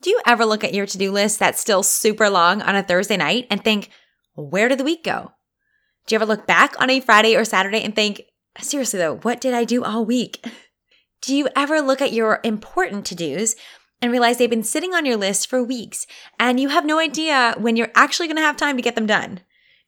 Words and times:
Do 0.00 0.10
you 0.10 0.20
ever 0.26 0.44
look 0.44 0.62
at 0.62 0.74
your 0.74 0.86
to 0.86 0.98
do 0.98 1.10
list 1.10 1.38
that's 1.38 1.60
still 1.60 1.82
super 1.82 2.30
long 2.30 2.62
on 2.62 2.76
a 2.76 2.82
Thursday 2.82 3.16
night 3.16 3.46
and 3.50 3.62
think, 3.62 3.90
where 4.34 4.68
did 4.68 4.78
the 4.78 4.84
week 4.84 5.02
go? 5.02 5.32
Do 6.06 6.14
you 6.14 6.16
ever 6.16 6.26
look 6.26 6.46
back 6.46 6.80
on 6.80 6.88
a 6.88 7.00
Friday 7.00 7.36
or 7.36 7.44
Saturday 7.44 7.82
and 7.82 7.94
think, 7.94 8.22
seriously 8.60 8.98
though, 8.98 9.16
what 9.16 9.40
did 9.40 9.54
I 9.54 9.64
do 9.64 9.84
all 9.84 10.04
week? 10.04 10.44
Do 11.20 11.34
you 11.34 11.48
ever 11.56 11.80
look 11.80 12.00
at 12.00 12.12
your 12.12 12.38
important 12.44 13.04
to 13.06 13.16
dos 13.16 13.56
and 14.00 14.12
realize 14.12 14.38
they've 14.38 14.48
been 14.48 14.62
sitting 14.62 14.94
on 14.94 15.04
your 15.04 15.16
list 15.16 15.50
for 15.50 15.64
weeks 15.64 16.06
and 16.38 16.60
you 16.60 16.68
have 16.68 16.86
no 16.86 17.00
idea 17.00 17.56
when 17.58 17.74
you're 17.74 17.90
actually 17.96 18.28
going 18.28 18.36
to 18.36 18.42
have 18.42 18.56
time 18.56 18.76
to 18.76 18.82
get 18.82 18.94
them 18.94 19.06
done? 19.06 19.40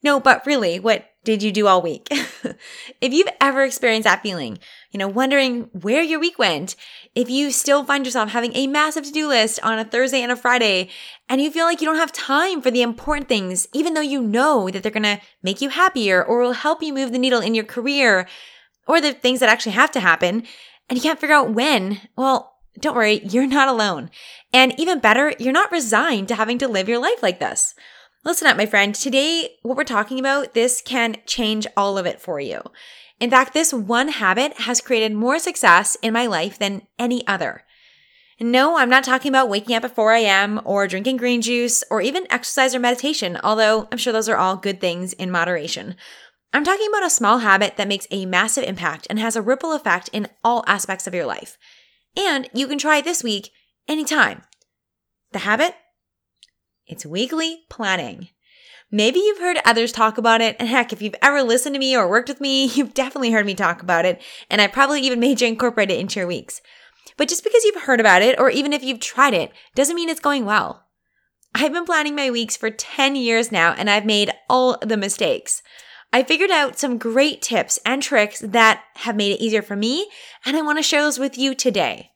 No, 0.02 0.18
but 0.18 0.44
really, 0.44 0.80
what 0.80 1.09
did 1.24 1.42
you 1.42 1.52
do 1.52 1.66
all 1.66 1.82
week? 1.82 2.08
if 3.00 3.12
you've 3.12 3.28
ever 3.40 3.62
experienced 3.64 4.04
that 4.04 4.22
feeling, 4.22 4.58
you 4.90 4.98
know, 4.98 5.08
wondering 5.08 5.68
where 5.72 6.02
your 6.02 6.18
week 6.18 6.38
went, 6.38 6.76
if 7.14 7.28
you 7.28 7.50
still 7.50 7.84
find 7.84 8.06
yourself 8.06 8.30
having 8.30 8.54
a 8.56 8.66
massive 8.66 9.04
to 9.04 9.12
do 9.12 9.28
list 9.28 9.60
on 9.62 9.78
a 9.78 9.84
Thursday 9.84 10.22
and 10.22 10.32
a 10.32 10.36
Friday, 10.36 10.88
and 11.28 11.40
you 11.40 11.50
feel 11.50 11.66
like 11.66 11.80
you 11.80 11.86
don't 11.86 11.96
have 11.96 12.12
time 12.12 12.62
for 12.62 12.70
the 12.70 12.82
important 12.82 13.28
things, 13.28 13.68
even 13.74 13.94
though 13.94 14.00
you 14.00 14.22
know 14.22 14.70
that 14.70 14.82
they're 14.82 14.90
gonna 14.90 15.20
make 15.42 15.60
you 15.60 15.68
happier 15.68 16.24
or 16.24 16.40
will 16.40 16.52
help 16.52 16.82
you 16.82 16.94
move 16.94 17.12
the 17.12 17.18
needle 17.18 17.40
in 17.40 17.54
your 17.54 17.64
career, 17.64 18.26
or 18.86 19.00
the 19.00 19.12
things 19.12 19.40
that 19.40 19.48
actually 19.48 19.72
have 19.72 19.90
to 19.92 20.00
happen, 20.00 20.42
and 20.88 20.98
you 20.98 21.02
can't 21.02 21.20
figure 21.20 21.36
out 21.36 21.52
when, 21.52 22.00
well, 22.16 22.56
don't 22.78 22.96
worry, 22.96 23.20
you're 23.24 23.46
not 23.46 23.68
alone. 23.68 24.10
And 24.52 24.78
even 24.78 25.00
better, 25.00 25.34
you're 25.38 25.52
not 25.52 25.70
resigned 25.70 26.28
to 26.28 26.34
having 26.34 26.58
to 26.58 26.68
live 26.68 26.88
your 26.88 26.98
life 26.98 27.22
like 27.22 27.40
this. 27.40 27.74
Listen 28.22 28.48
up, 28.48 28.56
my 28.58 28.66
friend. 28.66 28.94
Today, 28.94 29.56
what 29.62 29.78
we're 29.78 29.84
talking 29.84 30.20
about, 30.20 30.52
this 30.52 30.82
can 30.84 31.16
change 31.24 31.66
all 31.74 31.96
of 31.96 32.04
it 32.04 32.20
for 32.20 32.38
you. 32.38 32.60
In 33.18 33.30
fact, 33.30 33.54
this 33.54 33.72
one 33.72 34.08
habit 34.08 34.52
has 34.60 34.82
created 34.82 35.14
more 35.14 35.38
success 35.38 35.96
in 36.02 36.12
my 36.12 36.26
life 36.26 36.58
than 36.58 36.82
any 36.98 37.26
other. 37.26 37.64
No, 38.38 38.76
I'm 38.76 38.90
not 38.90 39.04
talking 39.04 39.30
about 39.30 39.48
waking 39.48 39.74
up 39.74 39.84
at 39.84 39.94
4 39.94 40.12
a.m. 40.12 40.60
or 40.64 40.86
drinking 40.86 41.16
green 41.16 41.40
juice 41.40 41.82
or 41.90 42.02
even 42.02 42.26
exercise 42.30 42.74
or 42.74 42.78
meditation, 42.78 43.38
although 43.42 43.88
I'm 43.90 43.98
sure 43.98 44.12
those 44.12 44.28
are 44.28 44.36
all 44.36 44.56
good 44.56 44.82
things 44.82 45.14
in 45.14 45.30
moderation. 45.30 45.96
I'm 46.52 46.64
talking 46.64 46.88
about 46.88 47.06
a 47.06 47.10
small 47.10 47.38
habit 47.38 47.78
that 47.78 47.88
makes 47.88 48.06
a 48.10 48.26
massive 48.26 48.64
impact 48.64 49.06
and 49.08 49.18
has 49.18 49.34
a 49.34 49.42
ripple 49.42 49.72
effect 49.72 50.10
in 50.12 50.28
all 50.44 50.64
aspects 50.66 51.06
of 51.06 51.14
your 51.14 51.26
life. 51.26 51.56
And 52.18 52.50
you 52.52 52.66
can 52.66 52.78
try 52.78 53.00
this 53.00 53.22
week 53.24 53.50
anytime. 53.88 54.42
The 55.32 55.40
habit? 55.40 55.74
It's 56.90 57.06
weekly 57.06 57.62
planning. 57.68 58.30
Maybe 58.90 59.20
you've 59.20 59.38
heard 59.38 59.58
others 59.64 59.92
talk 59.92 60.18
about 60.18 60.40
it, 60.40 60.56
and 60.58 60.68
heck, 60.68 60.92
if 60.92 61.00
you've 61.00 61.14
ever 61.22 61.40
listened 61.40 61.76
to 61.76 61.78
me 61.78 61.96
or 61.96 62.08
worked 62.08 62.28
with 62.28 62.40
me, 62.40 62.64
you've 62.74 62.94
definitely 62.94 63.30
heard 63.30 63.46
me 63.46 63.54
talk 63.54 63.80
about 63.80 64.04
it, 64.04 64.20
and 64.50 64.60
I 64.60 64.66
probably 64.66 65.00
even 65.02 65.20
made 65.20 65.40
you 65.40 65.46
incorporate 65.46 65.92
it 65.92 66.00
into 66.00 66.18
your 66.18 66.26
weeks. 66.26 66.60
But 67.16 67.28
just 67.28 67.44
because 67.44 67.64
you've 67.64 67.82
heard 67.82 68.00
about 68.00 68.22
it, 68.22 68.40
or 68.40 68.50
even 68.50 68.72
if 68.72 68.82
you've 68.82 68.98
tried 68.98 69.34
it, 69.34 69.52
doesn't 69.76 69.94
mean 69.94 70.08
it's 70.08 70.18
going 70.18 70.44
well. 70.44 70.86
I've 71.54 71.72
been 71.72 71.84
planning 71.84 72.16
my 72.16 72.28
weeks 72.28 72.56
for 72.56 72.70
10 72.70 73.14
years 73.14 73.52
now, 73.52 73.72
and 73.72 73.88
I've 73.88 74.04
made 74.04 74.32
all 74.48 74.76
the 74.82 74.96
mistakes. 74.96 75.62
I 76.12 76.24
figured 76.24 76.50
out 76.50 76.76
some 76.76 76.98
great 76.98 77.40
tips 77.40 77.78
and 77.86 78.02
tricks 78.02 78.40
that 78.40 78.82
have 78.96 79.14
made 79.14 79.30
it 79.30 79.40
easier 79.40 79.62
for 79.62 79.76
me, 79.76 80.08
and 80.44 80.56
I 80.56 80.62
want 80.62 80.78
to 80.78 80.82
share 80.82 81.02
those 81.02 81.20
with 81.20 81.38
you 81.38 81.54
today. 81.54 82.10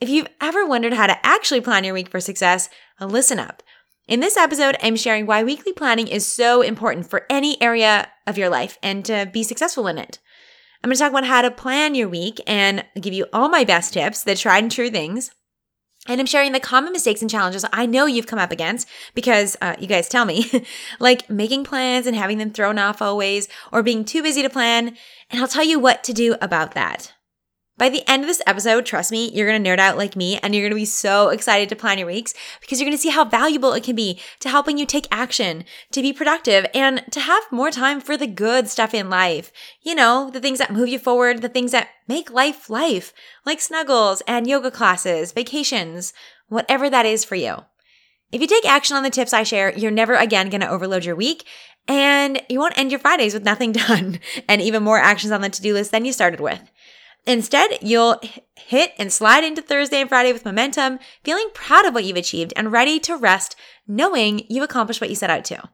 If 0.00 0.08
you've 0.08 0.28
ever 0.40 0.64
wondered 0.64 0.94
how 0.94 1.06
to 1.06 1.26
actually 1.26 1.60
plan 1.60 1.84
your 1.84 1.92
week 1.92 2.10
for 2.10 2.20
success, 2.20 2.70
listen 2.98 3.38
up. 3.38 3.62
In 4.08 4.20
this 4.20 4.36
episode, 4.36 4.76
I'm 4.80 4.94
sharing 4.94 5.26
why 5.26 5.42
weekly 5.42 5.72
planning 5.72 6.06
is 6.06 6.24
so 6.24 6.62
important 6.62 7.10
for 7.10 7.26
any 7.28 7.60
area 7.60 8.08
of 8.24 8.38
your 8.38 8.48
life 8.48 8.78
and 8.80 9.04
to 9.04 9.28
be 9.32 9.42
successful 9.42 9.88
in 9.88 9.98
it. 9.98 10.20
I'm 10.84 10.90
going 10.90 10.94
to 10.94 11.00
talk 11.00 11.10
about 11.10 11.24
how 11.24 11.42
to 11.42 11.50
plan 11.50 11.96
your 11.96 12.08
week 12.08 12.40
and 12.46 12.84
give 13.00 13.12
you 13.12 13.26
all 13.32 13.48
my 13.48 13.64
best 13.64 13.94
tips, 13.94 14.22
the 14.22 14.36
tried 14.36 14.62
and 14.62 14.70
true 14.70 14.90
things. 14.90 15.32
And 16.06 16.20
I'm 16.20 16.26
sharing 16.26 16.52
the 16.52 16.60
common 16.60 16.92
mistakes 16.92 17.20
and 17.20 17.28
challenges 17.28 17.64
I 17.72 17.86
know 17.86 18.06
you've 18.06 18.28
come 18.28 18.38
up 18.38 18.52
against 18.52 18.88
because 19.14 19.56
uh, 19.60 19.74
you 19.80 19.88
guys 19.88 20.08
tell 20.08 20.24
me, 20.24 20.64
like 21.00 21.28
making 21.28 21.64
plans 21.64 22.06
and 22.06 22.14
having 22.14 22.38
them 22.38 22.52
thrown 22.52 22.78
off 22.78 23.02
always, 23.02 23.48
or 23.72 23.82
being 23.82 24.04
too 24.04 24.22
busy 24.22 24.40
to 24.42 24.48
plan. 24.48 24.96
And 25.30 25.40
I'll 25.40 25.48
tell 25.48 25.64
you 25.64 25.80
what 25.80 26.04
to 26.04 26.12
do 26.12 26.36
about 26.40 26.74
that. 26.74 27.12
By 27.78 27.90
the 27.90 28.08
end 28.10 28.22
of 28.22 28.26
this 28.26 28.40
episode, 28.46 28.86
trust 28.86 29.12
me, 29.12 29.30
you're 29.32 29.52
to 29.52 29.58
nerd 29.58 29.78
out 29.78 29.98
like 29.98 30.16
me 30.16 30.38
and 30.38 30.54
you're 30.54 30.70
to 30.70 30.74
be 30.74 30.86
so 30.86 31.28
excited 31.28 31.68
to 31.68 31.76
plan 31.76 31.98
your 31.98 32.06
weeks 32.06 32.32
because 32.58 32.80
you're 32.80 32.90
to 32.90 32.96
see 32.96 33.10
how 33.10 33.26
valuable 33.26 33.74
it 33.74 33.84
can 33.84 33.94
be 33.94 34.18
to 34.40 34.48
helping 34.48 34.78
you 34.78 34.86
take 34.86 35.06
action, 35.10 35.62
to 35.92 36.00
be 36.00 36.10
productive, 36.10 36.64
and 36.72 37.04
to 37.10 37.20
have 37.20 37.44
more 37.50 37.70
time 37.70 38.00
for 38.00 38.16
the 38.16 38.26
good 38.26 38.68
stuff 38.68 38.94
in 38.94 39.10
life. 39.10 39.52
You 39.82 39.94
know, 39.94 40.30
the 40.30 40.40
things 40.40 40.58
that 40.58 40.72
move 40.72 40.88
you 40.88 40.98
forward, 40.98 41.42
the 41.42 41.50
things 41.50 41.72
that 41.72 41.88
make 42.08 42.30
life 42.30 42.70
life, 42.70 43.12
like 43.44 43.60
snuggles 43.60 44.22
and 44.26 44.46
yoga 44.46 44.70
classes, 44.70 45.32
vacations, 45.32 46.14
whatever 46.48 46.88
that 46.88 47.04
is 47.04 47.24
for 47.24 47.34
you. 47.34 47.56
If 48.32 48.40
you 48.40 48.46
take 48.46 48.66
action 48.66 48.96
on 48.96 49.02
the 49.02 49.10
tips 49.10 49.34
I 49.34 49.42
share, 49.42 49.76
you're 49.76 49.90
never 49.90 50.14
again 50.14 50.50
to 50.50 50.68
overload 50.68 51.04
your 51.04 51.14
week 51.14 51.44
and 51.88 52.40
you 52.48 52.58
won't 52.58 52.76
end 52.76 52.90
your 52.90 53.00
Fridays 53.00 53.34
with 53.34 53.44
nothing 53.44 53.72
done 53.72 54.18
and 54.48 54.60
even 54.62 54.82
more 54.82 54.98
actions 54.98 55.30
on 55.30 55.42
the 55.42 55.50
to 55.50 55.62
do 55.62 55.74
list 55.74 55.92
than 55.92 56.04
you 56.04 56.12
started 56.12 56.40
with. 56.40 56.60
Instead, 57.26 57.78
you'll 57.82 58.20
hit 58.54 58.92
and 58.98 59.12
slide 59.12 59.42
into 59.42 59.60
Thursday 59.60 60.00
and 60.00 60.08
Friday 60.08 60.32
with 60.32 60.44
momentum, 60.44 60.98
feeling 61.24 61.48
proud 61.54 61.84
of 61.84 61.92
what 61.92 62.04
you've 62.04 62.16
achieved 62.16 62.52
and 62.56 62.70
ready 62.70 63.00
to 63.00 63.16
rest, 63.16 63.56
knowing 63.86 64.44
you've 64.48 64.64
accomplished 64.64 65.00
what 65.00 65.10
you 65.10 65.16
set 65.16 65.30
out 65.30 65.44
to. 65.44 65.68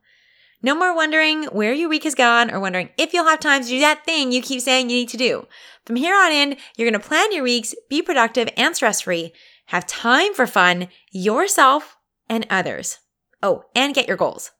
No 0.62 0.74
more 0.74 0.94
wondering 0.94 1.44
where 1.46 1.72
your 1.72 1.88
week 1.88 2.04
has 2.04 2.14
gone 2.14 2.50
or 2.50 2.60
wondering 2.60 2.90
if 2.96 3.12
you'll 3.12 3.26
have 3.26 3.40
time 3.40 3.62
to 3.62 3.68
do 3.68 3.80
that 3.80 4.04
thing 4.04 4.30
you 4.30 4.40
keep 4.40 4.60
saying 4.60 4.88
you 4.88 4.96
need 4.96 5.08
to 5.08 5.16
do. 5.16 5.46
From 5.84 5.96
here 5.96 6.14
on 6.14 6.30
in, 6.30 6.56
you're 6.76 6.88
going 6.88 7.00
to 7.00 7.06
plan 7.06 7.32
your 7.32 7.42
weeks, 7.42 7.74
be 7.90 8.00
productive 8.00 8.48
and 8.56 8.74
stress 8.74 9.02
free, 9.02 9.32
have 9.66 9.86
time 9.86 10.32
for 10.34 10.46
fun, 10.46 10.88
yourself 11.10 11.96
and 12.28 12.46
others. 12.48 12.98
Oh, 13.42 13.64
and 13.74 13.92
get 13.92 14.06
your 14.06 14.16
goals. 14.16 14.52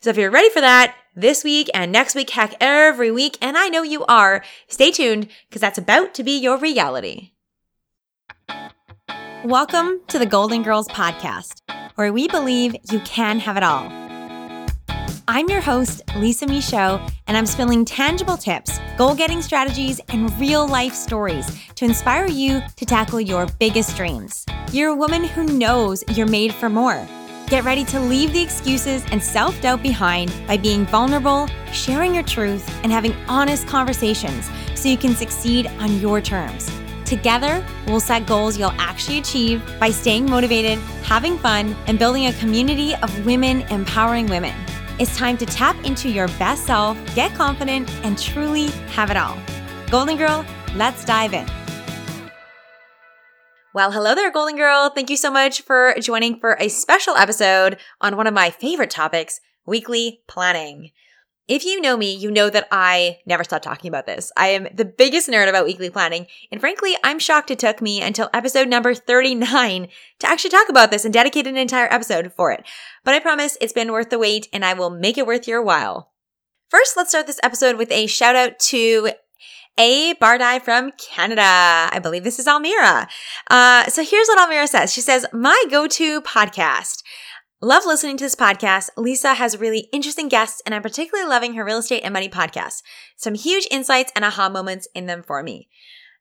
So 0.00 0.08
if 0.08 0.16
you're 0.16 0.30
ready 0.30 0.48
for 0.48 0.62
that, 0.62 0.96
this 1.14 1.42
week 1.42 1.68
and 1.74 1.90
next 1.90 2.14
week, 2.14 2.30
heck, 2.30 2.54
every 2.60 3.10
week, 3.10 3.36
and 3.40 3.58
I 3.58 3.68
know 3.68 3.82
you 3.82 4.04
are, 4.06 4.44
stay 4.68 4.90
tuned 4.90 5.28
because 5.48 5.60
that's 5.60 5.78
about 5.78 6.14
to 6.14 6.22
be 6.22 6.38
your 6.38 6.56
reality. 6.56 7.32
Welcome 9.44 10.02
to 10.08 10.18
the 10.18 10.26
Golden 10.26 10.62
Girls 10.62 10.86
Podcast, 10.88 11.62
where 11.96 12.12
we 12.12 12.28
believe 12.28 12.76
you 12.92 13.00
can 13.00 13.40
have 13.40 13.56
it 13.56 13.62
all. 13.62 13.90
I'm 15.26 15.48
your 15.48 15.60
host, 15.60 16.02
Lisa 16.16 16.46
Michaud, 16.46 17.00
and 17.26 17.36
I'm 17.36 17.46
spilling 17.46 17.84
tangible 17.84 18.36
tips, 18.36 18.78
goal 18.98 19.14
getting 19.14 19.42
strategies, 19.42 20.00
and 20.08 20.32
real 20.40 20.66
life 20.66 20.94
stories 20.94 21.46
to 21.76 21.84
inspire 21.84 22.26
you 22.26 22.62
to 22.76 22.84
tackle 22.84 23.20
your 23.20 23.46
biggest 23.58 23.96
dreams. 23.96 24.44
You're 24.72 24.90
a 24.90 24.96
woman 24.96 25.24
who 25.24 25.44
knows 25.44 26.04
you're 26.08 26.26
made 26.26 26.52
for 26.54 26.68
more 26.68 27.06
Get 27.50 27.64
ready 27.64 27.84
to 27.86 27.98
leave 27.98 28.32
the 28.32 28.40
excuses 28.40 29.04
and 29.10 29.20
self 29.20 29.60
doubt 29.60 29.82
behind 29.82 30.32
by 30.46 30.56
being 30.56 30.86
vulnerable, 30.86 31.48
sharing 31.72 32.14
your 32.14 32.22
truth, 32.22 32.64
and 32.84 32.92
having 32.92 33.12
honest 33.26 33.66
conversations 33.66 34.48
so 34.76 34.88
you 34.88 34.96
can 34.96 35.16
succeed 35.16 35.66
on 35.80 35.98
your 35.98 36.20
terms. 36.20 36.70
Together, 37.04 37.66
we'll 37.88 37.98
set 37.98 38.24
goals 38.24 38.56
you'll 38.56 38.70
actually 38.78 39.18
achieve 39.18 39.60
by 39.80 39.90
staying 39.90 40.30
motivated, 40.30 40.78
having 41.02 41.36
fun, 41.38 41.74
and 41.88 41.98
building 41.98 42.26
a 42.26 42.32
community 42.34 42.94
of 43.02 43.26
women 43.26 43.62
empowering 43.62 44.26
women. 44.26 44.54
It's 45.00 45.16
time 45.16 45.36
to 45.38 45.46
tap 45.46 45.74
into 45.84 46.08
your 46.08 46.28
best 46.38 46.66
self, 46.66 46.96
get 47.16 47.34
confident, 47.34 47.90
and 48.04 48.16
truly 48.16 48.68
have 48.94 49.10
it 49.10 49.16
all. 49.16 49.36
Golden 49.90 50.16
Girl, 50.16 50.46
let's 50.76 51.04
dive 51.04 51.34
in. 51.34 51.59
Well, 53.72 53.92
hello 53.92 54.16
there, 54.16 54.32
Golden 54.32 54.56
Girl. 54.56 54.90
Thank 54.90 55.10
you 55.10 55.16
so 55.16 55.30
much 55.30 55.62
for 55.62 55.94
joining 56.00 56.40
for 56.40 56.56
a 56.58 56.68
special 56.68 57.14
episode 57.14 57.78
on 58.00 58.16
one 58.16 58.26
of 58.26 58.34
my 58.34 58.50
favorite 58.50 58.90
topics 58.90 59.40
weekly 59.64 60.22
planning. 60.26 60.90
If 61.46 61.64
you 61.64 61.80
know 61.80 61.96
me, 61.96 62.12
you 62.12 62.32
know 62.32 62.50
that 62.50 62.66
I 62.72 63.18
never 63.26 63.44
stop 63.44 63.62
talking 63.62 63.86
about 63.86 64.06
this. 64.06 64.32
I 64.36 64.48
am 64.48 64.66
the 64.74 64.84
biggest 64.84 65.28
nerd 65.28 65.48
about 65.48 65.66
weekly 65.66 65.88
planning. 65.88 66.26
And 66.50 66.60
frankly, 66.60 66.96
I'm 67.04 67.20
shocked 67.20 67.52
it 67.52 67.60
took 67.60 67.80
me 67.80 68.02
until 68.02 68.28
episode 68.34 68.66
number 68.66 68.92
39 68.92 69.86
to 70.18 70.28
actually 70.28 70.50
talk 70.50 70.68
about 70.68 70.90
this 70.90 71.04
and 71.04 71.14
dedicate 71.14 71.46
an 71.46 71.56
entire 71.56 71.92
episode 71.92 72.32
for 72.32 72.50
it. 72.50 72.64
But 73.04 73.14
I 73.14 73.20
promise 73.20 73.56
it's 73.60 73.72
been 73.72 73.92
worth 73.92 74.10
the 74.10 74.18
wait 74.18 74.48
and 74.52 74.64
I 74.64 74.74
will 74.74 74.90
make 74.90 75.16
it 75.16 75.28
worth 75.28 75.46
your 75.46 75.62
while. 75.62 76.10
First, 76.70 76.96
let's 76.96 77.10
start 77.10 77.28
this 77.28 77.40
episode 77.44 77.76
with 77.76 77.92
a 77.92 78.08
shout 78.08 78.34
out 78.34 78.58
to 78.70 79.10
a. 79.78 80.14
Bardai 80.14 80.62
from 80.62 80.92
Canada. 80.92 81.42
I 81.42 81.98
believe 82.02 82.24
this 82.24 82.38
is 82.38 82.46
Almira. 82.46 83.08
Uh, 83.48 83.84
so 83.86 84.02
here's 84.02 84.28
what 84.28 84.38
Almira 84.38 84.66
says. 84.66 84.92
She 84.92 85.00
says, 85.00 85.26
my 85.32 85.64
go-to 85.70 86.20
podcast. 86.22 87.02
Love 87.62 87.84
listening 87.84 88.16
to 88.16 88.24
this 88.24 88.34
podcast. 88.34 88.88
Lisa 88.96 89.34
has 89.34 89.60
really 89.60 89.88
interesting 89.92 90.28
guests, 90.28 90.62
and 90.64 90.74
I'm 90.74 90.82
particularly 90.82 91.28
loving 91.28 91.54
her 91.54 91.64
real 91.64 91.78
estate 91.78 92.00
and 92.02 92.12
money 92.12 92.28
podcast. 92.28 92.82
Some 93.16 93.34
huge 93.34 93.66
insights 93.70 94.12
and 94.16 94.24
aha 94.24 94.48
moments 94.48 94.88
in 94.94 95.06
them 95.06 95.22
for 95.22 95.42
me. 95.42 95.68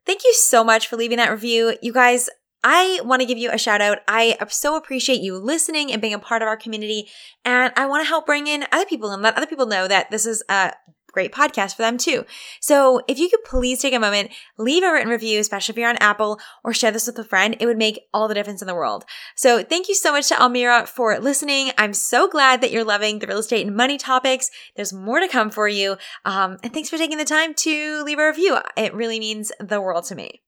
Thank 0.05 0.23
you 0.25 0.33
so 0.33 0.63
much 0.63 0.87
for 0.87 0.97
leaving 0.97 1.17
that 1.17 1.31
review. 1.31 1.77
You 1.81 1.93
guys, 1.93 2.29
I 2.61 2.99
want 3.05 3.21
to 3.21 3.25
give 3.25 3.37
you 3.37 3.51
a 3.51 3.57
shout 3.57 3.79
out. 3.79 3.99
I 4.07 4.37
so 4.49 4.75
appreciate 4.75 5.21
you 5.21 5.37
listening 5.37 5.93
and 5.93 6.01
being 6.01 6.13
a 6.13 6.19
part 6.19 6.41
of 6.41 6.47
our 6.47 6.57
community. 6.57 7.07
And 7.45 7.71
I 7.77 7.85
want 7.85 8.03
to 8.03 8.09
help 8.09 8.25
bring 8.25 8.47
in 8.47 8.65
other 8.71 8.85
people 8.85 9.11
and 9.11 9.21
let 9.21 9.37
other 9.37 9.47
people 9.47 9.65
know 9.65 9.87
that 9.87 10.11
this 10.11 10.25
is 10.25 10.43
a 10.49 10.73
great 11.11 11.31
podcast 11.31 11.75
for 11.75 11.81
them 11.81 11.97
too. 11.97 12.25
So 12.59 13.01
if 13.07 13.19
you 13.19 13.29
could 13.29 13.43
please 13.43 13.81
take 13.81 13.93
a 13.93 13.99
moment, 13.99 14.31
leave 14.57 14.83
a 14.83 14.91
written 14.91 15.09
review, 15.09 15.39
especially 15.39 15.73
if 15.73 15.77
you're 15.77 15.89
on 15.89 15.97
Apple, 15.97 16.39
or 16.63 16.73
share 16.73 16.91
this 16.91 17.07
with 17.07 17.19
a 17.19 17.23
friend, 17.23 17.55
it 17.59 17.65
would 17.65 17.77
make 17.77 18.01
all 18.13 18.27
the 18.27 18.33
difference 18.33 18.61
in 18.61 18.67
the 18.67 18.75
world. 18.75 19.05
So 19.35 19.63
thank 19.63 19.87
you 19.87 19.95
so 19.95 20.11
much 20.11 20.27
to 20.29 20.41
Almira 20.41 20.85
for 20.87 21.19
listening. 21.19 21.71
I'm 21.77 21.93
so 21.93 22.27
glad 22.27 22.61
that 22.61 22.71
you're 22.71 22.83
loving 22.83 23.19
the 23.19 23.27
real 23.27 23.39
estate 23.39 23.65
and 23.65 23.75
money 23.75 23.97
topics. 23.97 24.49
There's 24.75 24.93
more 24.93 25.19
to 25.19 25.27
come 25.27 25.49
for 25.49 25.67
you. 25.67 25.97
Um, 26.25 26.57
and 26.63 26.73
thanks 26.73 26.89
for 26.89 26.97
taking 26.97 27.17
the 27.17 27.25
time 27.25 27.53
to 27.55 28.03
leave 28.03 28.19
a 28.19 28.27
review. 28.27 28.57
It 28.77 28.93
really 28.93 29.19
means 29.19 29.51
the 29.59 29.81
world 29.81 30.05
to 30.05 30.15
me. 30.15 30.41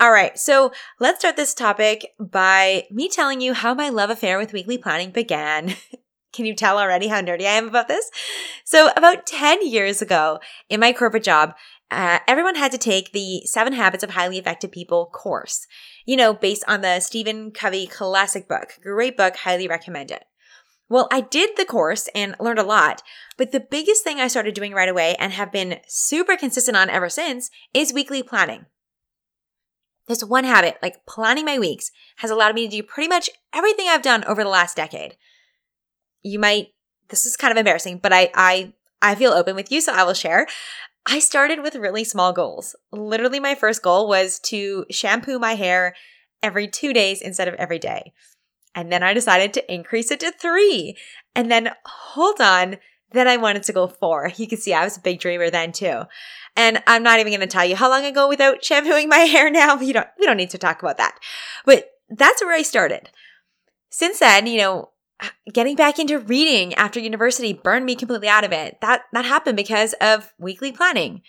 All 0.00 0.10
right, 0.10 0.36
so 0.36 0.72
let's 0.98 1.20
start 1.20 1.36
this 1.36 1.54
topic 1.54 2.14
by 2.18 2.84
me 2.90 3.08
telling 3.08 3.40
you 3.40 3.54
how 3.54 3.74
my 3.74 3.90
love 3.90 4.10
affair 4.10 4.38
with 4.38 4.52
weekly 4.52 4.76
planning 4.76 5.12
began. 5.12 5.76
Can 6.34 6.46
you 6.46 6.54
tell 6.54 6.78
already 6.78 7.06
how 7.06 7.20
nerdy 7.20 7.42
I 7.42 7.52
am 7.52 7.68
about 7.68 7.86
this? 7.86 8.10
So, 8.64 8.90
about 8.96 9.26
10 9.26 9.66
years 9.66 10.02
ago 10.02 10.40
in 10.68 10.80
my 10.80 10.92
corporate 10.92 11.22
job, 11.22 11.54
uh, 11.90 12.18
everyone 12.26 12.56
had 12.56 12.72
to 12.72 12.78
take 12.78 13.12
the 13.12 13.42
Seven 13.44 13.72
Habits 13.72 14.02
of 14.02 14.10
Highly 14.10 14.38
Effective 14.38 14.72
People 14.72 15.06
course, 15.06 15.66
you 16.04 16.16
know, 16.16 16.34
based 16.34 16.64
on 16.66 16.80
the 16.80 16.98
Stephen 16.98 17.52
Covey 17.52 17.86
classic 17.86 18.48
book. 18.48 18.78
Great 18.82 19.16
book, 19.16 19.36
highly 19.36 19.68
recommend 19.68 20.10
it. 20.10 20.24
Well, 20.88 21.08
I 21.12 21.20
did 21.20 21.50
the 21.56 21.64
course 21.64 22.08
and 22.14 22.34
learned 22.40 22.58
a 22.58 22.64
lot, 22.64 23.02
but 23.38 23.52
the 23.52 23.60
biggest 23.60 24.02
thing 24.02 24.18
I 24.18 24.26
started 24.26 24.54
doing 24.54 24.72
right 24.72 24.88
away 24.88 25.14
and 25.20 25.32
have 25.32 25.52
been 25.52 25.80
super 25.86 26.36
consistent 26.36 26.76
on 26.76 26.90
ever 26.90 27.08
since 27.08 27.48
is 27.72 27.92
weekly 27.92 28.22
planning. 28.22 28.66
This 30.08 30.24
one 30.24 30.44
habit, 30.44 30.78
like 30.82 31.06
planning 31.06 31.44
my 31.44 31.58
weeks, 31.58 31.90
has 32.16 32.30
allowed 32.30 32.54
me 32.56 32.68
to 32.68 32.76
do 32.76 32.82
pretty 32.82 33.08
much 33.08 33.30
everything 33.54 33.86
I've 33.88 34.02
done 34.02 34.24
over 34.24 34.42
the 34.42 34.50
last 34.50 34.76
decade 34.76 35.16
you 36.24 36.40
might 36.40 36.68
this 37.08 37.26
is 37.26 37.36
kind 37.36 37.52
of 37.52 37.58
embarrassing, 37.58 37.98
but 37.98 38.12
I 38.12 38.30
I 38.34 38.72
I 39.00 39.14
feel 39.14 39.32
open 39.32 39.54
with 39.54 39.70
you, 39.70 39.80
so 39.80 39.92
I 39.92 40.02
will 40.02 40.14
share. 40.14 40.46
I 41.06 41.18
started 41.18 41.62
with 41.62 41.76
really 41.76 42.04
small 42.04 42.32
goals. 42.32 42.74
Literally, 42.90 43.38
my 43.38 43.54
first 43.54 43.82
goal 43.82 44.08
was 44.08 44.38
to 44.40 44.86
shampoo 44.90 45.38
my 45.38 45.54
hair 45.54 45.94
every 46.42 46.66
two 46.66 46.92
days 46.92 47.20
instead 47.20 47.46
of 47.46 47.54
every 47.54 47.78
day. 47.78 48.12
And 48.74 48.90
then 48.90 49.02
I 49.02 49.12
decided 49.14 49.52
to 49.54 49.72
increase 49.72 50.10
it 50.10 50.20
to 50.20 50.32
three. 50.32 50.96
And 51.34 51.50
then, 51.50 51.70
hold 51.84 52.40
on, 52.40 52.78
then 53.12 53.28
I 53.28 53.36
wanted 53.36 53.62
to 53.64 53.72
go 53.72 53.86
four. 53.86 54.32
You 54.36 54.48
can 54.48 54.58
see 54.58 54.72
I 54.72 54.84
was 54.84 54.96
a 54.96 55.00
big 55.00 55.20
dreamer 55.20 55.50
then 55.50 55.72
too. 55.72 56.02
And 56.56 56.82
I'm 56.86 57.02
not 57.02 57.20
even 57.20 57.32
going 57.32 57.40
to 57.40 57.46
tell 57.46 57.64
you 57.64 57.76
how 57.76 57.90
long 57.90 58.04
ago 58.04 58.28
without 58.28 58.64
shampooing 58.64 59.08
my 59.08 59.18
hair 59.34 59.50
now. 59.50 59.78
You 59.78 59.92
don't, 59.92 60.08
we 60.18 60.26
don't 60.26 60.36
need 60.36 60.50
to 60.50 60.58
talk 60.58 60.82
about 60.82 60.96
that. 60.96 61.18
But 61.64 61.90
that's 62.08 62.42
where 62.42 62.54
I 62.54 62.62
started. 62.62 63.10
Since 63.90 64.20
then, 64.20 64.46
you 64.46 64.58
know, 64.58 64.90
getting 65.52 65.76
back 65.76 65.98
into 65.98 66.18
reading 66.18 66.74
after 66.74 67.00
university 67.00 67.52
burned 67.52 67.86
me 67.86 67.94
completely 67.94 68.28
out 68.28 68.44
of 68.44 68.52
it. 68.52 68.78
That 68.80 69.02
that 69.12 69.24
happened 69.24 69.56
because 69.56 69.94
of 70.00 70.32
weekly 70.38 70.72
planning. 70.72 71.22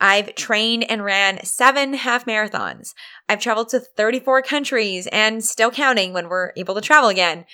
I've 0.00 0.34
trained 0.34 0.84
and 0.90 1.04
ran 1.04 1.44
seven 1.44 1.94
half 1.94 2.26
marathons. 2.26 2.92
I've 3.28 3.40
traveled 3.40 3.68
to 3.68 3.80
34 3.80 4.42
countries 4.42 5.06
and 5.12 5.44
still 5.44 5.70
counting 5.70 6.12
when 6.12 6.28
we're 6.28 6.52
able 6.56 6.74
to 6.74 6.80
travel 6.80 7.08
again. 7.08 7.44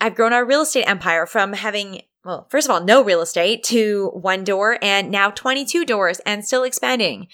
I've 0.00 0.14
grown 0.14 0.32
our 0.32 0.46
real 0.46 0.62
estate 0.62 0.88
empire 0.88 1.26
from 1.26 1.52
having, 1.52 2.00
well, 2.24 2.46
first 2.50 2.66
of 2.66 2.70
all, 2.70 2.82
no 2.82 3.04
real 3.04 3.20
estate 3.20 3.62
to 3.64 4.08
one 4.14 4.44
door 4.44 4.78
and 4.80 5.10
now 5.10 5.30
22 5.30 5.84
doors 5.84 6.20
and 6.20 6.42
still 6.42 6.64
expanding. 6.64 7.26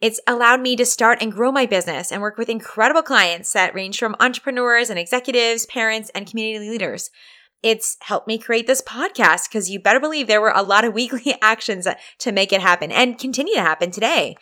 It's 0.00 0.20
allowed 0.28 0.60
me 0.60 0.76
to 0.76 0.86
start 0.86 1.20
and 1.20 1.32
grow 1.32 1.50
my 1.50 1.66
business 1.66 2.12
and 2.12 2.22
work 2.22 2.38
with 2.38 2.48
incredible 2.48 3.02
clients 3.02 3.52
that 3.52 3.74
range 3.74 3.98
from 3.98 4.16
entrepreneurs 4.20 4.88
and 4.88 5.00
executives, 5.00 5.66
parents, 5.66 6.10
and 6.14 6.28
community 6.28 6.70
leaders 6.70 7.10
it's 7.62 7.96
helped 8.00 8.26
me 8.26 8.38
create 8.38 8.66
this 8.66 8.82
podcast 8.82 9.48
because 9.48 9.70
you 9.70 9.78
better 9.78 10.00
believe 10.00 10.26
there 10.26 10.40
were 10.40 10.52
a 10.54 10.62
lot 10.62 10.84
of 10.84 10.94
weekly 10.94 11.34
actions 11.40 11.86
to 12.18 12.32
make 12.32 12.52
it 12.52 12.60
happen 12.60 12.90
and 12.90 13.18
continue 13.18 13.54
to 13.54 13.60
happen 13.60 13.90
today. 13.90 14.36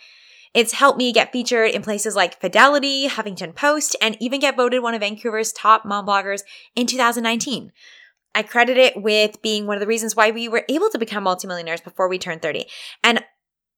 It's 0.53 0.73
helped 0.73 0.99
me 0.99 1.13
get 1.13 1.31
featured 1.31 1.71
in 1.71 1.83
places 1.83 2.17
like 2.17 2.41
Fidelity, 2.41 3.09
Huffington 3.09 3.55
Post, 3.55 3.95
and 4.03 4.17
even 4.21 4.41
get 4.41 4.57
voted 4.57 4.83
one 4.83 4.95
of 4.95 5.01
Vancouver's 5.01 5.53
top 5.53 5.85
mom 5.85 6.07
bloggers 6.07 6.43
in 6.75 6.87
2019. 6.87 7.71
I 8.35 8.43
credit 8.43 8.77
it 8.77 9.01
with 9.01 9.43
being 9.43 9.67
one 9.67 9.77
of 9.77 9.81
the 9.81 9.87
reasons 9.87 10.17
why 10.17 10.31
we 10.31 10.49
were 10.49 10.65
able 10.69 10.91
to 10.91 10.99
become 10.99 11.25
multimillionaires 11.25 11.81
before 11.81 12.09
we 12.09 12.19
turned 12.19 12.43
30. 12.43 12.67
And 13.03 13.25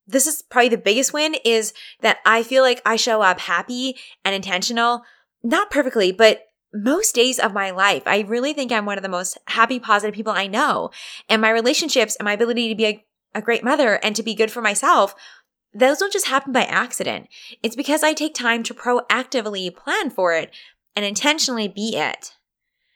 this 0.06 0.26
is 0.26 0.42
probably 0.42 0.68
the 0.70 0.78
biggest 0.78 1.12
win 1.12 1.36
is 1.44 1.72
that 2.00 2.18
I 2.24 2.42
feel 2.42 2.62
like 2.62 2.82
I 2.84 2.96
show 2.96 3.22
up 3.22 3.40
happy 3.40 3.96
and 4.24 4.34
intentional, 4.34 5.02
not 5.42 5.70
perfectly, 5.70 6.10
but 6.12 6.42
most 6.72 7.14
days 7.14 7.38
of 7.38 7.52
my 7.52 7.70
life. 7.70 8.02
I 8.06 8.20
really 8.20 8.52
think 8.52 8.72
I'm 8.72 8.86
one 8.86 8.98
of 8.98 9.02
the 9.02 9.08
most 9.08 9.38
happy, 9.46 9.78
positive 9.78 10.14
people 10.14 10.32
I 10.32 10.46
know. 10.46 10.90
And 11.28 11.42
my 11.42 11.50
relationships 11.50 12.16
and 12.16 12.24
my 12.24 12.32
ability 12.32 12.68
to 12.68 12.74
be 12.74 12.86
a, 12.86 13.04
a 13.34 13.42
great 13.42 13.64
mother 13.64 13.94
and 14.02 14.16
to 14.16 14.22
be 14.22 14.34
good 14.34 14.50
for 14.50 14.62
myself, 14.62 15.14
those 15.74 15.98
don't 15.98 16.12
just 16.12 16.28
happen 16.28 16.52
by 16.52 16.64
accident. 16.64 17.28
It's 17.62 17.76
because 17.76 18.02
I 18.02 18.12
take 18.12 18.34
time 18.34 18.62
to 18.64 18.74
proactively 18.74 19.74
plan 19.74 20.10
for 20.10 20.34
it 20.34 20.50
and 20.94 21.04
intentionally 21.04 21.68
be 21.68 21.96
it. 21.96 22.32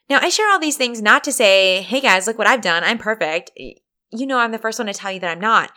Now, 0.09 0.21
I 0.21 0.29
share 0.29 0.51
all 0.51 0.61
these 0.61 0.77
things 0.77 1.03
not 1.03 1.25
to 1.25 1.33
say, 1.33 1.83
hey 1.83 2.01
guys, 2.01 2.27
look 2.27 2.39
what 2.39 2.47
I've 2.47 2.61
done. 2.61 2.85
I'm 2.85 2.99
perfect. 2.99 3.51
You 3.57 4.27
know, 4.27 4.39
I'm 4.39 4.53
the 4.53 4.59
first 4.59 4.79
one 4.79 4.87
to 4.87 4.95
tell 4.95 5.11
you 5.11 5.21
that 5.21 5.31
I'm 5.31 5.41
not. 5.41 5.73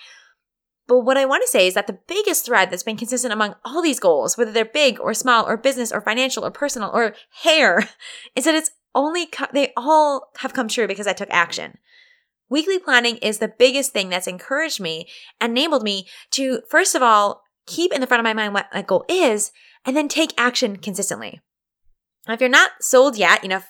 But 0.89 1.01
what 1.01 1.18
I 1.18 1.25
want 1.25 1.44
to 1.44 1.47
say 1.47 1.68
is 1.68 1.75
that 1.75 1.86
the 1.86 2.00
biggest 2.07 2.47
thread 2.47 2.71
that's 2.71 2.81
been 2.81 2.97
consistent 2.97 3.31
among 3.31 3.53
all 3.63 3.80
these 3.83 4.00
goals, 4.00 4.36
whether 4.36 4.51
they're 4.51 4.65
big 4.65 5.00
or 5.00 5.13
small 5.13 5.47
or 5.47 5.56
business 5.56 5.91
or 5.91 6.01
financial 6.01 6.44
or 6.44 6.50
personal 6.50 6.89
or 6.91 7.13
hair, 7.44 7.88
is 8.36 8.45
that 8.45 8.56
it's 8.56 8.71
only, 8.95 9.27
co- 9.27 9.45
they 9.53 9.71
all 9.77 10.31
have 10.39 10.53
come 10.53 10.68
true 10.68 10.88
because 10.88 11.06
I 11.06 11.13
took 11.13 11.30
action. 11.30 11.77
Weekly 12.50 12.80
planning 12.80 13.18
is 13.18 13.38
the 13.38 13.53
biggest 13.59 13.94
thing 13.94 14.09
that's 14.09 14.25
encouraged 14.25 14.80
me, 14.80 15.07
enabled 15.39 15.83
me 15.83 16.07
to, 16.31 16.62
first 16.68 16.95
of 16.95 17.03
all, 17.03 17.44
keep 17.68 17.94
in 17.94 18.01
the 18.01 18.07
front 18.07 18.19
of 18.19 18.24
my 18.25 18.33
mind 18.33 18.56
what 18.56 18.65
my 18.74 18.81
goal 18.81 19.06
is, 19.07 19.51
and 19.86 19.95
then 19.95 20.07
take 20.07 20.33
action 20.39 20.75
consistently. 20.75 21.39
Now, 22.27 22.33
if 22.33 22.39
you're 22.41 22.50
not 22.50 22.71
sold 22.81 23.15
yet, 23.15 23.44
you 23.44 23.50
know, 23.50 23.62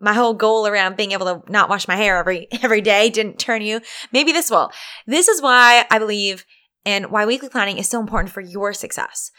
my 0.00 0.14
whole 0.14 0.32
goal 0.32 0.66
around 0.66 0.96
being 0.96 1.12
able 1.12 1.26
to 1.26 1.52
not 1.52 1.68
wash 1.68 1.86
my 1.86 1.96
hair 1.96 2.16
every 2.16 2.48
every 2.62 2.80
day 2.80 3.10
didn't 3.10 3.38
turn 3.38 3.60
you, 3.60 3.82
maybe 4.10 4.32
this 4.32 4.50
will. 4.50 4.72
This 5.06 5.28
is 5.28 5.42
why 5.42 5.84
I 5.90 5.98
believe 5.98 6.46
and 6.84 7.10
why 7.10 7.26
weekly 7.26 7.48
planning 7.48 7.78
is 7.78 7.88
so 7.88 8.00
important 8.00 8.32
for 8.32 8.40
your 8.40 8.72
success. 8.72 9.30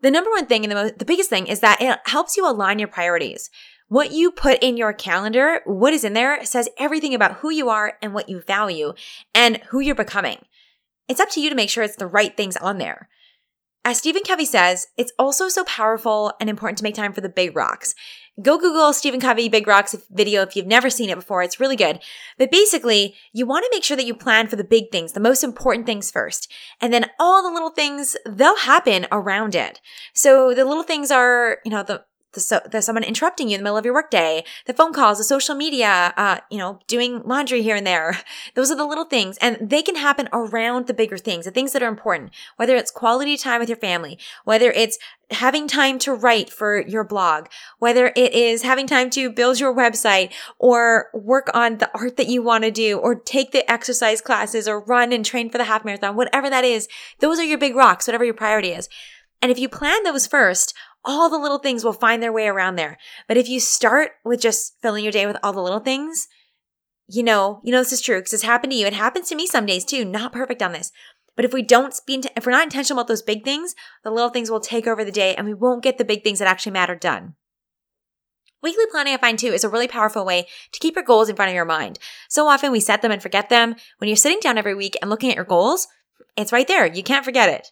The 0.00 0.10
number 0.10 0.30
one 0.30 0.46
thing 0.46 0.64
and 0.64 0.72
the, 0.72 0.94
the 0.96 1.04
biggest 1.04 1.30
thing 1.30 1.46
is 1.46 1.60
that 1.60 1.80
it 1.80 1.98
helps 2.06 2.36
you 2.36 2.48
align 2.48 2.78
your 2.78 2.88
priorities. 2.88 3.50
What 3.88 4.12
you 4.12 4.30
put 4.30 4.62
in 4.62 4.76
your 4.76 4.92
calendar, 4.92 5.62
what 5.64 5.94
is 5.94 6.04
in 6.04 6.12
there, 6.12 6.44
says 6.44 6.68
everything 6.78 7.14
about 7.14 7.38
who 7.38 7.50
you 7.50 7.68
are 7.68 7.94
and 8.02 8.12
what 8.12 8.28
you 8.28 8.42
value 8.42 8.92
and 9.34 9.56
who 9.68 9.80
you're 9.80 9.94
becoming. 9.94 10.44
It's 11.08 11.20
up 11.20 11.30
to 11.30 11.40
you 11.40 11.48
to 11.48 11.56
make 11.56 11.70
sure 11.70 11.82
it's 11.82 11.96
the 11.96 12.06
right 12.06 12.36
things 12.36 12.56
on 12.58 12.78
there. 12.78 13.08
As 13.84 13.96
Stephen 13.96 14.22
Covey 14.22 14.44
says, 14.44 14.88
it's 14.98 15.12
also 15.18 15.48
so 15.48 15.64
powerful 15.64 16.34
and 16.40 16.50
important 16.50 16.76
to 16.78 16.84
make 16.84 16.94
time 16.94 17.14
for 17.14 17.22
the 17.22 17.28
big 17.30 17.56
rocks. 17.56 17.94
Go 18.40 18.56
Google 18.56 18.92
Stephen 18.92 19.20
Covey 19.20 19.48
Big 19.48 19.66
Rocks 19.66 19.96
video 20.10 20.42
if 20.42 20.54
you've 20.54 20.66
never 20.66 20.90
seen 20.90 21.10
it 21.10 21.16
before. 21.16 21.42
It's 21.42 21.58
really 21.58 21.74
good. 21.74 22.00
But 22.38 22.52
basically, 22.52 23.16
you 23.32 23.46
want 23.46 23.64
to 23.64 23.70
make 23.72 23.82
sure 23.82 23.96
that 23.96 24.06
you 24.06 24.14
plan 24.14 24.46
for 24.46 24.54
the 24.54 24.62
big 24.62 24.92
things, 24.92 25.12
the 25.12 25.20
most 25.20 25.42
important 25.42 25.86
things 25.86 26.10
first. 26.10 26.50
And 26.80 26.92
then 26.92 27.06
all 27.18 27.42
the 27.42 27.52
little 27.52 27.70
things, 27.70 28.16
they'll 28.24 28.58
happen 28.58 29.06
around 29.10 29.56
it. 29.56 29.80
So 30.14 30.54
the 30.54 30.64
little 30.64 30.84
things 30.84 31.10
are, 31.10 31.58
you 31.64 31.70
know, 31.70 31.82
the 31.82 32.04
the, 32.34 32.40
so, 32.40 32.60
someone 32.80 33.04
interrupting 33.04 33.48
you 33.48 33.54
in 33.54 33.60
the 33.60 33.64
middle 33.64 33.78
of 33.78 33.84
your 33.84 33.94
workday, 33.94 34.44
the 34.66 34.74
phone 34.74 34.92
calls, 34.92 35.18
the 35.18 35.24
social 35.24 35.54
media, 35.54 36.12
uh, 36.16 36.38
you 36.50 36.58
know, 36.58 36.78
doing 36.86 37.22
laundry 37.24 37.62
here 37.62 37.76
and 37.76 37.86
there. 37.86 38.18
Those 38.54 38.70
are 38.70 38.76
the 38.76 38.86
little 38.86 39.04
things, 39.04 39.38
and 39.38 39.56
they 39.60 39.82
can 39.82 39.96
happen 39.96 40.28
around 40.32 40.86
the 40.86 40.94
bigger 40.94 41.16
things, 41.16 41.46
the 41.46 41.50
things 41.50 41.72
that 41.72 41.82
are 41.82 41.88
important. 41.88 42.32
Whether 42.56 42.76
it's 42.76 42.90
quality 42.90 43.36
time 43.36 43.60
with 43.60 43.68
your 43.68 43.78
family, 43.78 44.18
whether 44.44 44.70
it's 44.70 44.98
having 45.30 45.68
time 45.68 45.98
to 46.00 46.14
write 46.14 46.50
for 46.50 46.80
your 46.80 47.04
blog, 47.04 47.46
whether 47.78 48.12
it 48.14 48.32
is 48.32 48.62
having 48.62 48.86
time 48.86 49.10
to 49.10 49.30
build 49.30 49.60
your 49.60 49.74
website 49.74 50.32
or 50.58 51.08
work 51.12 51.50
on 51.54 51.78
the 51.78 51.90
art 51.94 52.16
that 52.16 52.28
you 52.28 52.42
want 52.42 52.64
to 52.64 52.70
do, 52.70 52.98
or 52.98 53.14
take 53.14 53.52
the 53.52 53.70
exercise 53.70 54.20
classes, 54.20 54.68
or 54.68 54.80
run 54.80 55.12
and 55.12 55.24
train 55.24 55.50
for 55.50 55.58
the 55.58 55.64
half 55.64 55.84
marathon, 55.84 56.16
whatever 56.16 56.50
that 56.50 56.64
is. 56.64 56.88
Those 57.20 57.38
are 57.38 57.44
your 57.44 57.58
big 57.58 57.74
rocks, 57.74 58.06
whatever 58.06 58.24
your 58.24 58.34
priority 58.34 58.70
is. 58.70 58.88
And 59.40 59.52
if 59.52 59.58
you 59.58 59.68
plan 59.68 60.02
those 60.02 60.26
first, 60.26 60.74
all 61.04 61.30
the 61.30 61.38
little 61.38 61.58
things 61.58 61.84
will 61.84 61.92
find 61.92 62.22
their 62.22 62.32
way 62.32 62.46
around 62.48 62.76
there. 62.76 62.98
But 63.26 63.36
if 63.36 63.48
you 63.48 63.60
start 63.60 64.12
with 64.24 64.40
just 64.40 64.74
filling 64.82 65.04
your 65.04 65.12
day 65.12 65.26
with 65.26 65.36
all 65.42 65.52
the 65.52 65.62
little 65.62 65.80
things, 65.80 66.28
you 67.08 67.22
know, 67.22 67.60
you 67.64 67.72
know 67.72 67.78
this 67.78 67.92
is 67.92 68.02
true 68.02 68.18
because 68.18 68.34
it's 68.34 68.42
happened 68.42 68.72
to 68.72 68.78
you. 68.78 68.86
It 68.86 68.92
happens 68.92 69.28
to 69.28 69.34
me 69.36 69.46
some 69.46 69.66
days 69.66 69.84
too. 69.84 70.04
Not 70.04 70.32
perfect 70.32 70.62
on 70.62 70.72
this. 70.72 70.92
But 71.36 71.44
if 71.44 71.52
we 71.52 71.62
don't 71.62 71.94
be, 72.06 72.22
if 72.36 72.44
we're 72.44 72.52
not 72.52 72.64
intentional 72.64 73.00
about 73.00 73.06
those 73.08 73.22
big 73.22 73.44
things, 73.44 73.74
the 74.02 74.10
little 74.10 74.28
things 74.28 74.50
will 74.50 74.60
take 74.60 74.86
over 74.86 75.04
the 75.04 75.12
day 75.12 75.34
and 75.36 75.46
we 75.46 75.54
won't 75.54 75.84
get 75.84 75.96
the 75.96 76.04
big 76.04 76.24
things 76.24 76.40
that 76.40 76.48
actually 76.48 76.72
matter 76.72 76.96
done. 76.96 77.34
Weekly 78.60 78.86
planning, 78.90 79.14
I 79.14 79.18
find 79.18 79.38
too, 79.38 79.52
is 79.52 79.62
a 79.62 79.68
really 79.68 79.86
powerful 79.86 80.24
way 80.24 80.48
to 80.72 80.80
keep 80.80 80.96
your 80.96 81.04
goals 81.04 81.28
in 81.28 81.36
front 81.36 81.50
of 81.50 81.54
your 81.54 81.64
mind. 81.64 82.00
So 82.28 82.48
often 82.48 82.72
we 82.72 82.80
set 82.80 83.02
them 83.02 83.12
and 83.12 83.22
forget 83.22 83.48
them. 83.48 83.76
When 83.98 84.08
you're 84.08 84.16
sitting 84.16 84.40
down 84.40 84.58
every 84.58 84.74
week 84.74 84.96
and 85.00 85.08
looking 85.08 85.30
at 85.30 85.36
your 85.36 85.44
goals, 85.44 85.86
it's 86.36 86.52
right 86.52 86.66
there. 86.66 86.84
You 86.84 87.04
can't 87.04 87.24
forget 87.24 87.48
it. 87.48 87.70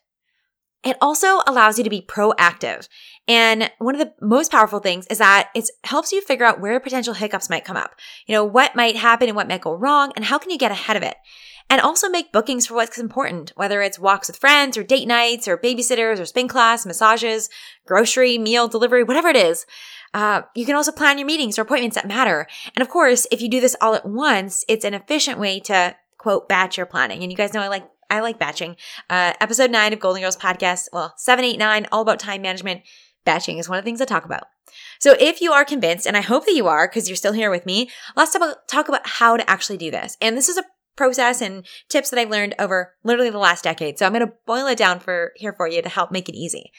It 0.86 0.96
also 1.00 1.40
allows 1.48 1.78
you 1.78 1.84
to 1.84 1.90
be 1.90 2.00
proactive. 2.00 2.88
And 3.26 3.72
one 3.78 3.96
of 3.96 3.98
the 3.98 4.14
most 4.24 4.52
powerful 4.52 4.78
things 4.78 5.04
is 5.08 5.18
that 5.18 5.50
it 5.52 5.68
helps 5.82 6.12
you 6.12 6.22
figure 6.22 6.46
out 6.46 6.60
where 6.60 6.78
potential 6.78 7.14
hiccups 7.14 7.50
might 7.50 7.64
come 7.64 7.76
up. 7.76 7.96
You 8.26 8.34
know, 8.34 8.44
what 8.44 8.76
might 8.76 8.94
happen 8.94 9.28
and 9.28 9.34
what 9.34 9.48
might 9.48 9.62
go 9.62 9.74
wrong 9.74 10.12
and 10.14 10.24
how 10.24 10.38
can 10.38 10.52
you 10.52 10.58
get 10.58 10.70
ahead 10.70 10.96
of 10.96 11.02
it? 11.02 11.16
And 11.68 11.80
also 11.80 12.08
make 12.08 12.30
bookings 12.30 12.68
for 12.68 12.74
what's 12.74 12.98
important, 12.98 13.52
whether 13.56 13.82
it's 13.82 13.98
walks 13.98 14.28
with 14.28 14.36
friends 14.36 14.76
or 14.76 14.84
date 14.84 15.08
nights 15.08 15.48
or 15.48 15.58
babysitters 15.58 16.20
or 16.20 16.24
spin 16.24 16.46
class, 16.46 16.86
massages, 16.86 17.50
grocery, 17.84 18.38
meal 18.38 18.68
delivery, 18.68 19.02
whatever 19.02 19.26
it 19.26 19.36
is. 19.36 19.66
Uh, 20.14 20.42
you 20.54 20.64
can 20.64 20.76
also 20.76 20.92
plan 20.92 21.18
your 21.18 21.26
meetings 21.26 21.58
or 21.58 21.62
appointments 21.62 21.96
that 21.96 22.06
matter. 22.06 22.46
And 22.76 22.82
of 22.82 22.88
course, 22.88 23.26
if 23.32 23.42
you 23.42 23.50
do 23.50 23.60
this 23.60 23.74
all 23.80 23.96
at 23.96 24.06
once, 24.06 24.64
it's 24.68 24.84
an 24.84 24.94
efficient 24.94 25.40
way 25.40 25.58
to 25.60 25.96
quote 26.16 26.48
batch 26.48 26.76
your 26.76 26.86
planning. 26.86 27.24
And 27.24 27.32
you 27.32 27.36
guys 27.36 27.52
know 27.52 27.60
I 27.60 27.68
like 27.68 27.88
I 28.10 28.20
like 28.20 28.38
batching. 28.38 28.76
Uh, 29.10 29.32
episode 29.40 29.70
nine 29.70 29.92
of 29.92 30.00
Golden 30.00 30.22
Girls 30.22 30.36
podcast, 30.36 30.88
well, 30.92 31.14
seven, 31.16 31.44
eight, 31.44 31.58
nine, 31.58 31.86
all 31.92 32.02
about 32.02 32.18
time 32.18 32.42
management. 32.42 32.82
Batching 33.24 33.58
is 33.58 33.68
one 33.68 33.78
of 33.78 33.84
the 33.84 33.88
things 33.88 34.00
I 34.00 34.04
talk 34.04 34.24
about. 34.24 34.44
So 35.00 35.16
if 35.18 35.40
you 35.40 35.52
are 35.52 35.64
convinced, 35.64 36.06
and 36.06 36.16
I 36.16 36.20
hope 36.20 36.46
that 36.46 36.54
you 36.54 36.68
are 36.68 36.86
because 36.86 37.08
you're 37.08 37.16
still 37.16 37.32
here 37.32 37.50
with 37.50 37.66
me, 37.66 37.90
let's 38.14 38.36
talk 38.68 38.88
about, 38.88 39.06
how 39.06 39.36
to 39.36 39.50
actually 39.50 39.78
do 39.78 39.90
this. 39.90 40.16
And 40.20 40.36
this 40.36 40.48
is 40.48 40.56
a 40.56 40.64
process 40.96 41.40
and 41.40 41.66
tips 41.88 42.10
that 42.10 42.18
I've 42.18 42.30
learned 42.30 42.54
over 42.58 42.94
literally 43.04 43.30
the 43.30 43.38
last 43.38 43.64
decade. 43.64 43.98
So 43.98 44.06
I'm 44.06 44.12
going 44.12 44.26
to 44.26 44.32
boil 44.46 44.66
it 44.66 44.78
down 44.78 45.00
for 45.00 45.32
here 45.36 45.52
for 45.52 45.68
you 45.68 45.82
to 45.82 45.88
help 45.88 46.10
make 46.10 46.28
it 46.28 46.34
easy. 46.34 46.72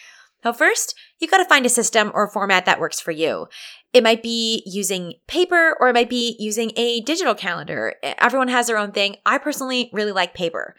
So 0.43 0.53
first, 0.53 0.96
you've 1.19 1.31
got 1.31 1.39
to 1.39 1.46
find 1.46 1.65
a 1.65 1.69
system 1.69 2.12
or 2.13 2.29
format 2.29 2.65
that 2.65 2.79
works 2.79 3.00
for 3.00 3.12
you. 3.12 3.48
It 3.91 4.03
might 4.03 4.24
be 4.24 4.63
using 4.65 5.15
paper 5.27 5.75
or 5.79 5.89
it 5.89 5.93
might 5.93 6.10
be 6.10 6.36
using 6.39 6.72
a 6.75 7.01
digital 7.01 7.36
calendar. 7.36 7.96
Everyone 8.03 8.48
has 8.48 8.67
their 8.67 8.77
own 8.77 8.91
thing. 8.91 9.17
I 9.25 9.38
personally 9.39 9.89
really 9.91 10.12
like 10.12 10.34
paper. 10.34 10.75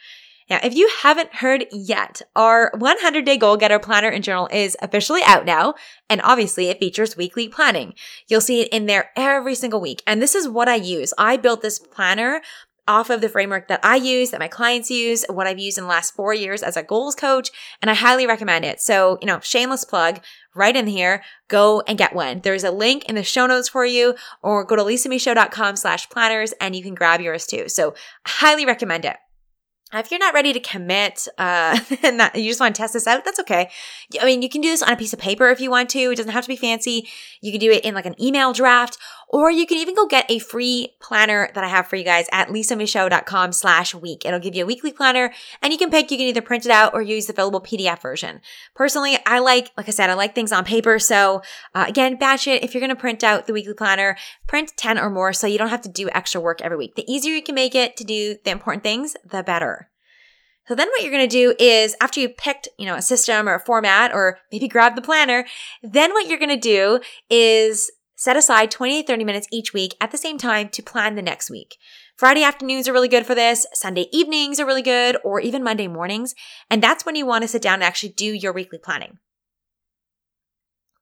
Now, 0.51 0.59
if 0.63 0.75
you 0.75 0.91
haven't 1.03 1.37
heard 1.37 1.67
yet, 1.73 2.23
our 2.35 2.73
100 2.77 3.25
day 3.25 3.37
goal 3.37 3.57
getter 3.57 3.79
planner 3.79 4.09
and 4.09 4.25
journal 4.25 4.49
is 4.51 4.77
officially 4.81 5.21
out 5.25 5.45
now. 5.45 5.75
And 6.09 6.21
obviously 6.23 6.69
it 6.69 6.79
features 6.79 7.17
weekly 7.17 7.49
planning. 7.49 7.95
You'll 8.29 8.41
see 8.41 8.63
it 8.63 8.69
in 8.69 8.87
there 8.87 9.11
every 9.17 9.55
single 9.55 9.81
week. 9.81 10.03
And 10.07 10.23
this 10.23 10.35
is 10.35 10.49
what 10.49 10.69
I 10.69 10.77
use. 10.77 11.13
I 11.19 11.37
built 11.37 11.63
this 11.63 11.79
planner 11.79 12.41
off 12.89 13.11
of 13.11 13.21
the 13.21 13.29
framework 13.29 13.69
that 13.69 13.81
I 13.83 13.97
use, 13.97 14.31
that 14.31 14.41
my 14.41 14.49
clients 14.49 14.91
use, 14.91 15.25
what 15.29 15.47
I've 15.47 15.59
used 15.59 15.77
in 15.77 15.85
the 15.85 15.91
last 15.91 16.15
four 16.15 16.33
years 16.33 16.63
as 16.63 16.77
a 16.77 16.83
goals 16.83 17.15
coach, 17.15 17.51
and 17.83 17.91
I 17.91 17.95
highly 17.95 18.27
recommend 18.27 18.65
it. 18.65 18.81
So, 18.81 19.19
you 19.21 19.27
know, 19.27 19.41
shameless 19.41 19.85
plug 19.85 20.21
right 20.55 20.75
in 20.75 20.87
here, 20.87 21.23
go 21.49 21.83
and 21.87 21.99
get 21.99 22.15
one. 22.15 22.41
There's 22.41 22.65
a 22.65 22.71
link 22.71 23.05
in 23.05 23.15
the 23.15 23.23
show 23.23 23.47
notes 23.47 23.69
for 23.69 23.85
you, 23.85 24.15
or 24.43 24.65
go 24.65 24.75
to 24.75 24.83
lisamichaud.com 24.83 25.77
slash 25.77 26.09
planners 26.09 26.53
and 26.61 26.75
you 26.75 26.83
can 26.83 26.95
grab 26.95 27.21
yours 27.21 27.47
too. 27.47 27.69
So 27.69 27.95
highly 28.27 28.65
recommend 28.65 29.05
it. 29.05 29.19
If 29.93 30.11
you're 30.11 30.21
not 30.21 30.35
ready 30.35 30.53
to 30.53 30.61
commit 30.61 31.27
uh, 31.39 31.79
and 32.03 32.21
that 32.21 32.37
you 32.37 32.51
just 32.51 32.61
want 32.61 32.75
to 32.75 32.83
test 32.83 32.93
this 32.93 33.07
out, 33.07 33.25
that's 33.25 33.41
okay. 33.41 33.71
I 34.21 34.25
mean, 34.25 34.43
you 34.43 34.49
can 34.49 34.61
do 34.61 34.69
this 34.69 34.83
on 34.83 34.93
a 34.93 34.97
piece 34.97 35.13
of 35.13 35.19
paper 35.19 35.49
if 35.49 35.61
you 35.61 35.71
want 35.71 35.89
to. 35.91 35.99
It 35.99 36.17
doesn't 36.17 36.33
have 36.33 36.45
to 36.45 36.49
be 36.49 36.57
fancy. 36.57 37.09
You 37.41 37.53
can 37.53 37.61
do 37.61 37.71
it 37.71 37.85
in 37.85 37.95
like 37.95 38.07
an 38.07 38.21
email 38.21 38.53
draft, 38.53 38.99
or 39.29 39.51
you 39.51 39.67
can 39.67 39.77
even 39.77 39.95
go 39.95 40.07
get 40.07 40.31
a 40.31 40.39
free 40.39 40.95
planner 41.01 41.51
that 41.55 41.63
I 41.63 41.69
have 41.69 41.87
for 41.87 41.97
you 41.97 42.05
guys 42.05 42.27
at 42.33 42.49
lisamichaud.com 42.49 43.53
slash 43.53 43.95
week. 43.95 44.25
It'll 44.25 44.41
give 44.41 44.55
you 44.55 44.65
a 44.65 44.67
weekly 44.67 44.93
planner 44.93 45.33
and 45.63 45.73
you 45.73 45.79
can 45.79 45.91
pick, 45.91 46.11
you 46.11 46.17
can 46.17 46.27
either 46.27 46.41
print 46.41 46.65
it 46.65 46.73
out 46.73 46.95
or 46.95 47.03
use 47.03 47.27
the 47.27 47.35
fillable 47.35 47.65
PDF 47.65 48.01
version. 48.01 48.41
Personally, 48.75 49.19
I 49.27 49.39
like, 49.41 49.71
like 49.77 49.89
I 49.89 49.93
said, 49.93 50.11
I 50.11 50.15
like 50.15 50.35
things 50.35 50.53
on 50.53 50.65
paper. 50.65 50.99
So 50.99 51.43
uh, 51.75 51.85
again, 51.87 52.17
batch 52.17 52.47
it. 52.47 52.65
If 52.65 52.75
you're 52.75 52.81
going 52.81 52.89
to 52.89 52.97
print 52.97 53.23
out 53.23 53.47
the 53.47 53.53
weekly 53.53 53.75
planner, 53.75 54.17
print 54.47 54.73
10 54.77 54.99
or 54.99 55.11
more 55.11 55.33
so 55.33 55.47
you 55.47 55.59
don't 55.59 55.69
have 55.69 55.83
to 55.83 55.89
do 55.91 56.09
extra 56.11 56.41
work 56.41 56.63
every 56.63 56.79
week. 56.79 56.95
The 56.95 57.11
easier 57.13 57.35
you 57.35 57.43
can 57.43 57.55
make 57.55 57.75
it 57.75 57.97
to 57.99 58.05
do 58.05 58.37
the 58.45 58.51
important 58.51 58.83
things, 58.83 59.15
the 59.25 59.43
better. 59.43 59.91
So 60.69 60.75
then 60.75 60.89
what 60.89 61.03
you're 61.03 61.11
going 61.11 61.27
to 61.27 61.35
do 61.35 61.55
is 61.59 61.97
after 61.99 62.21
you 62.21 62.29
picked, 62.29 62.69
you 62.77 62.85
know, 62.85 62.95
a 62.95 63.03
system 63.03 63.49
or 63.49 63.55
a 63.55 63.61
format 63.61 64.13
or 64.13 64.39
maybe 64.53 64.69
grab 64.69 64.97
the 64.97 65.03
planner, 65.03 65.47
then 65.83 66.13
what 66.13 66.29
you're 66.29 66.39
going 66.39 66.51
to 66.51 66.57
do 66.57 67.01
is 67.31 67.91
set 68.19 68.37
aside 68.37 68.71
20 68.71 69.03
to 69.03 69.07
30 69.07 69.25
minutes 69.25 69.47
each 69.51 69.73
week 69.73 69.95
at 70.01 70.11
the 70.11 70.19
same 70.19 70.37
time 70.37 70.69
to 70.71 70.83
plan 70.83 71.15
the 71.15 71.23
next 71.23 71.51
week. 71.51 71.77
Friday 72.17 72.43
afternoons 72.43 72.89
are 72.89 72.93
really 72.93 73.09
good 73.09 73.25
for 73.25 73.35
this. 73.35 73.65
Sunday 73.73 74.07
evenings 74.13 74.59
are 74.59 74.67
really 74.67 74.83
good 74.83 75.17
or 75.23 75.41
even 75.41 75.63
Monday 75.63 75.87
mornings. 75.87 76.35
And 76.69 76.83
that's 76.83 77.07
when 77.07 77.15
you 77.15 77.25
want 77.25 77.43
to 77.43 77.49
sit 77.49 77.63
down 77.63 77.75
and 77.75 77.85
actually 77.85 78.11
do 78.11 78.27
your 78.27 78.53
weekly 78.53 78.79
planning. 78.79 79.19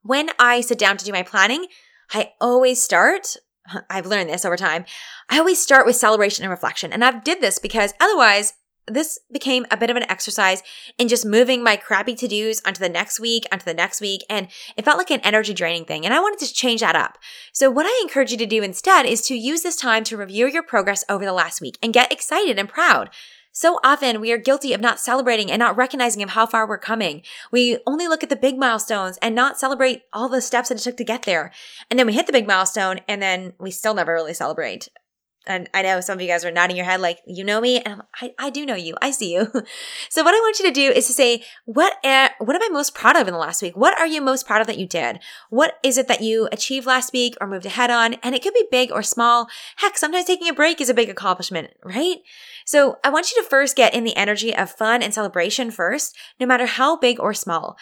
When 0.03 0.29
I 0.39 0.61
sit 0.61 0.79
down 0.79 0.99
to 0.99 1.05
do 1.05 1.11
my 1.11 1.23
planning, 1.23 1.67
I 2.13 2.35
always 2.39 2.83
start 2.83 3.37
I've 3.91 4.07
learned 4.07 4.31
this 4.31 4.45
over 4.45 4.57
time. 4.57 4.85
I 5.29 5.39
always 5.39 5.61
start 5.61 5.87
with 5.87 5.97
celebration 5.97 6.45
and 6.45 6.51
reflection. 6.51 6.93
And 6.93 7.05
I've 7.05 7.25
did 7.25 7.41
this 7.41 7.59
because 7.59 7.95
otherwise 8.01 8.55
this 8.89 9.19
became 9.33 9.67
a 9.71 9.77
bit 9.77 9.91
of 9.91 9.97
an 9.97 10.11
exercise 10.11 10.63
in 10.99 11.09
just 11.09 11.27
moving 11.27 11.63
my 11.63 11.77
crappy 11.77 12.15
to 12.15 12.29
dos 12.29 12.61
onto 12.65 12.81
the 12.81 12.89
next 12.89 13.21
week, 13.21 13.47
onto 13.51 13.65
the 13.65 13.75
next 13.75 14.01
week. 14.01 14.25
And 14.31 14.49
it 14.77 14.85
felt 14.85 14.99
like 14.99 15.11
an 15.11 15.21
energy 15.21 15.55
draining 15.55 15.85
thing. 15.85 16.05
And 16.05 16.15
I 16.15 16.21
wanted 16.21 16.45
to 16.47 16.53
change 16.53 16.81
that 16.81 16.97
up. 16.97 17.19
So, 17.53 17.71
what 17.71 17.87
I 17.87 18.01
encourage 18.03 18.31
you 18.31 18.39
to 18.39 18.47
do 18.47 18.63
instead 18.63 19.07
is 19.07 19.23
to 19.23 19.35
use 19.35 19.63
this 19.63 19.77
time 19.77 20.05
to 20.05 20.17
review 20.17 20.47
your 20.47 20.63
progress 20.63 21.05
over 21.09 21.25
the 21.25 21.33
last 21.33 21.61
week 21.61 21.79
and 21.83 21.93
get 21.93 22.13
excited 22.13 22.59
and 22.59 22.69
proud. 22.69 23.11
So 23.59 23.81
often 23.83 24.21
we 24.21 24.33
are 24.33 24.37
guilty 24.37 24.75
of 24.75 24.83
not 24.83 25.01
celebrating 25.01 25.51
and 25.51 25.59
not 25.59 25.79
recognizing 25.79 26.23
of 26.23 26.29
how 26.29 26.45
far 26.45 26.69
we're 26.69 26.77
coming. 26.77 27.23
We 27.51 27.79
only 27.87 28.07
look 28.07 28.23
at 28.23 28.29
the 28.29 28.37
big 28.37 28.59
milestones 28.59 29.17
and 29.23 29.35
not 29.35 29.59
celebrate 29.59 30.03
all 30.13 30.29
the 30.29 30.43
steps 30.43 30.69
that 30.69 30.77
it 30.77 30.83
took 30.83 30.99
to 30.99 31.05
get 31.05 31.23
there. 31.23 31.51
And 31.91 31.99
then 31.99 32.07
we 32.07 32.13
hit 32.13 32.27
the 32.27 32.35
big 32.35 32.47
milestone 32.47 33.01
and 33.09 33.23
then 33.23 33.55
we 33.59 33.71
still 33.71 33.95
never 33.95 34.13
really 34.13 34.35
celebrate 34.35 34.91
and 35.47 35.69
I 35.73 35.83
know 35.83 36.01
some 36.01 36.19
of 36.19 36.23
you 36.23 36.29
guys 36.29 36.45
are 36.45 36.51
nodding 36.51 36.77
your 36.77 36.85
head 36.85 37.01
like, 37.01 37.21
you 37.27 37.45
know 37.45 37.61
me. 37.61 37.81
And 37.81 38.03
i 38.21 38.33
I, 38.39 38.51
do 38.51 38.67
know 38.67 38.75
you. 38.75 38.97
I 39.01 39.11
see 39.11 39.33
you. 39.33 39.47
so 40.09 40.23
what 40.25 40.35
I 40.35 40.39
want 40.39 40.59
you 40.59 40.67
to 40.67 40.73
do 40.73 40.91
is 40.91 41.07
to 41.07 41.13
say, 41.13 41.43
what, 41.65 41.95
uh, 42.05 42.31
what 42.39 42.57
am 42.57 42.63
I 42.63 42.69
most 42.71 42.95
proud 42.95 43.17
of 43.17 43.27
in 43.29 43.33
the 43.33 43.39
last 43.39 43.63
week? 43.63 43.77
What 43.77 43.99
are 43.99 44.07
you 44.07 44.21
most 44.21 44.47
proud 44.47 44.61
of 44.61 44.67
that 44.67 44.79
you 44.79 44.87
did? 44.87 45.21
What 45.51 45.79
is 45.83 45.99
it 45.99 46.09
that 46.09 46.23
you 46.23 46.49
achieved 46.53 46.87
last 46.87 47.13
week 47.13 47.37
or 47.41 47.47
moved 47.47 47.67
ahead 47.67 47.91
on? 47.91 48.15
And 48.15 48.35
it 48.35 48.43
could 48.43 48.55
be 48.55 48.67
big 48.71 48.91
or 48.91 49.03
small. 49.03 49.49
Heck, 49.77 49.97
sometimes 49.97 50.27
taking 50.27 50.49
a 50.49 50.55
break 50.55 50.81
is 50.81 50.89
a 50.89 50.95
big 50.95 51.09
accomplishment, 51.09 51.71
right? 51.85 52.17
So 52.65 52.99
I 53.05 53.11
want 53.11 53.31
you 53.31 53.43
to 53.43 53.49
first 53.49 53.77
get 53.77 53.95
in 53.95 54.05
the 54.05 54.17
energy 54.17 54.55
of 54.55 54.71
fun 54.71 55.03
and 55.03 55.15
celebration 55.15 55.71
first, 55.71 56.17
no 56.41 56.47
matter 56.47 56.67
how 56.67 56.97
big 56.97 57.21
or 57.21 57.33
small. 57.33 57.77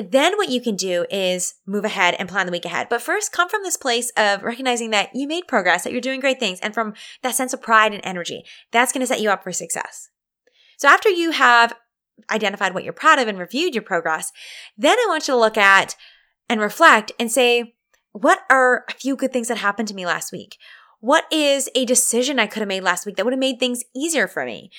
Then 0.00 0.36
what 0.36 0.48
you 0.48 0.60
can 0.60 0.76
do 0.76 1.04
is 1.10 1.54
move 1.66 1.84
ahead 1.84 2.14
and 2.18 2.28
plan 2.28 2.46
the 2.46 2.52
week 2.52 2.64
ahead. 2.64 2.88
But 2.88 3.02
first, 3.02 3.32
come 3.32 3.48
from 3.48 3.62
this 3.62 3.76
place 3.76 4.10
of 4.16 4.42
recognizing 4.42 4.90
that 4.90 5.10
you 5.14 5.26
made 5.26 5.48
progress, 5.48 5.84
that 5.84 5.92
you're 5.92 6.00
doing 6.00 6.20
great 6.20 6.40
things, 6.40 6.60
and 6.60 6.72
from 6.72 6.94
that 7.22 7.34
sense 7.34 7.52
of 7.52 7.62
pride 7.62 7.92
and 7.92 8.04
energy. 8.04 8.44
That's 8.72 8.92
going 8.92 9.00
to 9.00 9.06
set 9.06 9.20
you 9.20 9.30
up 9.30 9.42
for 9.42 9.52
success. 9.52 10.08
So 10.78 10.88
after 10.88 11.08
you 11.08 11.32
have 11.32 11.74
identified 12.30 12.74
what 12.74 12.84
you're 12.84 12.92
proud 12.92 13.18
of 13.18 13.28
and 13.28 13.38
reviewed 13.38 13.74
your 13.74 13.82
progress, 13.82 14.32
then 14.76 14.96
I 14.98 15.06
want 15.08 15.28
you 15.28 15.34
to 15.34 15.40
look 15.40 15.58
at 15.58 15.96
and 16.48 16.60
reflect 16.60 17.12
and 17.18 17.30
say, 17.30 17.74
what 18.12 18.40
are 18.50 18.84
a 18.88 18.92
few 18.92 19.16
good 19.16 19.32
things 19.32 19.48
that 19.48 19.58
happened 19.58 19.88
to 19.88 19.94
me 19.94 20.06
last 20.06 20.32
week? 20.32 20.56
What 21.00 21.24
is 21.32 21.68
a 21.74 21.84
decision 21.84 22.38
I 22.38 22.46
could 22.46 22.60
have 22.60 22.68
made 22.68 22.82
last 22.82 23.06
week 23.06 23.16
that 23.16 23.24
would 23.24 23.32
have 23.32 23.40
made 23.40 23.58
things 23.58 23.82
easier 23.94 24.26
for 24.26 24.44
me? 24.44 24.70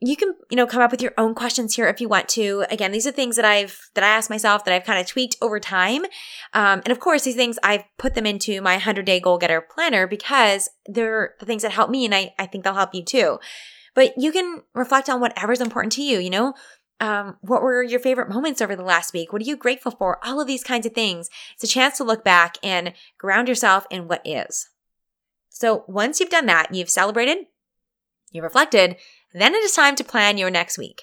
You 0.00 0.16
can 0.16 0.34
you 0.50 0.56
know 0.56 0.66
come 0.66 0.82
up 0.82 0.90
with 0.90 1.00
your 1.00 1.14
own 1.16 1.34
questions 1.34 1.74
here 1.74 1.88
if 1.88 2.00
you 2.00 2.08
want 2.08 2.28
to. 2.28 2.64
Again 2.70 2.92
these 2.92 3.06
are 3.06 3.12
things 3.12 3.36
that 3.36 3.44
i've 3.44 3.88
that 3.94 4.04
i 4.04 4.08
asked 4.08 4.28
myself 4.28 4.64
that 4.64 4.74
i've 4.74 4.84
kind 4.84 5.00
of 5.00 5.06
tweaked 5.06 5.36
over 5.40 5.58
time. 5.58 6.04
Um, 6.52 6.82
and 6.84 6.88
of 6.88 7.00
course 7.00 7.24
these 7.24 7.36
things 7.36 7.58
i've 7.62 7.84
put 7.98 8.14
them 8.14 8.26
into 8.26 8.60
my 8.60 8.74
100 8.74 9.04
day 9.04 9.20
goal 9.20 9.38
getter 9.38 9.60
planner 9.60 10.06
because 10.06 10.68
they're 10.86 11.34
the 11.40 11.46
things 11.46 11.62
that 11.62 11.72
help 11.72 11.90
me 11.90 12.04
and 12.04 12.14
I, 12.14 12.34
I 12.38 12.46
think 12.46 12.64
they'll 12.64 12.74
help 12.74 12.94
you 12.94 13.04
too. 13.04 13.38
But 13.94 14.12
you 14.18 14.32
can 14.32 14.62
reflect 14.74 15.08
on 15.08 15.20
whatever's 15.20 15.60
important 15.60 15.92
to 15.94 16.02
you 16.02 16.18
you 16.18 16.30
know? 16.30 16.54
Um, 16.98 17.36
what 17.42 17.62
were 17.62 17.82
your 17.82 18.00
favorite 18.00 18.30
moments 18.30 18.62
over 18.62 18.74
the 18.74 18.82
last 18.82 19.12
week? 19.12 19.30
What 19.30 19.42
are 19.42 19.44
you 19.44 19.56
grateful 19.56 19.92
for? 19.92 20.18
All 20.24 20.40
of 20.40 20.46
these 20.46 20.64
kinds 20.64 20.86
of 20.86 20.94
things. 20.94 21.28
It's 21.52 21.64
a 21.64 21.66
chance 21.66 21.98
to 21.98 22.04
look 22.04 22.24
back 22.24 22.56
and 22.62 22.94
ground 23.18 23.48
yourself 23.48 23.86
in 23.90 24.08
what 24.08 24.22
is. 24.24 24.70
So 25.50 25.84
once 25.88 26.20
you've 26.20 26.30
done 26.30 26.46
that 26.46 26.74
you've 26.74 26.90
celebrated 26.90 27.46
you've 28.30 28.44
reflected 28.44 28.96
then 29.40 29.54
it 29.54 29.62
is 29.64 29.72
time 29.72 29.96
to 29.96 30.04
plan 30.04 30.38
your 30.38 30.50
next 30.50 30.78
week. 30.78 31.02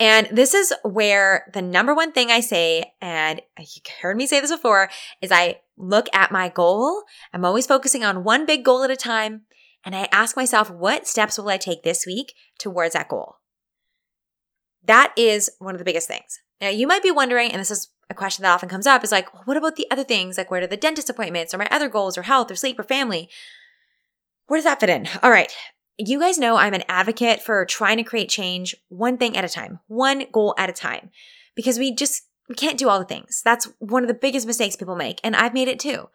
And 0.00 0.28
this 0.30 0.54
is 0.54 0.72
where 0.84 1.50
the 1.52 1.62
number 1.62 1.94
one 1.94 2.12
thing 2.12 2.30
I 2.30 2.40
say, 2.40 2.92
and 3.00 3.42
you 3.58 3.82
heard 4.00 4.16
me 4.16 4.26
say 4.26 4.40
this 4.40 4.52
before, 4.52 4.90
is 5.20 5.32
I 5.32 5.60
look 5.76 6.06
at 6.12 6.30
my 6.30 6.48
goal. 6.48 7.02
I'm 7.32 7.44
always 7.44 7.66
focusing 7.66 8.04
on 8.04 8.22
one 8.22 8.46
big 8.46 8.64
goal 8.64 8.84
at 8.84 8.90
a 8.90 8.96
time. 8.96 9.42
And 9.84 9.96
I 9.96 10.08
ask 10.12 10.36
myself, 10.36 10.70
what 10.70 11.06
steps 11.06 11.38
will 11.38 11.48
I 11.48 11.56
take 11.56 11.82
this 11.82 12.06
week 12.06 12.34
towards 12.58 12.94
that 12.94 13.08
goal? 13.08 13.36
That 14.84 15.12
is 15.16 15.50
one 15.58 15.74
of 15.74 15.78
the 15.78 15.84
biggest 15.84 16.08
things. 16.08 16.40
Now, 16.60 16.68
you 16.68 16.86
might 16.86 17.02
be 17.02 17.10
wondering, 17.10 17.50
and 17.50 17.60
this 17.60 17.70
is 17.70 17.88
a 18.10 18.14
question 18.14 18.42
that 18.42 18.52
often 18.52 18.68
comes 18.68 18.86
up, 18.86 19.02
is 19.02 19.12
like, 19.12 19.32
well, 19.32 19.42
what 19.44 19.56
about 19.56 19.76
the 19.76 19.86
other 19.90 20.04
things? 20.04 20.38
Like, 20.38 20.50
where 20.50 20.60
do 20.60 20.66
the 20.66 20.76
dentist 20.76 21.10
appointments 21.10 21.52
or 21.52 21.58
my 21.58 21.68
other 21.70 21.88
goals 21.88 22.16
or 22.16 22.22
health 22.22 22.50
or 22.50 22.56
sleep 22.56 22.78
or 22.78 22.84
family? 22.84 23.28
Where 24.46 24.58
does 24.58 24.64
that 24.64 24.80
fit 24.80 24.90
in? 24.90 25.08
All 25.22 25.30
right 25.30 25.52
you 25.98 26.20
guys 26.20 26.38
know 26.38 26.56
I'm 26.56 26.74
an 26.74 26.84
advocate 26.88 27.42
for 27.42 27.64
trying 27.64 27.96
to 27.96 28.04
create 28.04 28.28
change 28.28 28.74
one 28.88 29.18
thing 29.18 29.36
at 29.36 29.44
a 29.44 29.48
time, 29.48 29.80
one 29.88 30.24
goal 30.32 30.54
at 30.56 30.70
a 30.70 30.72
time, 30.72 31.10
because 31.54 31.78
we 31.78 31.94
just 31.94 32.22
we 32.48 32.54
can't 32.54 32.78
do 32.78 32.88
all 32.88 32.98
the 32.98 33.04
things. 33.04 33.42
That's 33.44 33.68
one 33.78 34.02
of 34.02 34.08
the 34.08 34.14
biggest 34.14 34.46
mistakes 34.46 34.76
people 34.76 34.96
make, 34.96 35.20
and 35.24 35.36
I've 35.36 35.54
made 35.54 35.68
it 35.68 35.80
too. 35.80 36.08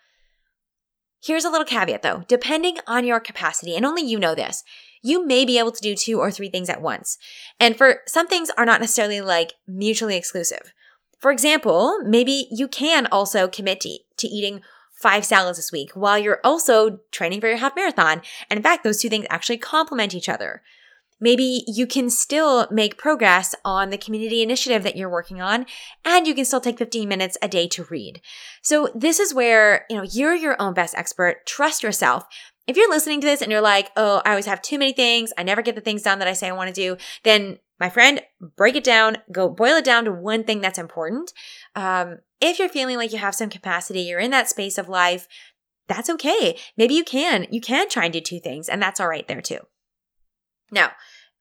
Here's 1.24 1.46
a 1.46 1.50
little 1.50 1.66
caveat 1.66 2.02
though 2.02 2.24
depending 2.28 2.78
on 2.88 3.06
your 3.06 3.20
capacity, 3.20 3.76
and 3.76 3.86
only 3.86 4.04
you 4.04 4.18
know 4.18 4.34
this, 4.34 4.64
you 5.02 5.26
may 5.26 5.44
be 5.46 5.60
able 5.60 5.72
to 5.72 5.82
do 5.82 5.96
two 5.96 6.20
or 6.20 6.32
three 6.32 6.50
things 6.50 6.70
at 6.70 6.82
once. 6.82 7.18
And 7.60 7.78
for 7.78 8.00
some 8.08 8.28
things 8.28 8.50
are 8.58 8.66
not 8.66 8.80
necessarily 8.80 9.22
like 9.22 9.54
mutually 9.68 10.16
exclusive. 10.16 10.74
For 11.20 11.32
example, 11.32 12.00
maybe 12.06 12.48
you 12.52 12.68
can 12.68 13.08
also 13.08 13.48
commit 13.48 13.82
to, 13.82 13.98
to 14.18 14.28
eating 14.28 14.62
five 15.04 15.24
salads 15.26 15.58
this 15.58 15.72
week 15.72 15.92
while 16.04 16.18
you're 16.18 16.40
also 16.44 17.00
training 17.12 17.42
for 17.42 17.50
your 17.50 17.58
half 17.58 17.76
marathon. 17.76 18.22
And 18.50 18.58
in 18.58 18.64
fact, 18.64 18.84
those 18.84 19.00
two 19.02 19.10
things 19.10 19.28
actually 19.30 19.58
complement 19.58 20.16
each 20.16 20.30
other. 20.30 20.62
maybe 21.20 21.64
you 21.68 21.88
can 21.88 22.10
still 22.10 22.68
make 22.70 22.98
progress 22.98 23.56
on 23.64 23.90
the 23.90 23.98
community 23.98 24.42
initiative 24.42 24.84
that 24.84 24.98
you're 24.98 25.18
working 25.18 25.40
on 25.42 25.66
and 26.04 26.28
you 26.28 26.36
can 26.36 26.44
still 26.44 26.60
take 26.60 26.78
15 26.78 27.08
minutes 27.08 27.38
a 27.42 27.48
day 27.48 27.66
to 27.66 27.86
read. 27.86 28.20
So 28.62 28.90
this 28.94 29.20
is 29.20 29.34
where, 29.34 29.86
you 29.90 29.96
know, 29.96 30.04
you're 30.04 30.36
your 30.36 30.58
own 30.62 30.74
best 30.74 30.94
expert. 30.98 31.46
Trust 31.46 31.82
yourself. 31.82 32.26
If 32.68 32.76
you're 32.76 32.90
listening 32.90 33.22
to 33.22 33.28
this 33.28 33.42
and 33.42 33.52
you're 33.52 33.62
like, 33.74 33.88
"Oh, 33.96 34.22
I 34.26 34.32
always 34.32 34.48
have 34.48 34.62
too 34.62 34.78
many 34.80 34.94
things. 34.94 35.32
I 35.38 35.44
never 35.44 35.62
get 35.62 35.76
the 35.76 35.82
things 35.88 36.02
done 36.04 36.20
that 36.20 36.28
I 36.28 36.34
say 36.34 36.48
I 36.50 36.60
want 36.60 36.74
to 36.74 36.82
do." 36.82 36.98
Then 37.24 37.60
my 37.80 37.90
friend, 37.90 38.22
break 38.56 38.76
it 38.76 38.84
down, 38.84 39.18
go 39.32 39.50
boil 39.50 39.76
it 39.78 39.86
down 39.86 40.06
to 40.06 40.12
one 40.12 40.44
thing 40.46 40.62
that's 40.62 40.78
important. 40.80 41.34
Um, 41.76 42.20
if 42.44 42.60
you're 42.60 42.70
feeling 42.70 42.98
like 42.98 43.14
you 43.14 43.20
have 43.20 43.36
some 43.36 43.50
capacity, 43.50 44.02
you're 44.02 44.20
in 44.20 44.32
that 44.32 44.50
space 44.50 44.78
of 44.78 44.90
life, 44.90 45.28
that's 45.88 46.10
okay. 46.10 46.58
Maybe 46.78 46.94
you 46.94 47.04
can. 47.04 47.48
You 47.50 47.62
can 47.62 47.90
try 47.90 48.06
and 48.06 48.14
do 48.14 48.22
two 48.22 48.40
things, 48.40 48.70
and 48.70 48.82
that's 48.82 49.00
all 49.00 49.08
right 49.08 49.28
there 49.28 49.42
too. 49.42 49.60
Now, 50.72 50.92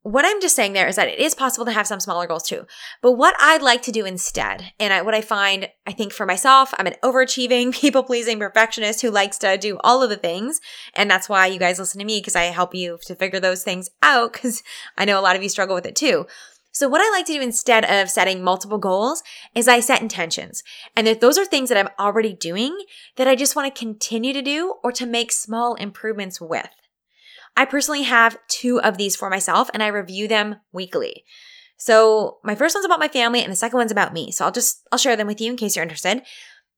what 0.04 0.24
I'm 0.24 0.40
just 0.40 0.56
saying 0.56 0.72
there 0.72 0.88
is 0.88 0.96
that 0.96 1.06
it 1.06 1.20
is 1.20 1.34
possible 1.34 1.64
to 1.64 1.72
have 1.72 1.86
some 1.86 2.00
smaller 2.00 2.26
goals 2.26 2.42
too. 2.42 2.66
But 3.02 3.12
what 3.12 3.36
I'd 3.38 3.62
like 3.62 3.82
to 3.82 3.92
do 3.92 4.04
instead, 4.04 4.72
and 4.80 4.92
I, 4.92 5.00
what 5.02 5.14
I 5.14 5.20
find, 5.20 5.68
I 5.86 5.92
think 5.92 6.12
for 6.12 6.26
myself, 6.26 6.74
I'm 6.76 6.88
an 6.88 6.96
overachieving, 7.04 7.72
people 7.80 8.02
pleasing 8.02 8.40
perfectionist 8.40 9.00
who 9.00 9.10
likes 9.10 9.38
to 9.38 9.56
do 9.56 9.78
all 9.84 10.02
of 10.02 10.10
the 10.10 10.16
things. 10.16 10.60
And 10.94 11.08
that's 11.08 11.28
why 11.28 11.46
you 11.46 11.60
guys 11.60 11.78
listen 11.78 12.00
to 12.00 12.04
me 12.04 12.18
because 12.18 12.34
I 12.34 12.44
help 12.44 12.74
you 12.74 12.98
to 13.06 13.14
figure 13.14 13.38
those 13.38 13.62
things 13.62 13.90
out 14.02 14.32
because 14.32 14.64
I 14.98 15.04
know 15.04 15.20
a 15.20 15.22
lot 15.22 15.36
of 15.36 15.42
you 15.42 15.48
struggle 15.48 15.76
with 15.76 15.86
it 15.86 15.94
too. 15.94 16.26
So 16.74 16.88
what 16.88 17.02
I 17.02 17.10
like 17.10 17.26
to 17.26 17.34
do 17.34 17.42
instead 17.42 17.84
of 17.84 18.10
setting 18.10 18.42
multiple 18.42 18.78
goals 18.78 19.22
is 19.54 19.68
I 19.68 19.80
set 19.80 20.00
intentions. 20.00 20.64
And 20.96 21.06
if 21.06 21.20
those 21.20 21.36
are 21.36 21.44
things 21.44 21.68
that 21.68 21.76
I'm 21.76 21.92
already 21.98 22.32
doing 22.32 22.76
that 23.16 23.28
I 23.28 23.34
just 23.34 23.54
want 23.54 23.72
to 23.72 23.78
continue 23.78 24.32
to 24.32 24.40
do 24.40 24.76
or 24.82 24.90
to 24.92 25.06
make 25.06 25.32
small 25.32 25.74
improvements 25.74 26.40
with. 26.40 26.70
I 27.54 27.66
personally 27.66 28.04
have 28.04 28.38
two 28.48 28.80
of 28.80 28.96
these 28.96 29.14
for 29.14 29.28
myself 29.28 29.68
and 29.74 29.82
I 29.82 29.88
review 29.88 30.26
them 30.26 30.56
weekly. 30.72 31.24
So 31.76 32.38
my 32.42 32.54
first 32.54 32.74
one's 32.74 32.86
about 32.86 33.00
my 33.00 33.08
family 33.08 33.42
and 33.42 33.52
the 33.52 33.56
second 33.56 33.76
one's 33.76 33.92
about 33.92 34.14
me. 34.14 34.32
So 34.32 34.46
I'll 34.46 34.52
just, 34.52 34.86
I'll 34.90 34.98
share 34.98 35.16
them 35.16 35.26
with 35.26 35.42
you 35.42 35.50
in 35.50 35.58
case 35.58 35.76
you're 35.76 35.82
interested. 35.82 36.22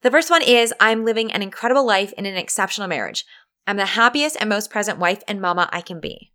The 0.02 0.10
first 0.10 0.28
one 0.28 0.42
is 0.42 0.74
I'm 0.80 1.04
living 1.04 1.30
an 1.30 1.42
incredible 1.42 1.86
life 1.86 2.12
in 2.14 2.26
an 2.26 2.36
exceptional 2.36 2.88
marriage. 2.88 3.24
I'm 3.66 3.76
the 3.76 3.86
happiest 3.86 4.36
and 4.40 4.48
most 4.48 4.70
present 4.70 4.98
wife 4.98 5.22
and 5.28 5.40
mama 5.40 5.68
I 5.72 5.82
can 5.82 6.00
be. 6.00 6.32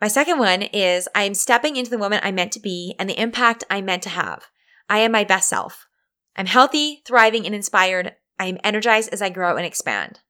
My 0.00 0.08
second 0.08 0.38
one 0.38 0.62
is 0.62 1.08
I 1.14 1.22
am 1.24 1.34
stepping 1.34 1.76
into 1.76 1.90
the 1.90 1.98
woman 1.98 2.20
I 2.22 2.30
meant 2.30 2.52
to 2.52 2.60
be 2.60 2.94
and 2.98 3.08
the 3.08 3.20
impact 3.20 3.64
I 3.70 3.80
meant 3.80 4.02
to 4.02 4.10
have. 4.10 4.44
I 4.88 4.98
am 4.98 5.12
my 5.12 5.24
best 5.24 5.48
self. 5.48 5.86
I'm 6.36 6.46
healthy, 6.46 7.02
thriving, 7.06 7.46
and 7.46 7.54
inspired. 7.54 8.14
I 8.38 8.46
am 8.46 8.58
energized 8.62 9.08
as 9.12 9.22
I 9.22 9.30
grow 9.30 9.56
and 9.56 9.64
expand. 9.64 10.20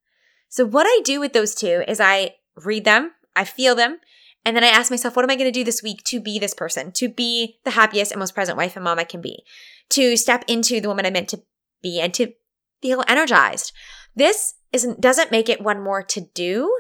So, 0.49 0.65
what 0.65 0.87
I 0.87 1.01
do 1.05 1.19
with 1.19 1.33
those 1.33 1.55
two 1.55 1.83
is 1.89 2.01
I 2.01 2.37
read 2.65 2.85
them, 2.85 3.13
I 3.35 3.45
feel 3.45 3.75
them, 3.75 3.99
and 4.45 4.57
then 4.57 4.63
I 4.63 4.69
ask 4.69 4.93
myself, 4.93 5.17
what 5.17 5.25
am 5.25 5.31
I 5.31 5.35
going 5.35 5.53
to 5.53 5.59
do 5.59 5.65
this 5.65 5.83
week 5.83 6.05
to 6.05 6.21
be 6.21 6.39
this 6.39 6.55
person, 6.55 6.93
to 6.93 7.09
be 7.09 7.59
the 7.65 7.73
happiest 7.73 8.13
and 8.13 8.21
most 8.21 8.35
present 8.35 8.57
wife 8.57 8.77
and 8.77 8.85
mom 8.85 9.01
I 9.01 9.05
can 9.05 9.21
be, 9.21 9.43
to 9.91 10.17
step 10.17 10.45
into 10.47 10.81
the 10.81 10.89
woman 10.89 11.05
I 11.05 11.11
meant 11.11 11.29
to 11.31 11.43
be 11.83 12.01
and 12.01 12.15
to 12.15 12.33
feel 12.81 13.03
energized. 13.09 13.73
This 14.15 14.55
isn't, 14.73 15.01
doesn't 15.01 15.33
make 15.33 15.49
it 15.49 15.61
one 15.61 15.83
more 15.83 16.03
to 16.05 16.21
do, 16.33 16.73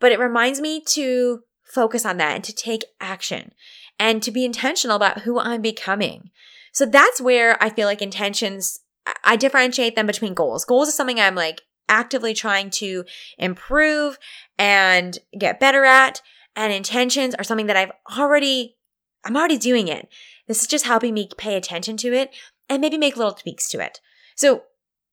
but 0.00 0.10
it 0.10 0.18
reminds 0.18 0.60
me 0.60 0.82
to 0.88 1.42
focus 1.66 2.06
on 2.06 2.16
that 2.16 2.34
and 2.34 2.44
to 2.44 2.54
take 2.54 2.84
action 3.00 3.52
and 3.98 4.22
to 4.22 4.30
be 4.30 4.44
intentional 4.44 4.96
about 4.96 5.20
who 5.20 5.38
I'm 5.38 5.62
becoming. 5.62 6.30
So 6.72 6.86
that's 6.86 7.20
where 7.20 7.62
I 7.62 7.70
feel 7.70 7.86
like 7.86 8.02
intentions, 8.02 8.80
I 9.24 9.36
differentiate 9.36 9.96
them 9.96 10.06
between 10.06 10.34
goals. 10.34 10.64
Goals 10.64 10.88
is 10.88 10.94
something 10.94 11.20
I'm 11.20 11.34
like 11.34 11.62
actively 11.88 12.34
trying 12.34 12.70
to 12.70 13.04
improve 13.38 14.18
and 14.58 15.18
get 15.38 15.60
better 15.60 15.84
at. 15.84 16.20
And 16.54 16.72
intentions 16.72 17.34
are 17.34 17.44
something 17.44 17.66
that 17.66 17.76
I've 17.76 17.92
already, 18.18 18.76
I'm 19.24 19.36
already 19.36 19.58
doing 19.58 19.88
it. 19.88 20.08
This 20.46 20.62
is 20.62 20.68
just 20.68 20.86
helping 20.86 21.14
me 21.14 21.28
pay 21.36 21.56
attention 21.56 21.96
to 21.98 22.12
it 22.12 22.34
and 22.68 22.80
maybe 22.80 22.98
make 22.98 23.16
little 23.16 23.34
tweaks 23.34 23.68
to 23.70 23.80
it. 23.80 24.00
So 24.34 24.62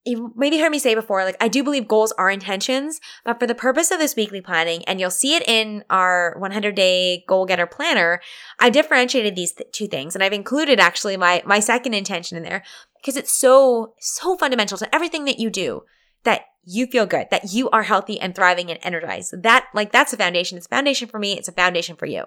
you 0.06 0.34
maybe 0.36 0.60
heard 0.60 0.72
me 0.72 0.80
say 0.80 0.96
before, 0.96 1.24
like 1.24 1.38
I 1.40 1.48
do 1.48 1.64
believe 1.64 1.88
goals 1.88 2.12
are 2.14 2.30
intentions, 2.30 3.00
but 3.24 3.40
for 3.40 3.48
the 3.48 3.56
purpose 3.56 3.92
of 3.92 4.00
this 4.00 4.16
weekly 4.16 4.42
planning, 4.42 4.84
and 4.86 5.00
you'll 5.00 5.12
see 5.12 5.36
it 5.36 5.48
in 5.48 5.84
our 5.90 6.36
100 6.40 6.76
day 6.76 7.24
goal 7.28 7.46
getter 7.46 7.68
planner, 7.68 8.22
I 8.60 8.70
differentiated 8.70 9.36
these 9.36 9.54
th- 9.54 9.72
two 9.72 9.88
things, 9.88 10.16
and 10.16 10.24
I've 10.24 10.34
included 10.34 10.80
actually 10.80 11.18
my 11.18 11.42
my 11.46 11.60
second 11.60 11.94
intention 11.94 12.38
in 12.38 12.44
there 12.44 12.64
because 12.98 13.18
it's 13.18 13.32
so 13.32 13.94
so 14.00 14.38
fundamental 14.38 14.78
to 14.78 14.94
everything 14.94 15.26
that 15.26 15.40
you 15.40 15.50
do 15.50 15.84
that 16.24 16.42
you 16.66 16.88
feel 16.88 17.06
good, 17.06 17.28
that 17.32 17.54
you 17.54 17.70
are 17.72 17.84
healthy 17.84 18.20
and 18.20 18.34
thriving 18.34 18.70
and 18.70 18.80
energized. 18.82 19.44
That, 19.44 19.68
like, 19.74 19.92
that's 19.92 20.14
a 20.14 20.18
foundation. 20.18 20.58
It's 20.58 20.68
a 20.68 20.70
foundation 20.70 21.10
for 21.10 21.20
me. 21.20 21.38
It's 21.38 21.50
a 21.50 21.54
foundation 21.54 21.96
for 21.96 22.06
you. 22.06 22.24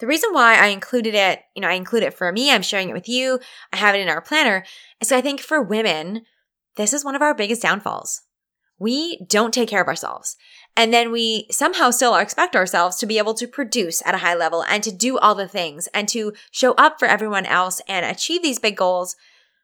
The 0.00 0.06
reason 0.06 0.30
why 0.32 0.56
I 0.56 0.68
included 0.68 1.14
it, 1.14 1.40
you 1.54 1.62
know, 1.62 1.68
I 1.68 1.74
include 1.74 2.02
it 2.02 2.14
for 2.14 2.30
me, 2.32 2.50
I'm 2.50 2.62
sharing 2.62 2.88
it 2.88 2.94
with 2.94 3.08
you, 3.08 3.38
I 3.72 3.76
have 3.76 3.94
it 3.94 4.00
in 4.00 4.08
our 4.08 4.20
planner, 4.20 4.64
is 5.00 5.12
I 5.12 5.20
think 5.20 5.40
for 5.40 5.62
women, 5.62 6.22
this 6.76 6.92
is 6.92 7.04
one 7.04 7.14
of 7.14 7.22
our 7.22 7.34
biggest 7.34 7.62
downfalls. 7.62 8.22
We 8.78 9.24
don't 9.28 9.54
take 9.54 9.68
care 9.68 9.80
of 9.80 9.86
ourselves. 9.86 10.36
And 10.76 10.92
then 10.92 11.12
we 11.12 11.46
somehow 11.50 11.90
still 11.90 12.16
expect 12.16 12.56
ourselves 12.56 12.96
to 12.96 13.06
be 13.06 13.18
able 13.18 13.34
to 13.34 13.46
produce 13.46 14.02
at 14.04 14.14
a 14.14 14.18
high 14.18 14.34
level 14.34 14.64
and 14.64 14.82
to 14.82 14.90
do 14.90 15.16
all 15.18 15.36
the 15.36 15.46
things 15.46 15.86
and 15.94 16.08
to 16.08 16.32
show 16.50 16.72
up 16.72 16.98
for 16.98 17.06
everyone 17.06 17.46
else 17.46 17.80
and 17.86 18.04
achieve 18.04 18.42
these 18.42 18.58
big 18.58 18.76
goals 18.76 19.14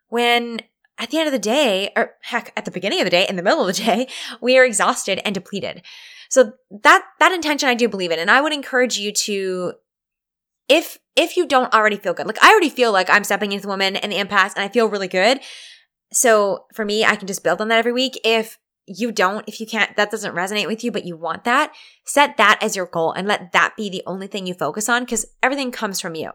when 0.08 0.60
at 1.00 1.10
the 1.10 1.18
end 1.18 1.26
of 1.26 1.32
the 1.32 1.38
day, 1.38 1.90
or 1.96 2.14
heck, 2.20 2.52
at 2.56 2.66
the 2.66 2.70
beginning 2.70 3.00
of 3.00 3.06
the 3.06 3.10
day, 3.10 3.26
in 3.26 3.36
the 3.36 3.42
middle 3.42 3.66
of 3.66 3.74
the 3.74 3.82
day, 3.82 4.06
we 4.40 4.58
are 4.58 4.64
exhausted 4.64 5.20
and 5.24 5.34
depleted. 5.34 5.82
So 6.28 6.52
that 6.70 7.02
that 7.18 7.32
intention 7.32 7.68
I 7.68 7.74
do 7.74 7.88
believe 7.88 8.12
in, 8.12 8.18
and 8.20 8.30
I 8.30 8.40
would 8.40 8.52
encourage 8.52 8.98
you 8.98 9.10
to, 9.10 9.72
if 10.70 10.98
if 11.16 11.36
you 11.36 11.46
don't 11.46 11.74
already 11.74 11.96
feel 11.96 12.14
good, 12.14 12.26
like 12.26 12.42
I 12.42 12.50
already 12.50 12.70
feel 12.70 12.92
like 12.92 13.10
I'm 13.10 13.24
stepping 13.24 13.52
into 13.52 13.62
the 13.62 13.68
woman 13.68 13.96
and 13.96 14.10
the 14.10 14.18
impasse, 14.18 14.54
and 14.54 14.64
I 14.64 14.68
feel 14.68 14.88
really 14.88 15.08
good. 15.08 15.40
So 16.12 16.64
for 16.72 16.84
me, 16.84 17.04
I 17.04 17.16
can 17.16 17.26
just 17.26 17.44
build 17.44 17.60
on 17.60 17.68
that 17.68 17.78
every 17.78 17.92
week. 17.92 18.18
If 18.24 18.58
you 18.86 19.12
don't, 19.12 19.46
if 19.48 19.60
you 19.60 19.66
can't, 19.66 19.94
that 19.96 20.10
doesn't 20.10 20.34
resonate 20.34 20.66
with 20.66 20.82
you, 20.82 20.90
but 20.90 21.04
you 21.04 21.16
want 21.16 21.44
that, 21.44 21.72
set 22.04 22.36
that 22.38 22.58
as 22.62 22.74
your 22.74 22.86
goal 22.86 23.12
and 23.12 23.28
let 23.28 23.52
that 23.52 23.76
be 23.76 23.90
the 23.90 24.02
only 24.06 24.26
thing 24.26 24.46
you 24.46 24.54
focus 24.54 24.88
on 24.88 25.04
because 25.04 25.26
everything 25.42 25.70
comes 25.70 26.00
from 26.00 26.14
you. 26.14 26.30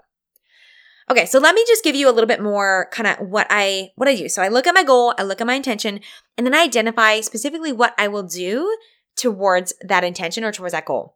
Okay, 1.09 1.25
so 1.25 1.39
let 1.39 1.53
me 1.53 1.63
just 1.67 1.83
give 1.83 1.95
you 1.95 2.09
a 2.09 2.13
little 2.13 2.27
bit 2.27 2.41
more 2.41 2.87
kind 2.91 3.07
of 3.07 3.27
what 3.27 3.47
I 3.49 3.91
what 3.95 4.09
I 4.09 4.15
do. 4.15 4.27
So 4.27 4.41
I 4.41 4.47
look 4.47 4.67
at 4.67 4.75
my 4.75 4.83
goal, 4.83 5.13
I 5.17 5.23
look 5.23 5.39
at 5.39 5.47
my 5.47 5.53
intention, 5.53 5.99
and 6.37 6.45
then 6.45 6.55
I 6.55 6.63
identify 6.63 7.21
specifically 7.21 7.71
what 7.71 7.93
I 7.97 8.07
will 8.07 8.23
do 8.23 8.75
towards 9.15 9.73
that 9.81 10.03
intention 10.03 10.43
or 10.43 10.51
towards 10.51 10.73
that 10.73 10.85
goal. 10.85 11.15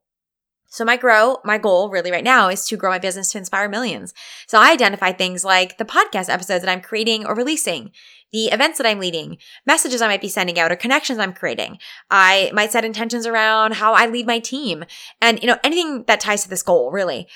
So 0.69 0.85
my 0.85 0.97
grow, 0.97 1.37
my 1.43 1.57
goal 1.57 1.89
really 1.89 2.11
right 2.11 2.23
now 2.23 2.47
is 2.47 2.65
to 2.67 2.77
grow 2.77 2.91
my 2.91 2.99
business 2.99 3.31
to 3.31 3.37
inspire 3.37 3.67
millions. 3.67 4.13
So 4.47 4.59
I 4.59 4.71
identify 4.71 5.11
things 5.11 5.43
like 5.43 5.77
the 5.77 5.85
podcast 5.85 6.29
episodes 6.29 6.63
that 6.63 6.71
I'm 6.71 6.81
creating 6.81 7.25
or 7.25 7.35
releasing, 7.35 7.91
the 8.31 8.45
events 8.45 8.77
that 8.77 8.87
I'm 8.87 8.99
leading, 8.99 9.37
messages 9.65 10.01
I 10.01 10.07
might 10.07 10.21
be 10.21 10.29
sending 10.29 10.59
out 10.59 10.71
or 10.71 10.75
connections 10.75 11.17
I'm 11.19 11.33
creating. 11.33 11.79
I 12.11 12.51
might 12.53 12.71
set 12.71 12.85
intentions 12.85 13.25
around 13.25 13.73
how 13.73 13.93
I 13.93 14.05
lead 14.05 14.27
my 14.27 14.39
team 14.39 14.85
and, 15.19 15.41
you 15.41 15.47
know, 15.47 15.57
anything 15.63 16.03
that 16.07 16.19
ties 16.19 16.43
to 16.43 16.49
this 16.49 16.63
goal, 16.63 16.91
really. 16.91 17.27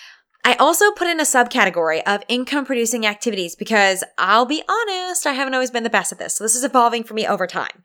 I 0.46 0.56
also 0.56 0.92
put 0.92 1.08
in 1.08 1.20
a 1.20 1.24
subcategory 1.24 2.04
of 2.06 2.22
income 2.28 2.66
producing 2.66 3.06
activities 3.06 3.56
because 3.56 4.04
I'll 4.18 4.46
be 4.46 4.62
honest, 4.68 5.26
I 5.26 5.34
haven't 5.34 5.54
always 5.54 5.72
been 5.72 5.84
the 5.84 5.90
best 5.90 6.12
at 6.12 6.20
this. 6.20 6.36
So 6.36 6.44
this 6.44 6.56
is 6.56 6.66
evolving 6.66 7.04
for 7.04 7.14
me 7.14 7.26
over 7.26 7.48
time. 7.48 7.84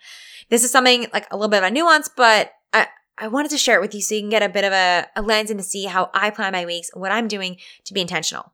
This 0.50 0.64
is 0.64 0.70
something 0.70 1.06
like 1.12 1.26
a 1.30 1.36
little 1.36 1.50
bit 1.50 1.62
of 1.62 1.68
a 1.68 1.70
nuance, 1.70 2.08
but 2.08 2.52
I, 2.72 2.88
I 3.20 3.28
wanted 3.28 3.50
to 3.50 3.58
share 3.58 3.76
it 3.76 3.80
with 3.80 3.94
you 3.94 4.00
so 4.00 4.14
you 4.14 4.20
can 4.20 4.30
get 4.30 4.42
a 4.42 4.48
bit 4.48 4.64
of 4.64 4.72
a, 4.72 5.06
a 5.16 5.22
lens 5.22 5.50
and 5.50 5.58
to 5.58 5.64
see 5.64 5.84
how 5.84 6.10
I 6.14 6.30
plan 6.30 6.52
my 6.52 6.64
weeks, 6.64 6.90
what 6.94 7.12
I'm 7.12 7.28
doing 7.28 7.56
to 7.84 7.94
be 7.94 8.00
intentional. 8.00 8.52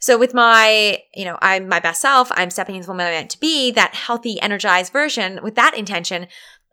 So 0.00 0.18
with 0.18 0.34
my, 0.34 0.98
you 1.14 1.24
know, 1.24 1.38
I'm 1.40 1.68
my 1.68 1.80
best 1.80 2.02
self, 2.02 2.30
I'm 2.32 2.50
stepping 2.50 2.76
into 2.76 2.86
the 2.86 2.92
woman 2.92 3.06
I 3.06 3.10
meant 3.10 3.30
to 3.30 3.40
be, 3.40 3.70
that 3.72 3.94
healthy, 3.94 4.40
energized 4.40 4.92
version 4.92 5.40
with 5.42 5.54
that 5.54 5.76
intention. 5.76 6.26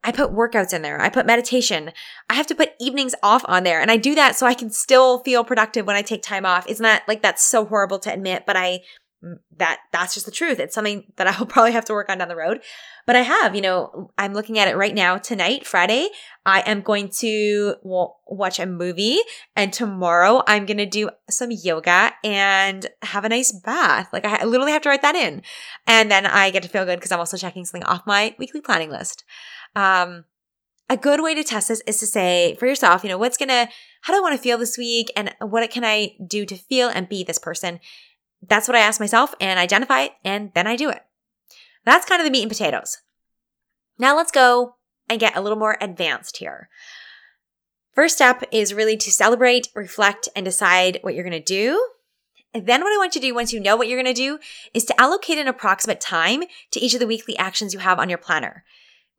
I 0.03 0.11
put 0.11 0.33
workouts 0.33 0.73
in 0.73 0.81
there. 0.81 0.99
I 0.99 1.07
put 1.07 1.25
meditation. 1.25 1.91
I 2.29 2.33
have 2.33 2.47
to 2.47 2.55
put 2.55 2.73
evenings 2.81 3.15
off 3.23 3.45
on 3.47 3.63
there. 3.63 3.79
And 3.79 3.89
I 3.89 3.95
do 3.95 4.15
that 4.15 4.35
so 4.35 4.45
I 4.45 4.53
can 4.53 4.69
still 4.69 5.19
feel 5.19 5.45
productive 5.45 5.87
when 5.87 5.95
I 5.95 6.01
take 6.01 6.21
time 6.21 6.45
off. 6.45 6.67
Isn't 6.67 6.83
that 6.83 7.03
like 7.07 7.21
that's 7.21 7.41
so 7.41 7.63
horrible 7.63 7.99
to 7.99 8.13
admit, 8.13 8.43
but 8.45 8.57
I 8.57 8.81
that 9.57 9.79
that's 9.91 10.13
just 10.13 10.25
the 10.25 10.31
truth. 10.31 10.59
It's 10.59 10.75
something 10.75 11.05
that 11.15 11.27
I'll 11.39 11.45
probably 11.45 11.71
have 11.71 11.85
to 11.85 11.93
work 11.93 12.09
on 12.09 12.17
down 12.17 12.27
the 12.27 12.35
road. 12.35 12.61
But 13.05 13.15
I 13.15 13.21
have, 13.21 13.55
you 13.55 13.61
know, 13.61 14.11
I'm 14.17 14.33
looking 14.33 14.59
at 14.59 14.67
it 14.67 14.77
right 14.77 14.93
now 14.93 15.17
tonight, 15.17 15.65
Friday. 15.65 16.09
I 16.45 16.61
am 16.61 16.81
going 16.81 17.09
to 17.19 17.75
well, 17.83 18.19
watch 18.27 18.59
a 18.59 18.65
movie 18.65 19.19
and 19.55 19.71
tomorrow 19.71 20.43
I'm 20.47 20.65
going 20.65 20.77
to 20.77 20.85
do 20.85 21.09
some 21.29 21.51
yoga 21.51 22.11
and 22.23 22.85
have 23.01 23.25
a 23.25 23.29
nice 23.29 23.51
bath. 23.51 24.09
Like 24.11 24.25
I 24.25 24.43
literally 24.43 24.71
have 24.71 24.81
to 24.83 24.89
write 24.89 25.01
that 25.01 25.15
in. 25.15 25.41
And 25.87 26.09
then 26.11 26.25
I 26.25 26.49
get 26.49 26.63
to 26.63 26.69
feel 26.69 26.85
good 26.85 26.99
because 26.99 27.11
I'm 27.11 27.19
also 27.19 27.37
checking 27.37 27.65
something 27.65 27.87
off 27.87 28.07
my 28.07 28.35
weekly 28.39 28.61
planning 28.61 28.89
list. 28.89 29.23
Um, 29.75 30.25
a 30.89 30.97
good 30.97 31.21
way 31.21 31.33
to 31.33 31.43
test 31.43 31.69
this 31.69 31.81
is 31.87 31.97
to 31.99 32.05
say 32.05 32.55
for 32.59 32.67
yourself, 32.67 33.03
you 33.03 33.09
know, 33.09 33.17
what's 33.17 33.37
gonna, 33.37 33.69
how 34.01 34.13
do 34.13 34.17
I 34.17 34.21
want 34.21 34.35
to 34.35 34.41
feel 34.41 34.57
this 34.57 34.77
week? 34.77 35.11
And 35.15 35.33
what 35.39 35.69
can 35.71 35.85
I 35.85 36.11
do 36.25 36.45
to 36.45 36.55
feel 36.55 36.89
and 36.89 37.07
be 37.07 37.23
this 37.23 37.39
person? 37.39 37.79
That's 38.47 38.67
what 38.67 38.75
I 38.75 38.81
ask 38.81 38.99
myself 38.99 39.33
and 39.39 39.59
identify 39.59 40.01
it, 40.01 40.13
and 40.23 40.51
then 40.53 40.67
I 40.67 40.75
do 40.75 40.89
it. 40.89 41.03
That's 41.85 42.05
kind 42.05 42.21
of 42.21 42.25
the 42.25 42.31
meat 42.31 42.43
and 42.43 42.51
potatoes. 42.51 42.99
Now 43.97 44.15
let's 44.15 44.31
go 44.31 44.75
and 45.09 45.19
get 45.19 45.35
a 45.35 45.41
little 45.41 45.57
more 45.57 45.77
advanced 45.79 46.37
here. 46.37 46.69
First 47.93 48.15
step 48.15 48.43
is 48.51 48.73
really 48.73 48.97
to 48.97 49.11
celebrate, 49.11 49.67
reflect, 49.75 50.27
and 50.35 50.43
decide 50.43 50.99
what 51.01 51.13
you're 51.13 51.23
going 51.23 51.31
to 51.31 51.39
do. 51.39 51.89
And 52.53 52.65
then 52.65 52.81
what 52.81 52.93
I 52.93 52.97
want 52.97 53.15
you 53.15 53.21
to 53.21 53.27
do 53.27 53.35
once 53.35 53.53
you 53.53 53.59
know 53.59 53.75
what 53.75 53.87
you're 53.87 54.01
going 54.01 54.13
to 54.13 54.21
do 54.21 54.39
is 54.73 54.85
to 54.85 55.01
allocate 55.01 55.37
an 55.37 55.47
approximate 55.47 56.01
time 56.01 56.43
to 56.71 56.79
each 56.79 56.93
of 56.93 56.99
the 56.99 57.07
weekly 57.07 57.37
actions 57.37 57.73
you 57.73 57.79
have 57.79 57.99
on 57.99 58.09
your 58.09 58.17
planner. 58.17 58.63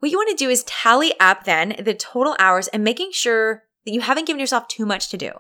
What 0.01 0.11
you 0.11 0.19
want 0.19 0.37
to 0.37 0.45
do 0.45 0.51
is 0.51 0.65
tally 0.65 1.15
up 1.19 1.45
then 1.45 1.77
the 1.79 1.95
total 1.95 2.37
hours 2.39 2.69
and 2.69 2.85
making 2.85 3.13
sure 3.13 3.63
that 3.85 3.93
you 3.93 4.01
haven't 4.01 4.27
given 4.27 4.41
yourself 4.41 4.69
too 4.69 4.87
much 4.87 5.09
to 5.11 5.17
do. 5.17 5.33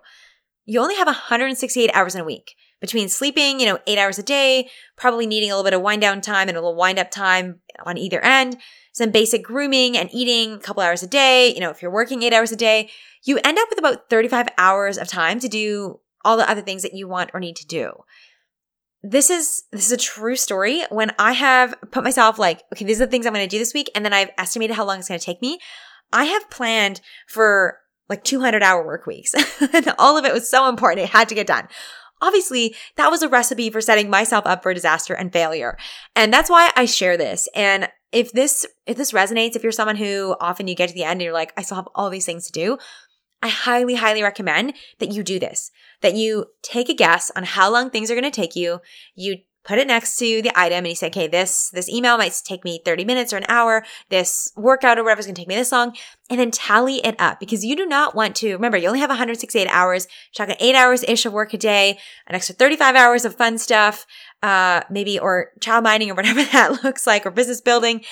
You 0.65 0.81
only 0.81 0.97
have 0.97 1.07
168 1.07 1.91
hours 1.93 2.15
in 2.15 2.21
a 2.21 2.25
week 2.25 2.55
between 2.85 3.09
sleeping, 3.09 3.61
you 3.61 3.65
know, 3.65 3.79
eight 3.87 3.97
hours 3.97 4.19
a 4.19 4.23
day, 4.23 4.69
probably 4.95 5.27
needing 5.27 5.51
a 5.51 5.55
little 5.55 5.65
bit 5.65 5.73
of 5.73 5.81
wind 5.81 6.03
down 6.03 6.21
time 6.21 6.49
and 6.49 6.57
a 6.57 6.61
little 6.61 6.77
wind 6.77 6.99
up 6.99 7.11
time 7.11 7.59
on 7.87 7.97
either 7.97 8.21
end, 8.21 8.59
some 8.93 9.11
basic 9.11 9.43
grooming 9.43 9.97
and 9.97 10.11
eating 10.13 10.53
a 10.53 10.59
couple 10.59 10.83
hours 10.83 11.03
a 11.03 11.07
day. 11.07 11.55
You 11.55 11.61
know, 11.61 11.71
if 11.71 11.81
you're 11.81 11.91
working 11.91 12.23
eight 12.23 12.35
hours 12.35 12.53
a 12.53 12.57
day, 12.57 12.91
you 13.25 13.41
end 13.43 13.57
up 13.59 13.71
with 13.71 13.79
about 13.79 14.11
35 14.11 14.49
hours 14.59 14.99
of 14.99 15.09
time 15.09 15.41
to 15.41 15.49
do 15.49 16.01
all 16.27 16.37
the 16.37 16.49
other 16.49 16.61
things 16.61 16.83
that 16.83 16.93
you 16.93 17.09
want 17.09 17.31
or 17.33 17.41
need 17.41 17.57
to 17.57 17.67
do. 17.67 17.95
This 19.03 19.31
is 19.31 19.63
this 19.73 19.87
is 19.87 19.93
a 19.93 19.97
true 19.97 20.37
story. 20.37 20.83
When 20.91 21.11
I 21.19 21.33
have 21.33 21.75
put 21.91 22.05
myself 22.05 22.39
like, 22.39 22.65
okay, 22.75 22.85
these 22.85 23.01
are 23.01 23.07
the 23.07 23.11
things 23.11 23.25
I'm 23.25 23.33
going 23.33 23.49
to 23.49 23.57
do 23.57 23.59
this 23.59 23.73
week, 23.73 23.91
and 23.95 24.05
then 24.05 24.13
I've 24.13 24.31
estimated 24.37 24.77
how 24.77 24.85
long 24.85 24.99
it's 24.99 25.09
going 25.09 25.19
to 25.19 25.25
take 25.25 25.41
me. 25.41 25.59
I 26.13 26.25
have 26.25 26.51
planned 26.51 27.01
for 27.29 27.79
like 28.11 28.25
200 28.25 28.63
hour 28.63 28.85
work 28.85 29.07
weeks, 29.07 29.35
all 29.99 30.19
of 30.19 30.27
it 30.27 30.35
was 30.35 30.51
so 30.51 30.69
important; 30.69 31.05
it 31.05 31.11
had 31.11 31.31
to 31.31 31.35
get 31.35 31.47
done. 31.47 31.67
Obviously, 32.25 32.75
that 32.97 33.11
was 33.11 33.23
a 33.23 33.29
recipe 33.29 33.69
for 33.69 33.83
setting 33.83 34.09
myself 34.09 34.47
up 34.47 34.63
for 34.63 34.73
disaster 34.73 35.13
and 35.15 35.33
failure, 35.33 35.77
and 36.17 36.33
that's 36.33 36.49
why 36.49 36.71
I 36.75 36.87
share 36.87 37.17
this. 37.19 37.49
And 37.55 37.89
if 38.13 38.33
this 38.33 38.65
if 38.87 38.97
this 38.97 39.13
resonates, 39.13 39.57
if 39.57 39.63
you're 39.63 39.73
someone 39.73 39.97
who 39.97 40.35
often 40.41 40.67
you 40.67 40.75
get 40.75 40.89
to 40.89 40.95
the 40.95 41.05
end 41.05 41.13
and 41.13 41.23
you're 41.23 41.33
like, 41.33 41.53
I 41.57 41.63
still 41.63 41.77
have 41.77 41.89
all 41.95 42.09
these 42.09 42.27
things 42.27 42.47
to 42.47 42.53
do, 42.53 42.79
I 43.43 43.49
highly, 43.49 43.97
highly 43.97 44.23
recommend 44.23 44.73
that 45.01 45.13
you 45.13 45.23
do 45.23 45.39
this, 45.39 45.71
that 46.01 46.15
you 46.15 46.47
take 46.63 46.89
a 46.89 46.95
guess 46.95 47.31
on 47.37 47.45
how 47.45 47.71
long 47.71 47.91
things 47.91 48.11
are 48.11 48.15
going 48.15 48.25
to 48.25 48.31
take 48.31 48.57
you. 48.57 48.81
You 49.15 49.37
put 49.65 49.79
it 49.79 49.87
next 49.87 50.17
to 50.19 50.43
the 50.43 50.53
item 50.59 50.79
and 50.79 50.89
you 50.89 50.95
say, 50.95 51.07
okay, 51.07 51.27
this, 51.27 51.71
this 51.71 51.89
email 51.89 52.19
might 52.19 52.39
take 52.45 52.65
me 52.65 52.81
30 52.85 53.05
minutes 53.05 53.33
or 53.33 53.39
an 53.39 53.47
hour. 53.49 53.85
This 54.11 54.53
workout 54.57 54.99
or 54.99 55.05
whatever 55.05 55.21
is 55.21 55.27
going 55.27 55.35
to 55.35 55.41
take 55.41 55.49
me 55.49 55.55
this 55.55 55.73
long 55.73 55.97
and 56.29 56.39
then 56.39 56.51
tally 56.51 56.97
it 56.97 57.15
up 57.19 57.41
because 57.41 57.65
you 57.65 57.75
do 57.77 57.87
not 57.87 58.15
want 58.15 58.37
to, 58.37 58.53
remember, 58.53 58.77
you 58.77 58.89
only 58.89 59.01
have 59.01 59.11
168 59.11 59.67
hours, 59.69 60.07
you're 60.07 60.47
talking 60.47 60.61
eight 60.61 60.75
hours 60.75 61.03
ish 61.05 61.25
of 61.25 61.33
work 61.33 61.55
a 61.55 61.59
day, 61.59 61.99
an 62.27 62.35
extra 62.35 62.55
35 62.55 62.95
hours 62.95 63.25
of 63.25 63.37
fun 63.37 63.57
stuff, 63.59 64.07
uh, 64.43 64.83
maybe, 64.91 65.19
or 65.19 65.53
child 65.61 65.85
minding 65.85 66.11
or 66.11 66.15
whatever 66.15 66.45
that 66.53 66.85
looks 66.85 67.07
like 67.07 67.25
or 67.25 67.31
business 67.31 67.61
building. 67.61 68.03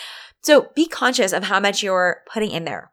So 0.41 0.69
be 0.75 0.87
conscious 0.87 1.33
of 1.33 1.45
how 1.45 1.61
much 1.61 1.83
you're 1.83 2.23
putting 2.33 2.51
in 2.51 2.65
there 2.65 2.92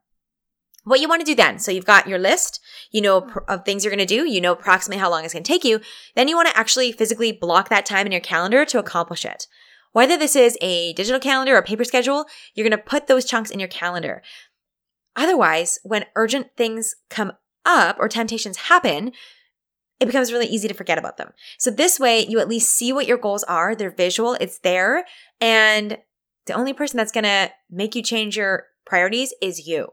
what 0.90 1.00
you 1.00 1.08
want 1.08 1.22
to 1.22 1.26
do 1.26 1.36
then. 1.36 1.60
So 1.60 1.72
you've 1.72 1.86
got 1.86 2.08
your 2.08 2.18
list, 2.18 2.60
you 2.92 3.00
know, 3.00 3.22
mm-hmm. 3.22 3.38
of 3.48 3.64
things 3.64 3.84
you're 3.84 3.96
going 3.96 4.06
to 4.06 4.06
do, 4.06 4.28
you 4.28 4.42
know 4.42 4.54
approximately 4.54 5.00
how 5.00 5.10
long 5.10 5.24
it's 5.24 5.34
going 5.34 5.44
to 5.44 5.48
take 5.48 5.64
you. 5.64 5.80
Then 6.16 6.28
you 6.28 6.36
want 6.36 6.50
to 6.50 6.58
actually 6.58 6.92
physically 6.92 7.32
block 7.32 7.70
that 7.70 7.86
time 7.86 8.08
in 8.08 8.12
your 8.12 8.22
calendar 8.22 8.66
to 8.66 8.80
accomplish 8.80 9.24
it. 9.24 9.46
Whether 9.92 10.18
this 10.18 10.36
is 10.36 10.58
a 10.62 10.94
digital 10.94 11.20
calendar 11.20 11.56
or 11.56 11.62
paper 11.62 11.84
schedule, 11.84 12.26
you're 12.56 12.68
going 12.68 12.78
to 12.78 12.84
put 12.84 13.06
those 13.06 13.26
chunks 13.26 13.52
in 13.52 13.60
your 13.60 13.70
calendar. 13.70 14.24
Otherwise, 15.16 15.80
when 15.84 16.06
urgent 16.16 16.48
things 16.58 16.96
come 17.10 17.34
up 17.66 17.98
or 18.00 18.08
temptations 18.08 18.58
happen, 18.58 19.12
it 20.00 20.06
becomes 20.06 20.32
really 20.32 20.48
easy 20.48 20.68
to 20.68 20.74
forget 20.74 20.98
about 20.98 21.18
them. 21.18 21.34
So 21.60 21.70
this 21.70 22.00
way, 22.00 22.26
you 22.26 22.40
at 22.40 22.48
least 22.48 22.74
see 22.74 22.92
what 22.92 23.08
your 23.08 23.18
goals 23.18 23.44
are. 23.44 23.76
They're 23.76 23.92
visual, 23.92 24.34
it's 24.40 24.60
there. 24.60 25.06
And 25.40 25.98
the 26.48 26.54
only 26.54 26.74
person 26.74 26.98
that's 26.98 27.12
going 27.12 27.26
to 27.26 27.52
make 27.70 27.96
you 27.96 28.02
change 28.02 28.38
your 28.38 28.66
priorities 28.86 29.34
is 29.42 29.68
you. 29.68 29.90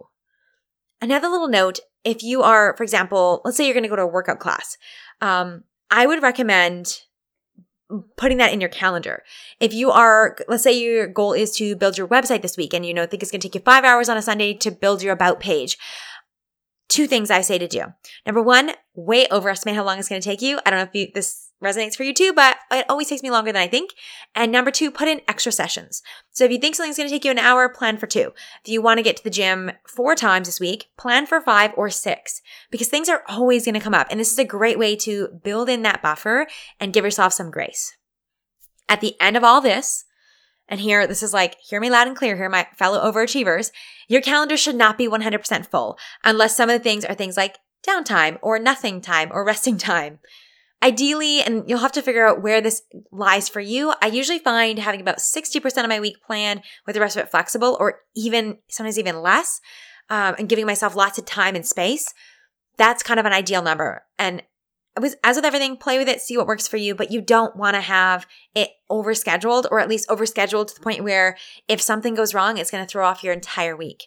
Another 1.01 1.29
little 1.29 1.49
note 1.49 1.81
if 2.05 2.23
you 2.23 2.43
are, 2.43 2.77
for 2.77 2.85
example, 2.85 3.43
let's 3.45 3.57
say 3.57 3.65
you're 3.65 3.75
going 3.75 3.83
to 3.83 3.89
go 3.89 3.97
to 3.97 4.03
a 4.03 4.07
workout 4.07 4.39
class, 4.39 4.79
um, 5.21 5.65
I 5.91 6.07
would 6.07 6.23
recommend 6.23 7.01
putting 8.17 8.39
that 8.39 8.53
in 8.53 8.61
your 8.61 8.71
calendar. 8.71 9.23
If 9.61 9.73
you 9.73 9.91
are, 9.91 10.37
let's 10.49 10.63
say 10.63 10.73
your 10.73 11.07
goal 11.07 11.33
is 11.33 11.57
to 11.57 11.77
build 11.77 11.99
your 11.99 12.09
website 12.09 12.43
this 12.43 12.57
week 12.57 12.75
and 12.75 12.85
you 12.85 12.95
know, 12.95 13.07
think 13.07 13.23
it's 13.23 13.31
going 13.31 13.41
to 13.41 13.49
take 13.49 13.55
you 13.55 13.61
five 13.61 13.85
hours 13.85 14.09
on 14.09 14.17
a 14.17 14.23
Sunday 14.23 14.55
to 14.55 14.71
build 14.71 15.03
your 15.03 15.13
about 15.13 15.41
page 15.41 15.77
two 16.89 17.07
things 17.07 17.31
I 17.31 17.41
say 17.41 17.59
to 17.59 17.69
do. 17.69 17.83
Number 18.25 18.43
one, 18.43 18.73
way 18.95 19.27
overestimate 19.31 19.75
how 19.75 19.85
long 19.85 19.99
it's 19.99 20.09
going 20.09 20.21
to 20.21 20.29
take 20.29 20.43
you. 20.43 20.59
I 20.65 20.71
don't 20.71 20.79
know 20.79 20.85
if 20.85 20.95
you, 20.95 21.09
this 21.15 21.51
resonates 21.63 21.97
for 21.97 22.05
you 22.05 22.15
too, 22.15 22.33
but 22.33 22.57
it 22.71 22.87
always 22.89 23.09
takes 23.09 23.23
me 23.23 23.31
longer 23.31 23.53
than 23.53 23.63
I 23.63 23.67
think. 23.67 23.93
And 24.35 24.53
number 24.53 24.71
two, 24.71 24.91
put 24.91 25.09
in 25.09 25.21
extra 25.27 25.53
sessions. 25.53 26.03
So 26.31 26.45
if 26.45 26.51
you 26.51 26.59
think 26.59 26.75
something's 26.75 26.97
going 26.97 27.09
to 27.09 27.15
take 27.15 27.25
you 27.25 27.31
an 27.31 27.39
hour, 27.39 27.69
plan 27.69 27.97
for 27.97 28.07
two. 28.07 28.33
If 28.65 28.71
you 28.71 28.83
want 28.83 28.99
to 28.99 29.03
get 29.03 29.17
to 29.17 29.25
the 29.25 29.31
gym 29.31 29.73
four 29.87 30.15
times 30.15 30.49
this 30.49 30.61
week, 30.61 30.87
plan 30.97 31.27
for 31.27 31.41
five 31.41 31.73
or 31.77 31.91
six 31.91 32.43
because 32.71 32.89
things 32.89 33.09
are 33.09 33.23
always 33.29 33.65
going 33.65 33.75
to 33.75 33.81
come 33.81 33.95
up. 33.95 34.07
And 34.11 34.21
this 34.21 34.33
is 34.33 34.39
a 34.39 34.45
great 34.45 34.79
way 34.79 34.97
to 34.97 35.29
build 35.43 35.69
in 35.69 35.83
that 35.83 36.03
buffer 36.03 36.47
and 36.79 36.93
give 36.93 37.05
yourself 37.05 37.33
some 37.33 37.51
grace. 37.51 37.97
At 38.89 39.01
the 39.01 39.21
end 39.21 39.37
of 39.37 39.45
all 39.45 39.61
this, 39.61 40.05
and 40.69 40.81
here, 40.81 41.07
this 41.07 41.23
is 41.23 41.33
like, 41.33 41.57
hear 41.61 41.81
me 41.81 41.91
loud 41.91 42.09
and 42.09 42.17
clear 42.17 42.37
here, 42.37 42.49
my 42.49 42.67
fellow 42.77 43.01
overachievers. 43.11 43.71
Your 44.09 44.21
calendar 44.21 44.57
should 44.57 44.75
not 44.75 44.99
be 44.99 45.09
100% 45.09 45.67
full 45.67 45.99
unless 46.25 46.57
some 46.57 46.69
of 46.69 46.75
the 46.79 46.83
things 46.83 47.05
are 47.05 47.15
things 47.15 47.37
like 47.37 47.59
downtime 47.87 48.39
or 48.43 48.59
nothing 48.59 49.01
time 49.01 49.31
or 49.33 49.45
resting 49.45 49.79
time. 49.79 50.19
Ideally, 50.83 51.41
and 51.41 51.65
you'll 51.67 51.79
have 51.79 51.93
to 51.93 52.03
figure 52.03 52.27
out 52.27 52.43
where 52.43 52.61
this 52.61 52.83
lies 53.11 53.49
for 53.49 53.61
you, 53.61 53.95
I 54.03 54.09
usually 54.09 54.39
find 54.39 54.79
having 54.79 55.01
about 55.01 55.19
60% 55.19 55.65
of 55.83 55.89
my 55.89 56.01
week 56.01 56.17
planned 56.25 56.63
with 56.87 56.95
the 56.95 57.01
rest 57.01 57.17
of 57.17 57.25
it 57.25 57.31
flexible 57.31 57.77
or 57.81 58.01
even 58.15 58.59
sometimes 58.69 58.99
even 58.99 59.23
less, 59.23 59.61
um, 60.11 60.35
and 60.39 60.49
giving 60.49 60.67
myself 60.67 60.95
lots 60.95 61.17
of 61.17 61.25
time 61.25 61.55
and 61.57 61.67
space. 61.67 62.13
That's 62.77 63.03
kind 63.03 63.19
of 63.19 63.25
an 63.25 63.33
ideal 63.33 63.63
number. 63.63 64.03
And 64.19 64.43
as 64.97 65.37
with 65.37 65.45
everything, 65.45 65.77
play 65.77 65.99
with 65.99 66.09
it, 66.09 66.21
see 66.21 66.37
what 66.37 66.47
works 66.47 66.67
for 66.67 66.77
you, 66.77 66.95
but 66.95 67.11
you 67.11 67.21
don't 67.21 67.57
want 67.57 67.75
to 67.75 67.81
have 67.81 68.27
it 68.55 68.71
overscheduled 68.91 69.67
or 69.71 69.79
at 69.79 69.89
least 69.89 70.09
overscheduled 70.09 70.69
to 70.69 70.75
the 70.75 70.81
point 70.81 71.05
where 71.05 71.37
if 71.69 71.81
something 71.81 72.15
goes 72.15 72.35
wrong, 72.35 72.57
it's 72.57 72.71
going 72.71 72.85
to 72.85 72.89
throw 72.89 73.07
off 73.07 73.23
your 73.23 73.35
entire 73.35 73.77
week. 73.77 74.07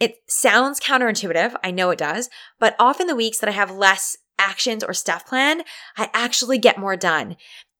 It 0.00 0.16
sounds 0.28 0.80
counterintuitive. 0.80 1.54
I 1.62 1.70
know 1.70 1.90
it 1.90 1.98
does, 1.98 2.30
but 2.58 2.74
often 2.78 3.06
the 3.06 3.16
weeks 3.16 3.38
that 3.38 3.48
I 3.48 3.52
have 3.52 3.70
less 3.70 4.16
actions 4.38 4.82
or 4.82 4.94
stuff 4.94 5.26
planned, 5.26 5.64
I 5.96 6.10
actually 6.14 6.58
get 6.58 6.78
more 6.78 6.96
done. 6.96 7.36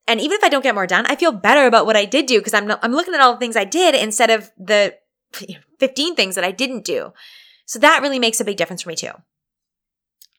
And 0.07 0.21
even 0.21 0.37
if 0.37 0.45
I 0.45 0.49
don't 0.49 0.63
get 0.63 0.75
more 0.75 0.87
done, 0.87 1.07
I 1.07 1.17
feel 1.17 1.33
better 1.33 1.67
about 1.67 1.87
what 1.87 1.97
I 1.97 2.05
did 2.05 2.27
do 2.27 2.39
because 2.39 2.55
I'm, 2.55 2.71
I'm 2.83 2.93
looking 2.93 3.15
at 3.15 3.21
all 3.21 3.33
the 3.33 3.39
things 3.39 3.57
I 3.57 3.65
did 3.65 3.95
instead 3.95 4.31
of 4.31 4.51
the 4.59 4.95
15 5.81 6.15
things 6.15 6.35
that 6.35 6.45
I 6.45 6.51
didn't 6.51 6.85
do. 6.85 7.13
So 7.67 7.79
that 7.79 8.03
really 8.03 8.19
makes 8.19 8.41
a 8.41 8.45
big 8.45 8.57
difference 8.57 8.83
for 8.83 8.91
me 8.91 8.97
too. 8.97 9.13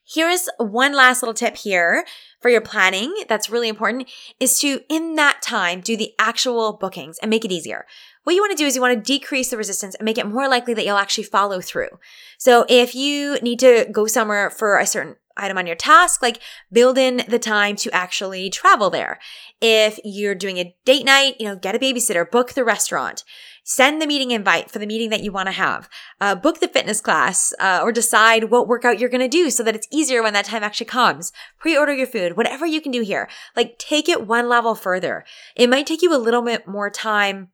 Here's 0.06 0.48
one 0.58 0.92
last 0.92 1.22
little 1.22 1.34
tip 1.34 1.56
here 1.56 2.04
for 2.40 2.50
your 2.50 2.60
planning 2.60 3.14
that's 3.26 3.48
really 3.48 3.68
important 3.68 4.10
is 4.38 4.58
to, 4.58 4.80
in 4.90 5.14
that 5.14 5.40
time, 5.40 5.80
do 5.80 5.96
the 5.96 6.12
actual 6.18 6.74
bookings 6.74 7.18
and 7.22 7.30
make 7.30 7.44
it 7.44 7.52
easier. 7.52 7.86
What 8.24 8.34
you 8.34 8.42
want 8.42 8.52
to 8.52 8.62
do 8.62 8.66
is 8.66 8.74
you 8.74 8.82
want 8.82 8.94
to 8.94 9.12
decrease 9.12 9.50
the 9.50 9.56
resistance 9.56 9.94
and 9.94 10.04
make 10.04 10.18
it 10.18 10.26
more 10.26 10.48
likely 10.48 10.74
that 10.74 10.84
you'll 10.84 10.98
actually 10.98 11.24
follow 11.24 11.60
through. 11.60 11.88
So 12.36 12.66
if 12.68 12.94
you 12.94 13.38
need 13.40 13.58
to 13.60 13.86
go 13.90 14.06
somewhere 14.06 14.50
for 14.50 14.78
a 14.78 14.86
certain 14.86 15.16
item 15.36 15.58
on 15.58 15.66
your 15.66 15.76
task, 15.76 16.22
like 16.22 16.40
build 16.70 16.98
in 16.98 17.22
the 17.28 17.38
time 17.38 17.76
to 17.76 17.90
actually 17.90 18.50
travel 18.50 18.90
there. 18.90 19.18
If 19.60 19.98
you're 20.04 20.34
doing 20.34 20.58
a 20.58 20.74
date 20.84 21.04
night, 21.04 21.36
you 21.40 21.46
know, 21.46 21.56
get 21.56 21.74
a 21.74 21.78
babysitter, 21.78 22.30
book 22.30 22.52
the 22.52 22.64
restaurant, 22.64 23.24
send 23.64 24.00
the 24.00 24.06
meeting 24.06 24.30
invite 24.30 24.70
for 24.70 24.78
the 24.78 24.86
meeting 24.86 25.10
that 25.10 25.22
you 25.22 25.32
want 25.32 25.48
to 25.48 25.52
have, 25.52 25.88
uh, 26.20 26.34
book 26.34 26.60
the 26.60 26.68
fitness 26.68 27.00
class, 27.00 27.52
uh, 27.58 27.80
or 27.82 27.90
decide 27.90 28.44
what 28.44 28.68
workout 28.68 28.98
you're 28.98 29.08
going 29.08 29.20
to 29.20 29.28
do 29.28 29.50
so 29.50 29.62
that 29.62 29.74
it's 29.74 29.88
easier 29.90 30.22
when 30.22 30.34
that 30.34 30.44
time 30.44 30.62
actually 30.62 30.86
comes. 30.86 31.32
Pre-order 31.58 31.94
your 31.94 32.06
food, 32.06 32.36
whatever 32.36 32.66
you 32.66 32.80
can 32.80 32.92
do 32.92 33.02
here. 33.02 33.28
Like 33.56 33.78
take 33.78 34.08
it 34.08 34.26
one 34.26 34.48
level 34.48 34.74
further. 34.74 35.24
It 35.56 35.70
might 35.70 35.86
take 35.86 36.02
you 36.02 36.14
a 36.14 36.18
little 36.18 36.42
bit 36.42 36.68
more 36.68 36.90
time 36.90 37.48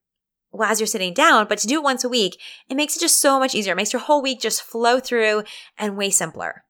as 0.62 0.80
you're 0.80 0.86
sitting 0.88 1.14
down, 1.14 1.46
but 1.46 1.58
to 1.58 1.68
do 1.68 1.76
it 1.76 1.84
once 1.84 2.02
a 2.02 2.08
week, 2.08 2.40
it 2.68 2.74
makes 2.74 2.96
it 2.96 3.00
just 3.00 3.20
so 3.20 3.38
much 3.38 3.54
easier. 3.54 3.72
It 3.72 3.76
makes 3.76 3.92
your 3.92 4.02
whole 4.02 4.20
week 4.20 4.40
just 4.40 4.62
flow 4.62 4.98
through 4.98 5.44
and 5.78 5.96
way 5.96 6.10
simpler. 6.10 6.64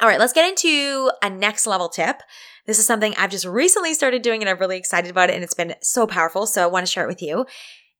All 0.00 0.08
right, 0.08 0.20
let's 0.20 0.32
get 0.32 0.48
into 0.48 1.10
a 1.22 1.30
next 1.30 1.66
level 1.66 1.88
tip. 1.88 2.20
This 2.66 2.78
is 2.78 2.86
something 2.86 3.14
I've 3.16 3.30
just 3.30 3.46
recently 3.46 3.94
started 3.94 4.22
doing 4.22 4.42
and 4.42 4.50
I'm 4.50 4.58
really 4.58 4.76
excited 4.76 5.10
about 5.10 5.30
it 5.30 5.34
and 5.34 5.42
it's 5.42 5.54
been 5.54 5.74
so 5.80 6.06
powerful. 6.06 6.46
So 6.46 6.62
I 6.62 6.66
want 6.66 6.86
to 6.86 6.92
share 6.92 7.04
it 7.04 7.08
with 7.08 7.22
you. 7.22 7.46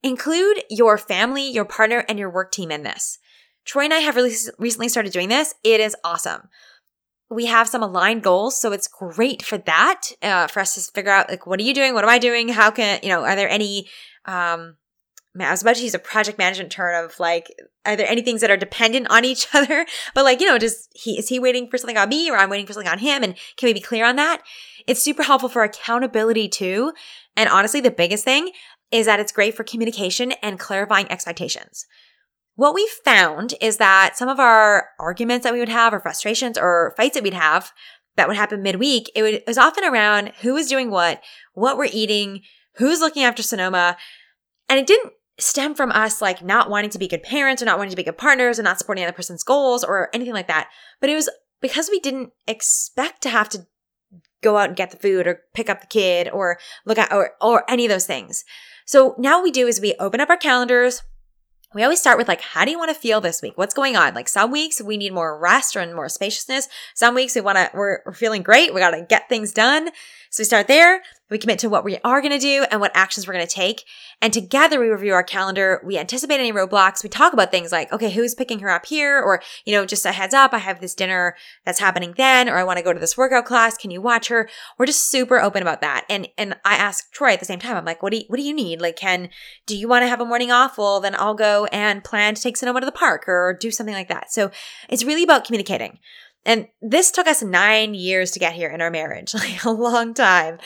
Include 0.03 0.63
your 0.71 0.99
family, 0.99 1.51
your 1.51 1.65
partner, 1.65 2.05
and 2.09 2.19
your 2.19 2.31
work 2.31 2.53
team 2.53 2.71
in 2.71 2.83
this. 2.83 3.19
Troy 3.65 3.85
and 3.85 3.95
I 3.95 3.99
have 3.99 4.17
recently 4.59 4.89
started 4.89 5.13
doing 5.13 5.29
this. 5.29 5.55
It 5.65 5.81
is 5.81 5.97
awesome. 6.05 6.49
We 7.29 7.47
have 7.47 7.69
some 7.69 7.83
aligned 7.83 8.23
goals, 8.23 8.61
so 8.61 8.71
it's 8.71 8.87
great 8.87 9.43
for 9.43 9.59
that, 9.59 10.03
uh, 10.23 10.47
for 10.47 10.61
us 10.61 10.75
to 10.75 10.93
figure 10.93 11.11
out 11.11 11.29
like, 11.29 11.47
what 11.47 11.59
are 11.59 11.65
you 11.65 11.75
doing? 11.75 11.93
What 11.93 12.05
am 12.05 12.11
I 12.11 12.19
doing? 12.19 12.49
How 12.49 12.71
can, 12.71 13.01
you 13.03 13.09
know, 13.09 13.25
are 13.25 13.35
there 13.35 13.49
any 13.49 13.89
um, 14.27 14.77
I 15.45 15.51
was 15.51 15.63
about 15.63 15.77
to 15.77 15.83
use 15.83 15.95
a 15.95 15.99
project 15.99 16.39
management 16.39 16.71
term 16.71 17.05
of 17.05 17.19
like, 17.21 17.53
are 17.85 17.97
there 17.97 18.09
any 18.09 18.23
things 18.23 18.41
that 18.41 18.51
are 18.51 18.57
dependent 18.57 19.09
on 19.11 19.25
each 19.25 19.47
other? 19.55 19.87
But 20.15 20.25
like, 20.25 20.41
you 20.41 20.47
know, 20.47 20.59
just 20.59 20.89
he 20.95 21.19
is 21.19 21.29
he 21.29 21.39
waiting 21.39 21.69
for 21.69 21.79
something 21.79 21.99
on 21.99 22.09
me 22.09 22.31
or 22.31 22.37
I'm 22.37 22.51
waiting 22.51 22.67
for 22.67 22.73
something 22.73 22.91
on 22.91 22.99
him? 22.99 23.23
And 23.23 23.35
can 23.57 23.69
we 23.69 23.75
be 23.75 23.81
clear 23.81 24.05
on 24.05 24.17
that? 24.17 24.43
It's 24.87 25.03
super 25.03 25.23
helpful 25.23 25.49
for 25.49 25.63
accountability 25.63 26.49
too. 26.49 26.93
And 27.37 27.49
honestly, 27.49 27.81
the 27.81 27.91
biggest 27.91 28.25
thing 28.25 28.51
is 28.91 29.07
that 29.07 29.21
it's 29.21 29.33
great 29.33 29.57
for 29.57 29.65
communication 29.65 30.33
and 30.43 30.59
clarifying 30.59 31.11
expectations. 31.11 31.87
what 32.55 32.75
we 32.75 32.89
found 33.05 33.55
is 33.61 33.77
that 33.77 34.17
some 34.17 34.31
of 34.31 34.41
our 34.41 34.89
arguments 34.99 35.45
that 35.45 35.53
we 35.53 35.59
would 35.59 35.69
have 35.69 35.93
or 35.93 36.01
frustrations 36.01 36.57
or 36.57 36.95
fights 36.97 37.15
that 37.15 37.23
we'd 37.23 37.35
have 37.35 37.71
that 38.17 38.29
would 38.29 38.37
happen 38.37 38.63
midweek, 38.63 39.11
it, 39.15 39.23
would, 39.23 39.35
it 39.35 39.45
was 39.47 39.59
often 39.59 39.85
around 39.85 40.33
who 40.41 40.55
was 40.55 40.69
doing 40.69 40.91
what, 40.91 41.23
what 41.53 41.77
we're 41.77 41.89
eating, 41.93 42.41
who's 42.77 43.01
looking 43.01 43.23
after 43.23 43.43
Sonoma. 43.43 43.97
And 44.71 44.81
it 44.81 44.87
didn't 44.87 45.13
stem 45.39 45.75
from 45.75 45.93
us 45.93 46.23
like 46.23 46.43
not 46.43 46.71
wanting 46.71 46.89
to 46.91 46.99
be 46.99 47.09
good 47.09 47.23
parents 47.23 47.61
or 47.61 47.67
not 47.67 47.77
wanting 47.77 47.91
to 47.91 47.97
be 47.97 48.03
good 48.03 48.17
partners 48.17 48.59
or 48.59 48.63
not 48.63 48.79
supporting 48.79 49.03
the 49.03 49.09
other 49.09 49.17
person's 49.17 49.45
goals 49.45 49.85
or 49.85 50.09
anything 50.15 50.33
like 50.33 50.49
that. 50.49 50.69
But 50.99 51.11
it 51.11 51.15
was 51.15 51.29
because 51.61 51.91
we 51.91 52.01
didn't 52.01 52.31
expect 52.47 53.23
to 53.23 53.29
have 53.29 53.51
to 53.51 53.67
go 54.43 54.57
out 54.57 54.69
and 54.69 54.77
get 54.77 54.91
the 54.91 54.97
food 54.97 55.27
or 55.27 55.41
pick 55.55 55.69
up 55.69 55.83
the 55.83 55.87
kid 55.87 56.31
or 56.33 56.59
look 56.87 56.97
at 56.99 57.13
or, 57.13 57.33
or 57.43 57.71
any 57.71 57.85
of 57.85 57.91
those 57.91 58.07
things. 58.07 58.45
So 58.87 59.17
now 59.19 59.43
we 59.43 59.51
do 59.51 59.67
is 59.67 59.81
we 59.81 59.95
open 59.99 60.21
up 60.21 60.31
our 60.31 60.37
calendars, 60.37 61.03
we 61.75 61.83
always 61.83 62.01
start 62.01 62.17
with 62.17 62.29
like, 62.29 62.41
how 62.41 62.65
do 62.65 62.71
you 62.71 62.79
want 62.79 62.95
to 62.95 63.01
feel 63.01 63.21
this 63.21 63.43
week? 63.43 63.57
What's 63.57 63.75
going 63.75 63.97
on? 63.97 64.15
Like 64.15 64.29
some 64.29 64.51
weeks 64.51 64.81
we 64.81 64.97
need 64.97 65.13
more 65.13 65.39
rest 65.39 65.77
or 65.77 65.95
more 65.95 66.09
spaciousness. 66.09 66.69
Some 66.95 67.15
weeks 67.15 67.35
we 67.35 67.41
want 67.41 67.59
to, 67.59 67.71
we're, 67.75 68.01
we're 68.07 68.13
feeling 68.13 68.43
great. 68.43 68.73
We 68.73 68.81
got 68.81 68.93
to 68.93 69.03
get 69.03 69.29
things 69.29 69.53
done. 69.53 69.91
So 70.31 70.43
we 70.43 70.45
start 70.45 70.69
there. 70.69 71.03
We 71.29 71.39
commit 71.39 71.59
to 71.61 71.69
what 71.69 71.85
we 71.85 71.99
are 72.05 72.21
going 72.21 72.33
to 72.33 72.39
do 72.39 72.67
and 72.71 72.81
what 72.81 72.93
actions 72.95 73.27
we're 73.27 73.35
going 73.35 73.47
to 73.47 73.53
take. 73.53 73.85
And 74.23 74.33
together 74.33 74.79
we 74.79 74.89
review 74.89 75.13
our 75.13 75.25
calendar. 75.25 75.81
We 75.85 75.99
anticipate 75.99 76.39
any 76.39 76.53
roadblocks. 76.53 77.03
We 77.03 77.09
talk 77.09 77.33
about 77.33 77.51
things 77.51 77.73
like, 77.73 77.93
okay, 77.93 78.11
who's 78.11 78.35
picking 78.35 78.61
her 78.61 78.69
up 78.69 78.87
here? 78.87 79.21
Or, 79.21 79.43
you 79.65 79.73
know, 79.73 79.87
just 79.87 80.07
a 80.07 80.13
heads 80.13 80.35
up. 80.35 80.55
I 80.55 80.59
have 80.59 80.81
this 80.81 80.95
dinner 80.95 81.35
that's 81.65 81.81
happening 81.81 82.15
then, 82.17 82.49
or 82.49 82.57
I 82.57 82.65
want 82.65 82.79
to 82.79 82.85
go 82.85 82.93
to 82.93 83.01
this 83.01 83.17
workout 83.17 83.45
class. 83.45 83.77
Can 83.77 83.91
you 83.91 84.01
watch 84.01 84.29
her? 84.29 84.49
We're 84.79 84.87
just 84.87 85.11
super 85.11 85.41
open 85.41 85.63
about 85.63 85.81
that. 85.81 86.05
And, 86.09 86.29
and 86.39 86.57
I 86.65 86.77
ask 86.77 87.11
Troy 87.13 87.33
at 87.33 87.41
the 87.41 87.47
same 87.47 87.59
time, 87.59 87.77
I'm 87.77 87.85
like, 87.85 88.03
what 88.03 88.13
do 88.13 88.19
you, 88.19 88.25
what 88.29 88.37
do 88.37 88.45
you 88.45 88.55
need? 88.55 88.81
Like, 88.81 88.97
can, 88.97 89.31
do 89.67 89.77
you 89.77 89.89
want 89.89 90.03
to 90.05 90.09
have 90.09 90.21
a 90.21 90.25
morning 90.25 90.53
off? 90.53 90.79
Well, 90.79 91.01
then 91.01 91.17
I'll 91.19 91.35
go 91.35 91.56
and 91.65 92.05
plan 92.05 92.35
to 92.35 92.43
take 92.43 92.57
Sonoma 92.57 92.81
to 92.81 92.87
the 92.87 92.93
park 92.93 93.25
or 93.27 93.57
do 93.59 93.71
something 93.71 93.95
like 93.95 94.09
that. 94.09 94.31
So 94.31 94.51
it's 94.89 95.05
really 95.05 95.23
about 95.23 95.45
communicating. 95.45 95.99
And 96.45 96.69
this 96.81 97.11
took 97.11 97.27
us 97.27 97.43
nine 97.43 97.95
years 97.95 98.31
to 98.31 98.39
get 98.39 98.53
here 98.53 98.69
in 98.69 98.81
our 98.81 98.91
marriage, 98.91 99.35
like 99.35 99.65
a 99.65 99.71
long 99.71 100.15
time. 100.15 100.59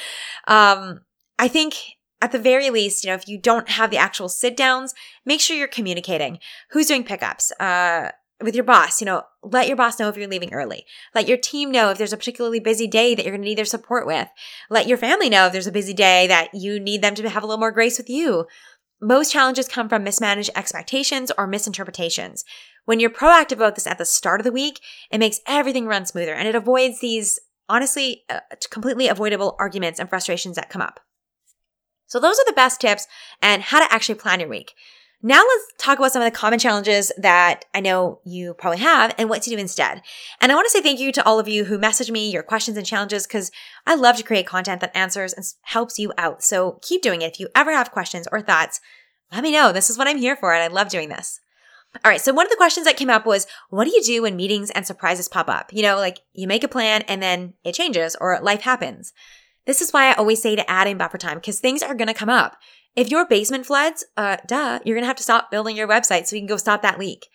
Um, 0.46 1.00
I 1.38 1.48
think 1.48 1.74
at 2.20 2.33
the 2.33 2.38
very 2.38 2.68
least, 2.68 3.03
you 3.03 3.09
know, 3.09 3.14
if 3.14 3.26
you 3.26 3.38
don't 3.38 3.70
have 3.70 3.90
the 3.90 3.96
actual 3.96 4.29
sit 4.29 4.57
downs, 4.57 4.94
make 5.24 5.40
sure 5.40 5.57
you're 5.57 5.68
communicating. 5.68 6.38
Who's 6.70 6.87
doing 6.87 7.05
pickups? 7.05 7.50
Uh, 7.59 8.11
with 8.42 8.55
your 8.55 8.64
boss, 8.64 9.00
you 9.00 9.05
know, 9.05 9.22
let 9.42 9.68
your 9.68 9.76
boss 9.76 9.98
know 9.98 10.09
if 10.09 10.16
you're 10.16 10.29
leaving 10.29 10.53
early. 10.53 10.85
Let 11.14 11.29
your 11.29 11.37
team 11.37 11.70
know 11.70 11.90
if 11.90 11.98
there's 11.98 12.12
a 12.12 12.16
particularly 12.16 12.61
busy 12.61 12.87
day 12.87 13.14
that 13.14 13.22
you're 13.22 13.33
going 13.33 13.42
to 13.42 13.48
need 13.48 13.59
their 13.59 13.64
support 13.64 14.07
with. 14.07 14.29
Let 14.70 14.87
your 14.87 14.98
family 14.98 15.29
know 15.29 15.46
if 15.46 15.53
there's 15.53 15.66
a 15.66 15.72
busy 15.72 15.92
day 15.92 16.26
that 16.26 16.55
you 16.55 16.81
need 16.81 17.03
them 17.03 17.14
to 17.16 17.29
have 17.29 17.42
a 17.42 17.46
little 17.46 17.61
more 17.61 17.70
grace 17.70 17.98
with 17.98 18.09
you. 18.09 18.46
Most 19.00 19.32
challenges 19.32 19.68
come 19.68 19.88
from 19.88 20.04
mismanaged 20.04 20.50
expectations 20.54 21.32
or 21.38 21.46
misinterpretations. 21.46 22.44
When 22.84 23.00
you're 23.00 23.10
proactive 23.10 23.52
about 23.52 23.74
this 23.74 23.86
at 23.86 23.98
the 23.98 24.04
start 24.04 24.40
of 24.40 24.44
the 24.44 24.52
week, 24.52 24.80
it 25.10 25.18
makes 25.18 25.40
everything 25.46 25.86
run 25.86 26.06
smoother 26.06 26.34
and 26.34 26.46
it 26.46 26.54
avoids 26.54 27.00
these 27.00 27.38
honestly 27.68 28.24
uh, 28.28 28.40
completely 28.70 29.08
avoidable 29.08 29.56
arguments 29.58 30.00
and 30.00 30.08
frustrations 30.08 30.56
that 30.56 30.70
come 30.70 30.82
up. 30.82 31.00
So 32.06 32.18
those 32.18 32.38
are 32.38 32.44
the 32.46 32.52
best 32.52 32.80
tips 32.80 33.06
and 33.40 33.62
how 33.62 33.78
to 33.78 33.92
actually 33.92 34.16
plan 34.16 34.40
your 34.40 34.48
week. 34.48 34.74
Now 35.22 35.42
let's 35.46 35.72
talk 35.76 35.98
about 35.98 36.12
some 36.12 36.22
of 36.22 36.33
the 36.33 36.37
common 36.37 36.59
challenges 36.59 37.12
that 37.18 37.66
I 37.74 37.80
know 37.80 38.20
you 38.24 38.54
probably 38.54 38.78
have 38.78 39.14
and 39.18 39.28
what 39.28 39.42
to 39.42 39.50
do 39.50 39.59
instead. 39.59 40.00
And 40.40 40.50
I 40.50 40.54
want 40.54 40.64
to 40.66 40.70
say 40.70 40.80
thank 40.80 40.98
you 40.98 41.12
to 41.12 41.24
all 41.26 41.38
of 41.38 41.46
you 41.46 41.64
who 41.64 41.78
message 41.78 42.11
me 42.11 42.30
your 42.30 42.42
questions 42.42 42.78
and 42.78 42.87
challenges 42.87 43.26
because 43.26 43.50
I 43.87 43.96
love 43.96 44.16
to 44.16 44.22
create 44.22 44.46
content 44.46 44.80
that 44.80 44.96
answers 44.96 45.35
and 45.35 45.44
helps 45.62 45.98
you 45.98 46.12
out. 46.16 46.42
So 46.42 46.78
keep 46.80 47.02
doing 47.02 47.20
it. 47.20 47.35
If 47.35 47.40
you 47.40 47.48
ever 47.54 47.70
have 47.70 47.90
questions 47.90 48.28
or 48.33 48.40
thoughts, 48.40 48.80
let 49.30 49.42
me 49.42 49.52
know. 49.52 49.72
This 49.72 49.90
is 49.90 49.98
what 49.98 50.09
I'm 50.09 50.16
here 50.16 50.37
for 50.37 50.54
and 50.54 50.62
I 50.62 50.68
love 50.68 50.88
doing 50.88 51.11
this. 51.11 51.38
All 52.02 52.11
right. 52.11 52.20
So 52.20 52.33
one 52.33 52.46
of 52.46 52.50
the 52.50 52.56
questions 52.56 52.87
that 52.87 52.96
came 52.96 53.11
up 53.11 53.26
was, 53.26 53.46
what 53.68 53.85
do 53.85 53.90
you 53.90 54.02
do 54.02 54.22
when 54.22 54.37
meetings 54.37 54.70
and 54.70 54.87
surprises 54.87 55.28
pop 55.28 55.50
up? 55.50 55.70
You 55.72 55.83
know, 55.83 55.96
like 55.96 56.20
you 56.33 56.46
make 56.46 56.64
a 56.64 56.68
plan 56.68 57.02
and 57.02 57.22
then 57.22 57.54
it 57.62 57.74
changes 57.74 58.16
or 58.18 58.40
life 58.40 58.62
happens. 58.62 59.12
This 59.66 59.83
is 59.83 59.92
why 59.92 60.09
I 60.09 60.14
always 60.14 60.40
say 60.40 60.56
to 60.56 60.70
add 60.70 60.87
in 60.87 60.96
buffer 60.96 61.18
time 61.18 61.37
because 61.37 61.61
things 61.61 61.83
are 61.83 61.94
going 61.94 62.09
to 62.09 62.14
come 62.14 62.30
up. 62.30 62.56
If 62.96 63.11
your 63.11 63.26
basement 63.26 63.66
floods, 63.66 64.05
uh, 64.16 64.38
duh, 64.46 64.81
you're 64.85 64.96
going 64.96 65.05
to 65.05 65.09
have 65.09 65.16
to 65.16 65.22
stop 65.22 65.50
building 65.50 65.76
your 65.76 65.88
website 65.88 66.26
so 66.26 66.37
you 66.37 66.42
can 66.42 66.48
go 66.48 66.57
stop 66.57 66.83
that 66.83 66.98
leak. 66.98 67.26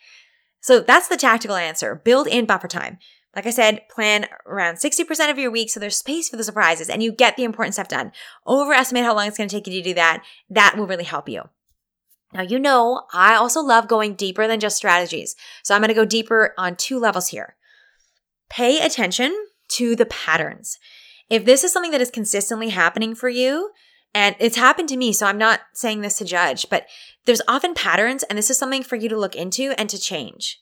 So 0.60 0.80
that's 0.80 1.08
the 1.08 1.16
tactical 1.16 1.56
answer. 1.56 1.94
Build 2.04 2.26
in 2.26 2.44
buffer 2.44 2.68
time. 2.68 2.98
Like 3.34 3.46
I 3.46 3.50
said, 3.50 3.88
plan 3.90 4.26
around 4.46 4.76
60% 4.76 5.30
of 5.30 5.38
your 5.38 5.50
week 5.50 5.70
so 5.70 5.78
there's 5.78 5.96
space 5.96 6.28
for 6.28 6.36
the 6.36 6.44
surprises 6.44 6.88
and 6.88 7.02
you 7.02 7.12
get 7.12 7.36
the 7.36 7.44
important 7.44 7.74
stuff 7.74 7.88
done. 7.88 8.12
Overestimate 8.46 9.04
how 9.04 9.14
long 9.14 9.28
it's 9.28 9.36
going 9.36 9.48
to 9.48 9.54
take 9.54 9.66
you 9.66 9.74
to 9.74 9.90
do 9.90 9.94
that. 9.94 10.24
That 10.48 10.76
will 10.76 10.86
really 10.86 11.04
help 11.04 11.28
you. 11.28 11.42
Now, 12.32 12.42
you 12.42 12.58
know, 12.58 13.02
I 13.12 13.34
also 13.34 13.60
love 13.60 13.88
going 13.88 14.14
deeper 14.14 14.46
than 14.48 14.58
just 14.58 14.76
strategies. 14.76 15.36
So 15.62 15.74
I'm 15.74 15.80
going 15.80 15.88
to 15.88 15.94
go 15.94 16.04
deeper 16.04 16.54
on 16.58 16.76
two 16.76 16.98
levels 16.98 17.28
here. 17.28 17.56
Pay 18.48 18.80
attention 18.80 19.34
to 19.68 19.94
the 19.96 20.06
patterns. 20.06 20.78
If 21.28 21.44
this 21.44 21.62
is 21.62 21.72
something 21.72 21.92
that 21.92 22.00
is 22.00 22.10
consistently 22.10 22.70
happening 22.70 23.14
for 23.14 23.28
you, 23.28 23.70
and 24.14 24.34
it's 24.38 24.56
happened 24.56 24.88
to 24.90 24.96
me, 24.96 25.12
so 25.12 25.26
I'm 25.26 25.38
not 25.38 25.60
saying 25.74 26.00
this 26.00 26.18
to 26.18 26.24
judge, 26.24 26.66
but 26.70 26.86
there's 27.24 27.42
often 27.46 27.74
patterns, 27.74 28.22
and 28.22 28.38
this 28.38 28.50
is 28.50 28.58
something 28.58 28.82
for 28.82 28.96
you 28.96 29.08
to 29.08 29.18
look 29.18 29.34
into 29.34 29.72
and 29.78 29.90
to 29.90 29.98
change. 29.98 30.58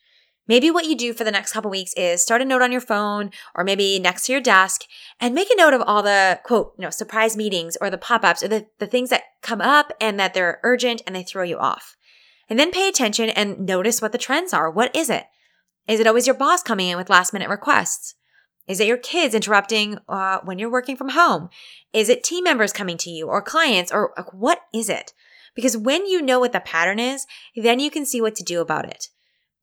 Maybe 0.47 0.71
what 0.71 0.85
you 0.85 0.95
do 0.95 1.15
for 1.15 1.25
the 1.25 1.31
next 1.31 1.53
couple 1.53 1.71
weeks 1.71 1.95
is 1.95 2.21
start 2.21 2.43
a 2.43 2.45
note 2.45 2.61
on 2.61 2.71
your 2.71 2.81
phone 2.81 3.31
or 3.55 3.65
maybe 3.65 3.99
next 3.99 4.27
to 4.27 4.33
your 4.33 4.43
desk 4.43 4.83
and 5.19 5.35
make 5.35 5.49
a 5.51 5.57
note 5.57 5.73
of 5.73 5.83
all 5.87 6.03
the 6.03 6.39
quote, 6.45 6.75
you 6.79 6.83
know, 6.83 6.91
surprise 6.91 7.35
meetings 7.35 7.79
or 7.81 7.89
the 7.89 7.97
pop-ups 7.97 8.43
or 8.43 8.49
the, 8.49 8.67
the 8.79 8.87
things 8.87 9.09
that 9.09 9.23
come 9.41 9.63
up 9.63 9.91
and 10.01 10.21
that 10.21 10.35
they're 10.35 10.61
urgent 10.63 11.01
and 11.07 11.17
they 11.17 11.23
throw 11.23 11.45
you 11.45 11.57
off. 11.57 11.97
And 12.51 12.59
then 12.59 12.73
pay 12.73 12.89
attention 12.89 13.31
and 13.31 13.61
notice 13.61 14.03
what 14.03 14.13
the 14.13 14.19
trends 14.19 14.53
are. 14.53 14.71
What 14.71 14.95
is 14.95 15.09
it? 15.09 15.25
Is 15.89 15.99
it 15.99 16.07
always 16.07 16.27
your 16.27 16.37
boss 16.37 16.63
coming 16.63 16.89
in 16.89 16.99
with 16.99 17.09
last 17.09 17.33
minute 17.33 17.49
requests? 17.49 18.15
Is 18.67 18.81
it 18.81 18.87
your 18.87 18.97
kids 18.97 19.35
interrupting 19.35 19.99
uh, 20.09 20.39
when 20.45 20.59
you're 20.59 20.71
working 20.71 20.97
from 20.97 21.11
home? 21.11 21.51
Is 21.93 22.09
it 22.09 22.25
team 22.25 22.45
members 22.45 22.73
coming 22.73 22.97
to 22.99 23.11
you 23.11 23.29
or 23.29 23.43
clients 23.43 23.93
or 23.93 24.15
what 24.33 24.61
is 24.73 24.89
it? 24.89 25.13
Because 25.55 25.77
when 25.77 26.07
you 26.07 26.23
know 26.23 26.41
what 26.41 26.53
the 26.53 26.61
pattern 26.61 26.99
is, 26.99 27.27
then 27.55 27.79
you 27.79 27.91
can 27.91 28.07
see 28.07 28.21
what 28.21 28.35
to 28.37 28.43
do 28.43 28.61
about 28.61 28.89
it. 28.89 29.09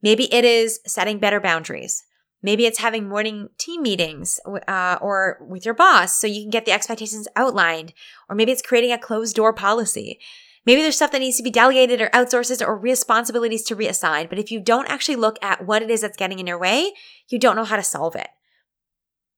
Maybe 0.02 0.32
it 0.32 0.44
is 0.44 0.80
setting 0.86 1.18
better 1.18 1.40
boundaries. 1.40 2.04
Maybe 2.42 2.66
it's 2.66 2.78
having 2.78 3.08
morning 3.08 3.48
team 3.58 3.82
meetings 3.82 4.40
uh, 4.66 4.98
or 5.00 5.38
with 5.48 5.64
your 5.64 5.74
boss 5.74 6.18
so 6.18 6.26
you 6.26 6.42
can 6.42 6.50
get 6.50 6.64
the 6.64 6.72
expectations 6.72 7.28
outlined. 7.36 7.92
Or 8.28 8.34
maybe 8.34 8.50
it's 8.50 8.62
creating 8.62 8.92
a 8.92 8.98
closed 8.98 9.36
door 9.36 9.52
policy. 9.52 10.18
Maybe 10.64 10.82
there's 10.82 10.96
stuff 10.96 11.12
that 11.12 11.20
needs 11.20 11.36
to 11.36 11.42
be 11.42 11.50
delegated 11.50 12.00
or 12.00 12.08
outsourced 12.10 12.66
or 12.66 12.76
responsibilities 12.76 13.64
to 13.64 13.76
reassign. 13.76 14.28
But 14.28 14.38
if 14.38 14.50
you 14.50 14.60
don't 14.60 14.88
actually 14.88 15.16
look 15.16 15.38
at 15.42 15.66
what 15.66 15.82
it 15.82 15.90
is 15.90 16.00
that's 16.00 16.16
getting 16.16 16.38
in 16.38 16.46
your 16.46 16.58
way, 16.58 16.92
you 17.28 17.38
don't 17.38 17.56
know 17.56 17.64
how 17.64 17.76
to 17.76 17.82
solve 17.82 18.16
it. 18.16 18.28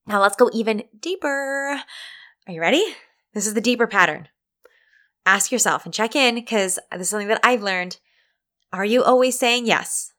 Now 0.07 0.21
let's 0.21 0.37
go 0.37 0.51
even 0.53 0.85
deeper. 0.99 1.81
Are 2.47 2.53
you 2.53 2.61
ready? 2.61 2.85
This 3.33 3.47
is 3.47 3.55
the 3.55 3.61
deeper 3.61 3.87
pattern. 3.87 4.29
Ask 5.27 5.51
yourself 5.51 5.85
and 5.85 5.95
check 5.95 6.15
in 6.15 6.35
because 6.35 6.79
this 6.93 7.03
is 7.03 7.09
something 7.09 7.29
that 7.29 7.41
I've 7.43 7.63
learned. 7.63 7.99
Are 8.73 8.85
you 8.85 9.03
always 9.03 9.39
saying 9.39 9.67
yes? 9.67 10.13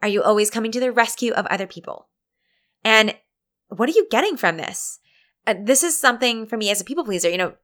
Are 0.00 0.08
you 0.08 0.22
always 0.22 0.50
coming 0.50 0.72
to 0.72 0.80
the 0.80 0.92
rescue 0.92 1.32
of 1.32 1.46
other 1.46 1.66
people? 1.66 2.08
And 2.84 3.14
what 3.68 3.88
are 3.88 3.92
you 3.92 4.06
getting 4.10 4.36
from 4.36 4.56
this? 4.56 4.98
Uh, 5.46 5.54
this 5.60 5.82
is 5.82 5.98
something 5.98 6.46
for 6.46 6.56
me 6.56 6.70
as 6.70 6.80
a 6.80 6.84
people 6.84 7.04
pleaser. 7.04 7.28
You 7.28 7.38
know, 7.38 7.54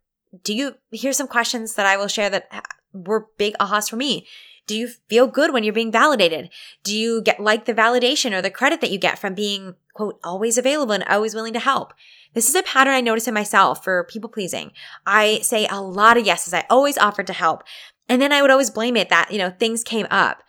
do 0.45 0.55
you 0.55 0.75
hear 0.91 1.13
some 1.13 1.29
questions 1.29 1.75
that 1.75 1.87
I 1.87 1.97
will 1.97 2.09
share 2.09 2.31
that 2.31 2.49
were 2.93 3.29
big 3.39 3.57
ahas 3.59 3.89
for 3.89 3.97
me? 3.97 4.27
Do 4.69 4.77
you 4.77 4.89
feel 5.09 5.27
good 5.27 5.53
when 5.53 5.65
you're 5.65 5.73
being 5.73 5.91
validated? 5.91 6.51
Do 6.85 6.97
you 6.97 7.23
get 7.23 7.41
like 7.41 7.65
the 7.65 7.75
validation 7.75 8.33
or 8.33 8.43
the 8.43 8.51
credit 8.51 8.81
that 8.83 8.91
you 8.91 8.99
get 8.99 9.19
from 9.19 9.35
being, 9.35 9.75
quote, 9.95 10.21
always 10.23 10.59
available 10.59 10.93
and 10.93 11.03
always 11.05 11.35
willing 11.35 11.55
to 11.55 11.59
help? 11.59 11.95
This 12.35 12.49
is 12.49 12.55
a 12.55 12.63
pattern 12.63 12.95
I 12.95 13.01
notice 13.01 13.27
in 13.27 13.35
myself 13.35 13.83
for 13.83 14.05
people 14.05 14.31
pleasing. 14.31 14.73
I 15.07 15.41
say 15.41 15.67
a 15.67 15.81
lot 15.81 16.19
of 16.19 16.27
yeses. 16.27 16.53
I 16.53 16.67
always 16.69 16.99
offered 16.99 17.27
to 17.29 17.33
help. 17.33 17.65
And 18.09 18.21
then 18.21 18.31
I 18.33 18.43
would 18.43 18.51
always 18.51 18.71
blame 18.71 18.97
it 18.97 19.09
that, 19.09 19.33
you 19.33 19.39
know, 19.39 19.51
things 19.51 19.83
came 19.83 20.07
up. 20.11 20.43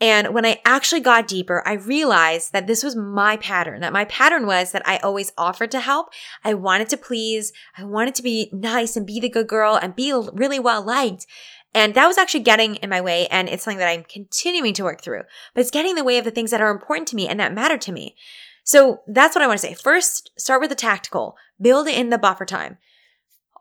And 0.00 0.34
when 0.34 0.44
I 0.44 0.60
actually 0.66 1.00
got 1.00 1.28
deeper, 1.28 1.62
I 1.66 1.74
realized 1.74 2.52
that 2.52 2.66
this 2.66 2.82
was 2.82 2.94
my 2.94 3.38
pattern, 3.38 3.80
that 3.80 3.92
my 3.92 4.04
pattern 4.04 4.46
was 4.46 4.72
that 4.72 4.86
I 4.86 4.98
always 4.98 5.32
offered 5.38 5.70
to 5.70 5.80
help. 5.80 6.08
I 6.44 6.52
wanted 6.52 6.90
to 6.90 6.96
please. 6.96 7.52
I 7.78 7.84
wanted 7.84 8.14
to 8.16 8.22
be 8.22 8.50
nice 8.52 8.96
and 8.96 9.06
be 9.06 9.20
the 9.20 9.30
good 9.30 9.46
girl 9.46 9.76
and 9.80 9.96
be 9.96 10.12
really 10.12 10.58
well 10.58 10.82
liked. 10.84 11.26
And 11.74 11.94
that 11.94 12.06
was 12.06 12.16
actually 12.16 12.44
getting 12.44 12.76
in 12.76 12.88
my 12.88 13.00
way. 13.00 13.26
And 13.26 13.48
it's 13.48 13.64
something 13.64 13.78
that 13.78 13.90
I'm 13.90 14.04
continuing 14.04 14.74
to 14.74 14.84
work 14.84 15.02
through, 15.02 15.22
but 15.54 15.60
it's 15.60 15.70
getting 15.70 15.90
in 15.90 15.96
the 15.96 16.04
way 16.04 16.18
of 16.18 16.24
the 16.24 16.30
things 16.30 16.52
that 16.52 16.60
are 16.60 16.70
important 16.70 17.08
to 17.08 17.16
me 17.16 17.28
and 17.28 17.38
that 17.40 17.52
matter 17.52 17.76
to 17.76 17.92
me. 17.92 18.14
So 18.62 19.00
that's 19.06 19.34
what 19.34 19.42
I 19.42 19.46
want 19.46 19.60
to 19.60 19.66
say. 19.66 19.74
First, 19.74 20.30
start 20.38 20.60
with 20.60 20.70
the 20.70 20.76
tactical, 20.76 21.36
build 21.60 21.86
in 21.88 22.10
the 22.10 22.18
buffer 22.18 22.46
time. 22.46 22.78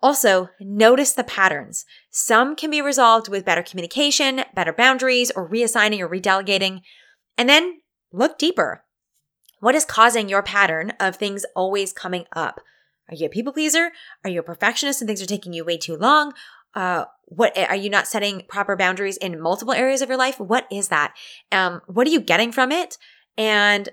Also, 0.02 0.49
notice 0.60 1.13
the 1.13 1.23
patterns. 1.23 1.86
Some 2.12 2.56
can 2.56 2.69
be 2.69 2.82
resolved 2.82 3.30
with 3.30 3.45
better 3.45 3.63
communication, 3.63 4.43
better 4.54 4.73
boundaries, 4.73 5.32
or 5.32 5.49
reassigning 5.49 5.99
or 5.99 6.10
redelegating. 6.10 6.82
And 7.38 7.49
then 7.49 7.80
look 8.12 8.38
deeper. 8.38 8.84
What 9.60 9.76
is 9.76 9.86
causing 9.86 10.28
your 10.28 10.43
pattern 10.43 10.91
of 10.99 11.15
things 11.15 11.45
always 11.56 11.93
coming 11.93 12.26
up? 12.36 12.60
Are 13.10 13.15
you 13.15 13.28
a 13.28 13.30
people 13.30 13.54
pleaser? 13.54 13.91
Are 14.23 14.30
you 14.30 14.41
a 14.41 14.43
perfectionist 14.43 15.02
and 15.02 15.08
things 15.08 15.21
are 15.21 15.26
taking 15.26 15.54
you 15.54 15.63
way 15.63 15.78
too 15.78 15.95
long? 15.95 16.34
Uh, 16.76 17.06
what 17.26 17.58
are 17.58 17.76
you 17.76 17.90
not 17.90 18.08
setting 18.08 18.44
proper 18.48 18.76
boundaries 18.76 19.18
in 19.18 19.42
multiple 19.42 19.74
areas 19.74 20.02
of 20.02 20.10
your 20.10 20.18
life? 20.18 20.40
What 20.40 20.68
is 20.72 20.90
that? 20.90 21.14
Um, 21.52 21.82
what 21.88 22.08
are 22.08 22.12
you 22.12 22.20
getting 22.20 22.52
from 22.52 22.72
it? 22.72 22.98
And 23.38 23.90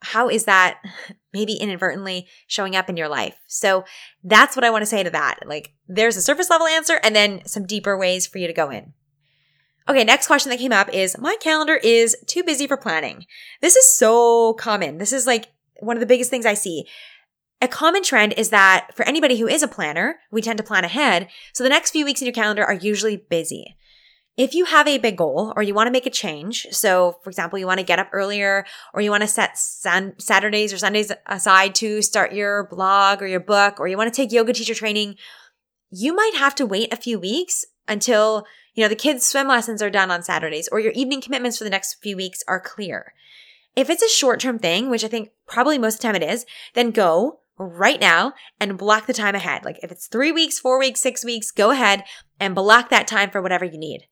how 0.00 0.28
is 0.28 0.44
that 0.44 0.80
maybe 1.32 1.54
inadvertently 1.54 2.26
showing 2.46 2.76
up 2.76 2.88
in 2.88 2.96
your 2.96 3.08
life? 3.08 3.36
So 3.46 3.84
that's 4.22 4.56
what 4.56 4.64
I 4.64 4.70
want 4.70 4.82
to 4.82 4.86
say 4.86 5.02
to 5.02 5.10
that. 5.10 5.40
Like 5.46 5.72
there's 5.88 6.16
a 6.16 6.22
surface 6.22 6.50
level 6.50 6.66
answer 6.66 7.00
and 7.02 7.14
then 7.14 7.44
some 7.46 7.66
deeper 7.66 7.96
ways 7.96 8.26
for 8.26 8.38
you 8.38 8.46
to 8.46 8.52
go 8.52 8.70
in. 8.70 8.92
Okay, 9.88 10.04
next 10.04 10.26
question 10.26 10.50
that 10.50 10.58
came 10.58 10.72
up 10.72 10.92
is 10.92 11.16
my 11.18 11.36
calendar 11.40 11.76
is 11.76 12.14
too 12.26 12.42
busy 12.42 12.66
for 12.66 12.76
planning. 12.76 13.24
This 13.62 13.74
is 13.74 13.90
so 13.90 14.52
common. 14.54 14.98
This 14.98 15.14
is 15.14 15.26
like 15.26 15.48
one 15.80 15.96
of 15.96 16.00
the 16.00 16.06
biggest 16.06 16.28
things 16.28 16.44
I 16.44 16.54
see. 16.54 16.86
A 17.60 17.68
common 17.68 18.04
trend 18.04 18.34
is 18.34 18.50
that 18.50 18.90
for 18.94 19.04
anybody 19.06 19.38
who 19.38 19.48
is 19.48 19.62
a 19.62 19.68
planner, 19.68 20.20
we 20.30 20.42
tend 20.42 20.58
to 20.58 20.64
plan 20.64 20.84
ahead. 20.84 21.28
So 21.52 21.64
the 21.64 21.70
next 21.70 21.90
few 21.90 22.04
weeks 22.04 22.20
in 22.20 22.26
your 22.26 22.34
calendar 22.34 22.64
are 22.64 22.74
usually 22.74 23.16
busy. 23.16 23.76
If 24.36 24.54
you 24.54 24.66
have 24.66 24.86
a 24.86 24.98
big 24.98 25.16
goal 25.16 25.52
or 25.56 25.64
you 25.64 25.74
want 25.74 25.88
to 25.88 25.92
make 25.92 26.06
a 26.06 26.10
change, 26.10 26.68
so 26.70 27.16
for 27.24 27.30
example, 27.30 27.58
you 27.58 27.66
want 27.66 27.80
to 27.80 27.86
get 27.86 27.98
up 27.98 28.08
earlier 28.12 28.64
or 28.94 29.00
you 29.00 29.10
want 29.10 29.22
to 29.22 29.26
set 29.26 29.58
sun- 29.58 30.14
Saturdays 30.18 30.72
or 30.72 30.78
Sundays 30.78 31.10
aside 31.26 31.74
to 31.76 32.00
start 32.02 32.32
your 32.32 32.68
blog 32.68 33.20
or 33.20 33.26
your 33.26 33.40
book 33.40 33.80
or 33.80 33.88
you 33.88 33.96
want 33.96 34.12
to 34.12 34.16
take 34.16 34.30
yoga 34.30 34.52
teacher 34.52 34.74
training, 34.74 35.16
you 35.90 36.14
might 36.14 36.36
have 36.36 36.54
to 36.54 36.66
wait 36.66 36.92
a 36.92 36.96
few 36.96 37.18
weeks 37.18 37.64
until, 37.88 38.46
you 38.74 38.84
know, 38.84 38.88
the 38.88 38.94
kids' 38.94 39.26
swim 39.26 39.48
lessons 39.48 39.82
are 39.82 39.90
done 39.90 40.12
on 40.12 40.22
Saturdays 40.22 40.68
or 40.70 40.78
your 40.78 40.92
evening 40.92 41.20
commitments 41.20 41.58
for 41.58 41.64
the 41.64 41.70
next 41.70 41.96
few 42.00 42.16
weeks 42.16 42.44
are 42.46 42.60
clear. 42.60 43.14
If 43.74 43.90
it's 43.90 44.02
a 44.02 44.08
short 44.08 44.38
term 44.38 44.60
thing, 44.60 44.88
which 44.88 45.02
I 45.02 45.08
think 45.08 45.30
probably 45.48 45.78
most 45.78 45.94
of 45.94 46.00
the 46.00 46.06
time 46.06 46.16
it 46.16 46.22
is, 46.22 46.46
then 46.74 46.92
go 46.92 47.40
right 47.58 48.00
now 48.00 48.32
and 48.60 48.78
block 48.78 49.06
the 49.06 49.12
time 49.12 49.34
ahead. 49.34 49.64
Like 49.64 49.78
if 49.82 49.90
it's 49.90 50.06
three 50.06 50.32
weeks, 50.32 50.58
four 50.58 50.78
weeks, 50.78 51.00
six 51.00 51.24
weeks, 51.24 51.50
go 51.50 51.70
ahead 51.70 52.04
and 52.40 52.54
block 52.54 52.88
that 52.90 53.06
time 53.06 53.30
for 53.30 53.42
whatever 53.42 53.64
you 53.64 53.78
need. 53.78 54.06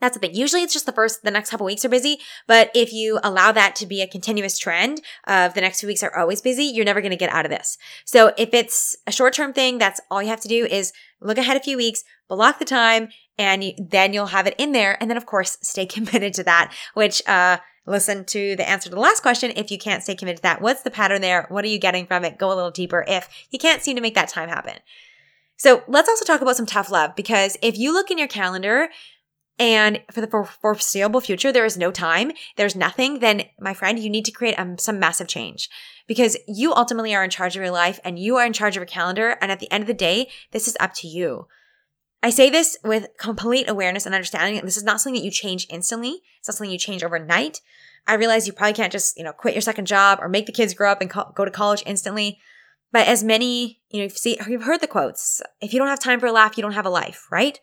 That's 0.00 0.14
the 0.16 0.20
thing. 0.20 0.34
Usually 0.34 0.62
it's 0.62 0.72
just 0.72 0.86
the 0.86 0.92
first, 0.92 1.22
the 1.22 1.30
next 1.30 1.50
couple 1.50 1.66
weeks 1.66 1.84
are 1.84 1.88
busy. 1.88 2.18
But 2.46 2.70
if 2.74 2.92
you 2.92 3.18
allow 3.24 3.50
that 3.52 3.74
to 3.76 3.86
be 3.86 4.00
a 4.00 4.06
continuous 4.06 4.58
trend 4.58 5.00
of 5.26 5.54
the 5.54 5.60
next 5.60 5.80
few 5.80 5.88
weeks 5.88 6.02
are 6.02 6.16
always 6.16 6.40
busy, 6.40 6.64
you're 6.64 6.84
never 6.84 7.00
going 7.00 7.10
to 7.10 7.16
get 7.16 7.32
out 7.32 7.44
of 7.44 7.50
this. 7.50 7.76
So 8.04 8.32
if 8.38 8.50
it's 8.52 8.96
a 9.06 9.12
short 9.12 9.34
term 9.34 9.52
thing, 9.52 9.78
that's 9.78 10.00
all 10.10 10.22
you 10.22 10.28
have 10.28 10.40
to 10.42 10.48
do 10.48 10.66
is 10.66 10.92
look 11.20 11.38
ahead 11.38 11.56
a 11.56 11.60
few 11.60 11.76
weeks, 11.76 12.04
block 12.28 12.58
the 12.60 12.64
time, 12.64 13.08
and 13.38 13.64
you, 13.64 13.72
then 13.78 14.12
you'll 14.12 14.26
have 14.26 14.46
it 14.46 14.54
in 14.58 14.72
there. 14.72 14.96
And 15.00 15.10
then 15.10 15.16
of 15.16 15.26
course, 15.26 15.58
stay 15.62 15.86
committed 15.86 16.34
to 16.34 16.44
that, 16.44 16.72
which, 16.94 17.26
uh, 17.26 17.58
listen 17.88 18.24
to 18.26 18.56
the 18.56 18.68
answer 18.68 18.88
to 18.88 18.94
the 18.94 19.00
last 19.00 19.20
question. 19.20 19.52
If 19.56 19.70
you 19.70 19.78
can't 19.78 20.02
stay 20.02 20.14
committed 20.14 20.38
to 20.38 20.42
that, 20.42 20.60
what's 20.60 20.82
the 20.82 20.90
pattern 20.90 21.20
there? 21.20 21.46
What 21.48 21.64
are 21.64 21.68
you 21.68 21.78
getting 21.78 22.06
from 22.06 22.24
it? 22.24 22.38
Go 22.38 22.48
a 22.48 22.54
little 22.54 22.70
deeper 22.70 23.04
if 23.08 23.28
you 23.50 23.58
can't 23.58 23.82
seem 23.82 23.96
to 23.96 24.02
make 24.02 24.14
that 24.14 24.28
time 24.28 24.48
happen. 24.48 24.78
So 25.56 25.82
let's 25.88 26.08
also 26.08 26.24
talk 26.24 26.40
about 26.40 26.56
some 26.56 26.66
tough 26.66 26.90
love 26.90 27.16
because 27.16 27.56
if 27.62 27.76
you 27.76 27.92
look 27.92 28.10
in 28.10 28.18
your 28.18 28.28
calendar 28.28 28.88
and 29.58 30.00
for 30.12 30.20
the 30.20 30.48
foreseeable 30.60 31.20
future, 31.20 31.50
there 31.50 31.64
is 31.64 31.76
no 31.76 31.90
time, 31.90 32.30
there's 32.56 32.76
nothing, 32.76 33.18
then 33.18 33.42
my 33.58 33.74
friend, 33.74 33.98
you 33.98 34.08
need 34.08 34.24
to 34.26 34.30
create 34.30 34.54
um, 34.54 34.78
some 34.78 35.00
massive 35.00 35.26
change 35.26 35.68
because 36.06 36.36
you 36.46 36.72
ultimately 36.72 37.12
are 37.12 37.24
in 37.24 37.30
charge 37.30 37.56
of 37.56 37.62
your 37.62 37.72
life 37.72 37.98
and 38.04 38.20
you 38.20 38.36
are 38.36 38.46
in 38.46 38.52
charge 38.52 38.76
of 38.76 38.80
your 38.80 38.86
calendar. 38.86 39.36
And 39.40 39.50
at 39.50 39.58
the 39.58 39.70
end 39.72 39.82
of 39.82 39.88
the 39.88 39.94
day, 39.94 40.28
this 40.52 40.68
is 40.68 40.76
up 40.78 40.94
to 40.94 41.08
you. 41.08 41.48
I 42.22 42.30
say 42.30 42.50
this 42.50 42.76
with 42.84 43.08
complete 43.18 43.68
awareness 43.68 44.06
and 44.06 44.14
understanding. 44.14 44.60
This 44.64 44.76
is 44.76 44.84
not 44.84 45.00
something 45.00 45.20
that 45.20 45.24
you 45.24 45.30
change 45.30 45.66
instantly. 45.70 46.22
It's 46.38 46.48
not 46.48 46.56
something 46.56 46.72
you 46.72 46.78
change 46.78 47.04
overnight. 47.04 47.60
I 48.06 48.14
realize 48.14 48.46
you 48.46 48.52
probably 48.52 48.72
can't 48.72 48.92
just, 48.92 49.16
you 49.16 49.24
know, 49.24 49.32
quit 49.32 49.54
your 49.54 49.60
second 49.60 49.86
job 49.86 50.18
or 50.20 50.28
make 50.28 50.46
the 50.46 50.52
kids 50.52 50.74
grow 50.74 50.90
up 50.90 51.00
and 51.00 51.10
co- 51.10 51.32
go 51.34 51.44
to 51.44 51.50
college 51.50 51.82
instantly. 51.86 52.40
But 52.90 53.06
as 53.06 53.22
many, 53.22 53.80
you 53.90 53.98
know, 53.98 54.04
you've, 54.04 54.16
see, 54.16 54.38
you've 54.48 54.64
heard 54.64 54.80
the 54.80 54.86
quotes. 54.86 55.42
If 55.60 55.72
you 55.72 55.78
don't 55.78 55.88
have 55.88 56.00
time 56.00 56.18
for 56.18 56.26
a 56.26 56.32
laugh, 56.32 56.56
you 56.56 56.62
don't 56.62 56.72
have 56.72 56.86
a 56.86 56.90
life, 56.90 57.26
right? 57.30 57.60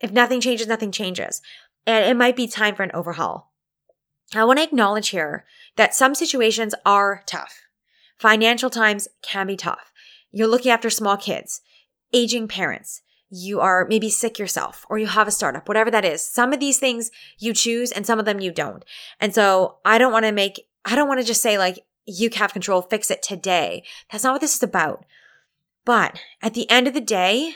If 0.00 0.12
nothing 0.12 0.40
changes, 0.40 0.66
nothing 0.66 0.92
changes. 0.92 1.42
And 1.86 2.04
it 2.04 2.16
might 2.16 2.36
be 2.36 2.46
time 2.46 2.76
for 2.76 2.84
an 2.84 2.92
overhaul. 2.94 3.52
I 4.34 4.44
want 4.44 4.60
to 4.60 4.64
acknowledge 4.64 5.08
here 5.08 5.44
that 5.76 5.94
some 5.94 6.14
situations 6.14 6.74
are 6.86 7.22
tough. 7.26 7.60
Financial 8.16 8.70
times 8.70 9.08
can 9.22 9.46
be 9.46 9.56
tough. 9.56 9.92
You're 10.30 10.46
looking 10.46 10.70
after 10.70 10.88
small 10.88 11.16
kids, 11.16 11.62
aging 12.12 12.46
parents. 12.46 13.02
You 13.30 13.60
are 13.60 13.86
maybe 13.88 14.10
sick 14.10 14.38
yourself 14.38 14.84
or 14.90 14.98
you 14.98 15.06
have 15.06 15.28
a 15.28 15.30
startup, 15.32 15.68
whatever 15.68 15.90
that 15.90 16.04
is. 16.04 16.22
Some 16.22 16.52
of 16.52 16.60
these 16.60 16.78
things 16.78 17.10
you 17.38 17.54
choose 17.54 17.92
and 17.92 18.04
some 18.04 18.18
of 18.18 18.24
them 18.24 18.40
you 18.40 18.50
don't. 18.50 18.84
And 19.20 19.34
so 19.34 19.78
I 19.84 19.98
don't 19.98 20.12
want 20.12 20.26
to 20.26 20.32
make, 20.32 20.66
I 20.84 20.96
don't 20.96 21.08
want 21.08 21.20
to 21.20 21.26
just 21.26 21.42
say 21.42 21.56
like, 21.56 21.78
you 22.06 22.28
have 22.34 22.52
control, 22.52 22.82
fix 22.82 23.10
it 23.10 23.22
today. 23.22 23.84
That's 24.10 24.24
not 24.24 24.32
what 24.32 24.40
this 24.40 24.56
is 24.56 24.62
about. 24.62 25.04
But 25.84 26.18
at 26.42 26.54
the 26.54 26.68
end 26.68 26.88
of 26.88 26.94
the 26.94 27.00
day, 27.00 27.54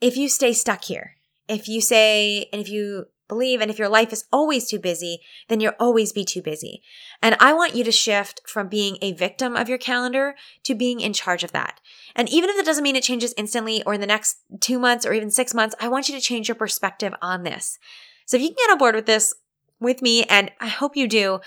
if 0.00 0.16
you 0.16 0.28
stay 0.28 0.54
stuck 0.54 0.84
here, 0.84 1.16
if 1.48 1.68
you 1.68 1.80
say, 1.80 2.48
and 2.52 2.60
if 2.60 2.68
you 2.68 3.06
believe, 3.30 3.62
and 3.62 3.70
if 3.70 3.78
your 3.78 3.88
life 3.88 4.12
is 4.12 4.26
always 4.30 4.68
too 4.68 4.78
busy, 4.78 5.20
then 5.48 5.60
you'll 5.60 5.72
always 5.80 6.12
be 6.12 6.26
too 6.26 6.42
busy. 6.42 6.82
And 7.22 7.34
I 7.40 7.54
want 7.54 7.74
you 7.74 7.82
to 7.84 7.90
shift 7.90 8.42
from 8.46 8.68
being 8.68 8.98
a 9.00 9.14
victim 9.14 9.56
of 9.56 9.70
your 9.70 9.78
calendar 9.78 10.34
to 10.64 10.74
being 10.74 11.00
in 11.00 11.14
charge 11.14 11.42
of 11.42 11.52
that. 11.52 11.80
And 12.14 12.28
even 12.28 12.50
if 12.50 12.58
it 12.58 12.66
doesn't 12.66 12.84
mean 12.84 12.96
it 12.96 13.02
changes 13.02 13.32
instantly 13.38 13.82
or 13.84 13.94
in 13.94 14.02
the 14.02 14.06
next 14.06 14.36
two 14.60 14.78
months 14.78 15.06
or 15.06 15.14
even 15.14 15.30
six 15.30 15.54
months, 15.54 15.74
I 15.80 15.88
want 15.88 16.10
you 16.10 16.14
to 16.14 16.20
change 16.20 16.48
your 16.48 16.56
perspective 16.56 17.14
on 17.22 17.44
this. 17.44 17.78
So 18.26 18.36
if 18.36 18.42
you 18.42 18.50
can 18.50 18.56
get 18.58 18.72
on 18.72 18.78
board 18.78 18.94
with 18.94 19.06
this 19.06 19.32
with 19.80 20.02
me, 20.02 20.24
and 20.24 20.50
I 20.60 20.68
hope 20.68 20.94
you 20.94 21.08
do, 21.08 21.40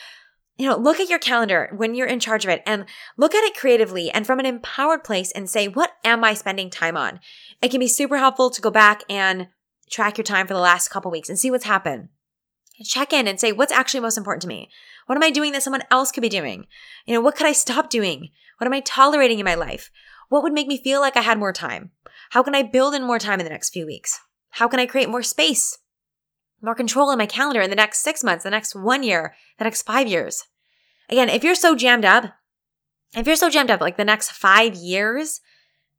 you 0.58 0.70
know, 0.70 0.78
look 0.78 1.00
at 1.00 1.10
your 1.10 1.20
calendar 1.20 1.72
when 1.76 1.96
you're 1.96 2.08
in 2.08 2.20
charge 2.20 2.46
of 2.46 2.50
it 2.50 2.64
and 2.66 2.86
look 3.18 3.36
at 3.36 3.44
it 3.44 3.56
creatively 3.56 4.10
and 4.10 4.26
from 4.26 4.40
an 4.40 4.46
empowered 4.46 5.04
place 5.04 5.32
and 5.32 5.50
say, 5.50 5.68
what 5.68 5.94
am 6.04 6.24
I 6.24 6.34
spending 6.34 6.70
time 6.70 6.96
on? 6.96 7.20
It 7.62 7.70
can 7.70 7.80
be 7.80 7.88
super 7.88 8.18
helpful 8.18 8.50
to 8.50 8.62
go 8.62 8.72
back 8.72 9.04
and 9.10 9.48
track 9.94 10.18
your 10.18 10.24
time 10.24 10.48
for 10.48 10.54
the 10.54 10.60
last 10.60 10.90
couple 10.90 11.12
weeks 11.12 11.30
and 11.30 11.38
see 11.38 11.52
what's 11.52 11.66
happened. 11.66 12.10
Check 12.84 13.14
in 13.14 13.28
and 13.28 13.40
say, 13.40 13.52
what's 13.52 13.72
actually 13.72 14.00
most 14.00 14.18
important 14.18 14.42
to 14.42 14.48
me? 14.48 14.70
What 15.06 15.16
am 15.16 15.24
I 15.24 15.30
doing 15.30 15.52
that 15.52 15.64
someone 15.64 15.84
else 15.92 16.12
could 16.12 16.22
be 16.22 16.30
doing? 16.30 16.66
You 17.06 17.14
know, 17.14 17.22
what 17.22 17.36
could 17.36 17.48
I 17.48 17.52
stop 17.52 17.90
doing? 17.90 18.30
What 18.58 18.68
am 18.68 18.74
I 18.74 18.80
tolerating 18.82 19.40
in 19.40 19.46
my 19.46 19.56
life? 19.56 19.92
What 20.30 20.44
would 20.44 20.54
make 20.54 20.68
me 20.68 20.82
feel 20.82 21.00
like 21.00 21.16
I 21.16 21.22
had 21.22 21.38
more 21.38 21.54
time? 21.54 21.92
How 22.32 22.42
can 22.42 22.56
I 22.56 22.64
build 22.64 22.96
in 22.96 23.04
more 23.04 23.20
time 23.20 23.40
in 23.40 23.46
the 23.46 23.52
next 23.52 23.70
few 23.70 23.86
weeks? 23.86 24.20
How 24.50 24.68
can 24.68 24.80
I 24.80 24.86
create 24.86 25.10
more 25.10 25.24
space 25.24 25.78
more 26.64 26.74
control 26.74 27.12
in 27.12 27.18
my 27.18 27.26
calendar 27.26 27.62
in 27.62 27.70
the 27.70 27.76
next 27.76 28.00
six 28.00 28.24
months, 28.24 28.46
the 28.46 28.50
next 28.50 28.74
one 28.74 29.04
year, 29.04 29.36
the 29.58 29.66
next 29.66 29.82
five 29.84 30.08
years. 30.08 30.46
Again, 31.10 31.30
if 31.30 31.44
you're 31.44 31.56
so 31.56 31.76
jammed 31.76 32.06
up, 32.06 32.34
if 33.16 33.28
you're 33.28 33.36
so 33.36 33.50
jammed 33.50 33.70
up 33.70 33.82
like 33.82 33.98
the 33.98 34.06
next 34.06 34.32
five 34.32 34.74
years, 34.74 35.42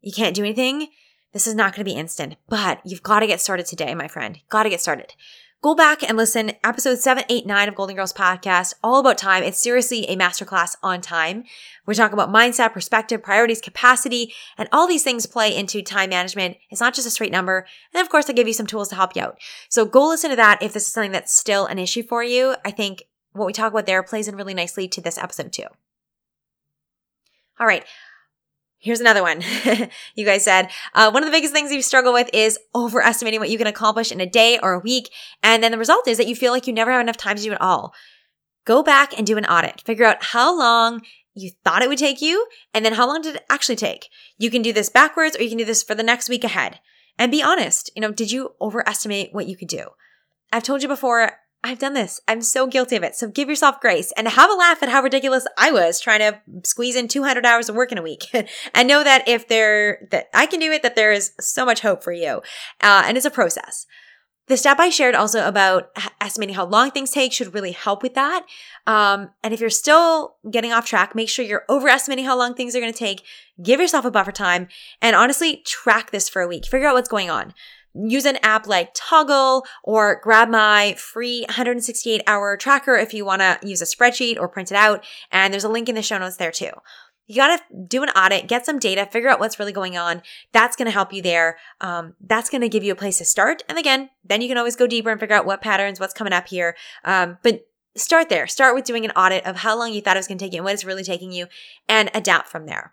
you 0.00 0.12
can't 0.12 0.34
do 0.34 0.42
anything, 0.42 0.88
this 1.34 1.48
is 1.48 1.54
not 1.54 1.74
going 1.74 1.84
to 1.84 1.90
be 1.90 1.98
instant, 1.98 2.36
but 2.48 2.80
you've 2.84 3.02
got 3.02 3.20
to 3.20 3.26
get 3.26 3.40
started 3.40 3.66
today, 3.66 3.94
my 3.94 4.06
friend. 4.08 4.38
Got 4.48 4.62
to 4.62 4.70
get 4.70 4.80
started. 4.80 5.14
Go 5.62 5.74
back 5.74 6.02
and 6.02 6.16
listen 6.16 6.52
episode 6.62 6.98
789 6.98 7.68
of 7.68 7.74
golden 7.74 7.96
girls 7.96 8.12
podcast 8.12 8.74
all 8.84 9.00
about 9.00 9.18
time. 9.18 9.42
It's 9.42 9.60
seriously 9.60 10.04
a 10.04 10.16
masterclass 10.16 10.76
on 10.82 11.00
time. 11.00 11.42
We 11.86 11.94
talk 11.94 12.12
about 12.12 12.28
mindset 12.28 12.72
perspective 12.72 13.22
priorities 13.22 13.60
capacity 13.60 14.32
and 14.56 14.68
all 14.70 14.86
these 14.86 15.02
things 15.02 15.26
play 15.26 15.56
into 15.56 15.82
time 15.82 16.10
management. 16.10 16.58
It's 16.70 16.82
not 16.82 16.94
just 16.94 17.08
a 17.08 17.10
straight 17.10 17.32
number 17.32 17.66
and 17.92 18.00
of 18.02 18.10
course 18.10 18.28
i 18.28 18.34
give 18.34 18.46
you 18.46 18.52
some 18.52 18.66
tools 18.66 18.88
to 18.90 18.94
help 18.94 19.16
you 19.16 19.22
out. 19.22 19.38
So 19.70 19.86
go 19.86 20.06
listen 20.06 20.30
to 20.30 20.36
that 20.36 20.62
if 20.62 20.74
this 20.74 20.86
is 20.86 20.92
something 20.92 21.12
that's 21.12 21.34
still 21.34 21.66
an 21.66 21.78
issue 21.78 22.02
for 22.02 22.22
you. 22.22 22.54
I 22.64 22.70
think 22.70 23.04
what 23.32 23.46
we 23.46 23.54
talk 23.54 23.72
about 23.72 23.86
there 23.86 24.02
plays 24.02 24.28
in 24.28 24.36
really 24.36 24.54
nicely 24.54 24.86
to 24.88 25.00
this 25.00 25.16
episode 25.16 25.52
too. 25.52 25.66
All 27.58 27.66
right 27.66 27.84
Here's 28.84 29.00
another 29.00 29.22
one. 29.22 29.40
you 30.14 30.26
guys 30.26 30.44
said 30.44 30.70
uh, 30.92 31.10
one 31.10 31.22
of 31.22 31.26
the 31.26 31.34
biggest 31.34 31.54
things 31.54 31.72
you 31.72 31.80
struggle 31.80 32.12
with 32.12 32.28
is 32.34 32.58
overestimating 32.74 33.40
what 33.40 33.48
you 33.48 33.56
can 33.56 33.66
accomplish 33.66 34.12
in 34.12 34.20
a 34.20 34.26
day 34.26 34.58
or 34.62 34.74
a 34.74 34.78
week. 34.78 35.10
And 35.42 35.62
then 35.62 35.72
the 35.72 35.78
result 35.78 36.06
is 36.06 36.18
that 36.18 36.26
you 36.26 36.36
feel 36.36 36.52
like 36.52 36.66
you 36.66 36.72
never 36.74 36.92
have 36.92 37.00
enough 37.00 37.16
time 37.16 37.36
to 37.36 37.42
do 37.42 37.52
it 37.52 37.60
all. 37.62 37.94
Go 38.66 38.82
back 38.82 39.16
and 39.16 39.26
do 39.26 39.38
an 39.38 39.46
audit. 39.46 39.80
Figure 39.86 40.04
out 40.04 40.22
how 40.22 40.54
long 40.54 41.00
you 41.32 41.52
thought 41.64 41.80
it 41.80 41.88
would 41.88 41.96
take 41.96 42.20
you 42.20 42.46
and 42.74 42.84
then 42.84 42.92
how 42.92 43.06
long 43.06 43.22
did 43.22 43.36
it 43.36 43.46
actually 43.48 43.76
take. 43.76 44.10
You 44.36 44.50
can 44.50 44.60
do 44.60 44.70
this 44.70 44.90
backwards 44.90 45.34
or 45.34 45.42
you 45.42 45.48
can 45.48 45.56
do 45.56 45.64
this 45.64 45.82
for 45.82 45.94
the 45.94 46.02
next 46.02 46.28
week 46.28 46.44
ahead. 46.44 46.78
And 47.18 47.32
be 47.32 47.42
honest. 47.42 47.90
You 47.96 48.02
know, 48.02 48.12
did 48.12 48.30
you 48.30 48.50
overestimate 48.60 49.32
what 49.32 49.46
you 49.46 49.56
could 49.56 49.68
do? 49.68 49.86
I've 50.52 50.62
told 50.62 50.82
you 50.82 50.88
before, 50.88 51.38
I've 51.66 51.78
done 51.78 51.94
this. 51.94 52.20
I'm 52.28 52.42
so 52.42 52.66
guilty 52.66 52.94
of 52.94 53.02
it. 53.02 53.16
So 53.16 53.26
give 53.26 53.48
yourself 53.48 53.80
grace 53.80 54.12
and 54.18 54.28
have 54.28 54.50
a 54.50 54.54
laugh 54.54 54.82
at 54.82 54.90
how 54.90 55.00
ridiculous 55.00 55.46
I 55.56 55.72
was 55.72 55.98
trying 55.98 56.20
to 56.20 56.38
squeeze 56.62 56.94
in 56.94 57.08
200 57.08 57.46
hours 57.46 57.70
of 57.70 57.74
work 57.74 57.90
in 57.90 57.96
a 57.96 58.02
week. 58.02 58.26
and 58.74 58.86
know 58.86 59.02
that 59.02 59.26
if 59.26 59.48
there, 59.48 60.06
that 60.10 60.28
I 60.34 60.44
can 60.44 60.60
do 60.60 60.70
it, 60.70 60.82
that 60.82 60.94
there 60.94 61.10
is 61.10 61.32
so 61.40 61.64
much 61.64 61.80
hope 61.80 62.04
for 62.04 62.12
you. 62.12 62.42
Uh, 62.82 63.04
and 63.06 63.16
it's 63.16 63.24
a 63.24 63.30
process. 63.30 63.86
The 64.46 64.58
step 64.58 64.78
I 64.78 64.90
shared 64.90 65.14
also 65.14 65.48
about 65.48 65.88
estimating 66.20 66.54
how 66.54 66.66
long 66.66 66.90
things 66.90 67.10
take 67.10 67.32
should 67.32 67.54
really 67.54 67.72
help 67.72 68.02
with 68.02 68.12
that. 68.12 68.44
Um, 68.86 69.30
and 69.42 69.54
if 69.54 69.60
you're 69.60 69.70
still 69.70 70.36
getting 70.50 70.70
off 70.70 70.84
track, 70.84 71.14
make 71.14 71.30
sure 71.30 71.46
you're 71.46 71.64
overestimating 71.70 72.26
how 72.26 72.36
long 72.36 72.52
things 72.52 72.76
are 72.76 72.80
going 72.80 72.92
to 72.92 72.98
take. 72.98 73.22
Give 73.62 73.80
yourself 73.80 74.04
a 74.04 74.10
buffer 74.10 74.32
time 74.32 74.68
and 75.00 75.16
honestly 75.16 75.62
track 75.64 76.10
this 76.10 76.28
for 76.28 76.42
a 76.42 76.48
week. 76.48 76.66
Figure 76.66 76.88
out 76.88 76.94
what's 76.94 77.08
going 77.08 77.30
on 77.30 77.54
use 77.94 78.24
an 78.24 78.38
app 78.42 78.66
like 78.66 78.94
Toggl 78.94 79.62
or 79.82 80.20
grab 80.22 80.48
my 80.48 80.94
free 80.98 81.44
168 81.48 82.22
hour 82.26 82.56
tracker 82.56 82.96
if 82.96 83.14
you 83.14 83.24
want 83.24 83.40
to 83.40 83.58
use 83.62 83.80
a 83.80 83.84
spreadsheet 83.84 84.38
or 84.38 84.48
print 84.48 84.70
it 84.70 84.76
out. 84.76 85.04
And 85.30 85.52
there's 85.52 85.64
a 85.64 85.68
link 85.68 85.88
in 85.88 85.94
the 85.94 86.02
show 86.02 86.18
notes 86.18 86.36
there 86.36 86.52
too. 86.52 86.70
You 87.26 87.36
got 87.36 87.56
to 87.56 87.76
do 87.88 88.02
an 88.02 88.10
audit, 88.10 88.48
get 88.48 88.66
some 88.66 88.78
data, 88.78 89.08
figure 89.10 89.30
out 89.30 89.40
what's 89.40 89.58
really 89.58 89.72
going 89.72 89.96
on. 89.96 90.20
That's 90.52 90.76
going 90.76 90.86
to 90.86 90.92
help 90.92 91.12
you 91.12 91.22
there. 91.22 91.56
Um, 91.80 92.14
that's 92.20 92.50
going 92.50 92.60
to 92.60 92.68
give 92.68 92.84
you 92.84 92.92
a 92.92 92.96
place 92.96 93.16
to 93.18 93.24
start. 93.24 93.62
And 93.68 93.78
again, 93.78 94.10
then 94.24 94.42
you 94.42 94.48
can 94.48 94.58
always 94.58 94.76
go 94.76 94.86
deeper 94.86 95.10
and 95.10 95.18
figure 95.18 95.36
out 95.36 95.46
what 95.46 95.62
patterns, 95.62 95.98
what's 95.98 96.12
coming 96.12 96.34
up 96.34 96.48
here. 96.48 96.76
Um, 97.02 97.38
but 97.42 97.66
start 97.96 98.28
there. 98.28 98.46
Start 98.46 98.74
with 98.74 98.84
doing 98.84 99.06
an 99.06 99.10
audit 99.12 99.46
of 99.46 99.56
how 99.56 99.78
long 99.78 99.92
you 99.92 100.02
thought 100.02 100.16
it 100.16 100.20
was 100.20 100.28
going 100.28 100.36
to 100.36 100.44
take 100.44 100.52
you 100.52 100.58
and 100.58 100.64
what 100.64 100.74
it's 100.74 100.84
really 100.84 101.04
taking 101.04 101.32
you 101.32 101.46
and 101.88 102.10
adapt 102.12 102.48
from 102.48 102.66
there. 102.66 102.92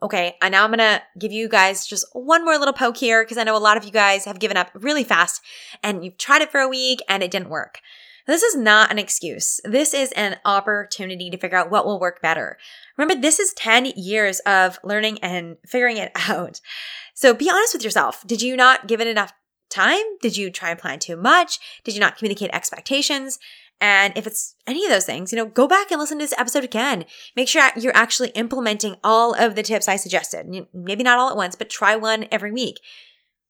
Okay, 0.00 0.36
and 0.40 0.52
now 0.52 0.64
I'm 0.64 0.70
gonna 0.70 1.02
give 1.18 1.32
you 1.32 1.48
guys 1.48 1.86
just 1.86 2.06
one 2.12 2.44
more 2.44 2.56
little 2.56 2.74
poke 2.74 2.96
here 2.96 3.24
because 3.24 3.36
I 3.36 3.44
know 3.44 3.56
a 3.56 3.58
lot 3.58 3.76
of 3.76 3.84
you 3.84 3.90
guys 3.90 4.24
have 4.26 4.38
given 4.38 4.56
up 4.56 4.70
really 4.74 5.02
fast 5.02 5.42
and 5.82 6.04
you've 6.04 6.18
tried 6.18 6.42
it 6.42 6.52
for 6.52 6.60
a 6.60 6.68
week 6.68 7.00
and 7.08 7.22
it 7.22 7.30
didn't 7.32 7.48
work. 7.48 7.80
This 8.28 8.42
is 8.42 8.54
not 8.54 8.92
an 8.92 8.98
excuse. 8.98 9.58
This 9.64 9.94
is 9.94 10.12
an 10.12 10.36
opportunity 10.44 11.30
to 11.30 11.38
figure 11.38 11.56
out 11.56 11.70
what 11.70 11.86
will 11.86 11.98
work 11.98 12.20
better. 12.20 12.58
Remember, 12.98 13.20
this 13.20 13.38
is 13.38 13.54
10 13.54 13.86
years 13.96 14.38
of 14.40 14.78
learning 14.84 15.18
and 15.20 15.56
figuring 15.66 15.96
it 15.96 16.12
out. 16.28 16.60
So 17.14 17.34
be 17.34 17.50
honest 17.50 17.72
with 17.74 17.82
yourself. 17.82 18.24
Did 18.26 18.42
you 18.42 18.54
not 18.54 18.86
give 18.86 19.00
it 19.00 19.06
enough 19.06 19.32
time? 19.70 20.04
Did 20.20 20.36
you 20.36 20.50
try 20.50 20.70
and 20.70 20.78
plan 20.78 20.98
too 20.98 21.16
much? 21.16 21.58
Did 21.84 21.94
you 21.94 22.00
not 22.00 22.18
communicate 22.18 22.50
expectations? 22.52 23.38
And 23.80 24.16
if 24.16 24.26
it's 24.26 24.56
any 24.66 24.84
of 24.84 24.90
those 24.90 25.04
things, 25.04 25.32
you 25.32 25.36
know, 25.36 25.46
go 25.46 25.68
back 25.68 25.90
and 25.90 26.00
listen 26.00 26.18
to 26.18 26.24
this 26.24 26.34
episode 26.36 26.64
again. 26.64 27.04
Make 27.36 27.48
sure 27.48 27.70
you're 27.76 27.96
actually 27.96 28.30
implementing 28.30 28.96
all 29.04 29.34
of 29.34 29.54
the 29.54 29.62
tips 29.62 29.86
I 29.86 29.96
suggested. 29.96 30.66
Maybe 30.74 31.04
not 31.04 31.18
all 31.18 31.30
at 31.30 31.36
once, 31.36 31.54
but 31.54 31.70
try 31.70 31.94
one 31.94 32.26
every 32.32 32.50
week. 32.50 32.80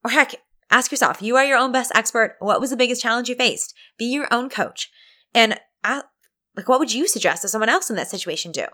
Or 0.04 0.10
heck, 0.10 0.34
ask 0.70 0.90
yourself, 0.90 1.22
you 1.22 1.36
are 1.36 1.44
your 1.44 1.56
own 1.56 1.72
best 1.72 1.92
expert. 1.94 2.36
What 2.40 2.60
was 2.60 2.70
the 2.70 2.76
biggest 2.76 3.00
challenge 3.00 3.28
you 3.30 3.34
faced? 3.34 3.74
Be 3.96 4.04
your 4.04 4.28
own 4.30 4.50
coach. 4.50 4.90
And 5.34 5.58
like, 5.84 6.68
what 6.68 6.80
would 6.80 6.92
you 6.92 7.06
suggest 7.06 7.42
that 7.42 7.48
someone 7.48 7.68
else 7.68 7.88
in 7.88 7.96
that 7.96 8.10
situation 8.10 8.52
do? 8.52 8.66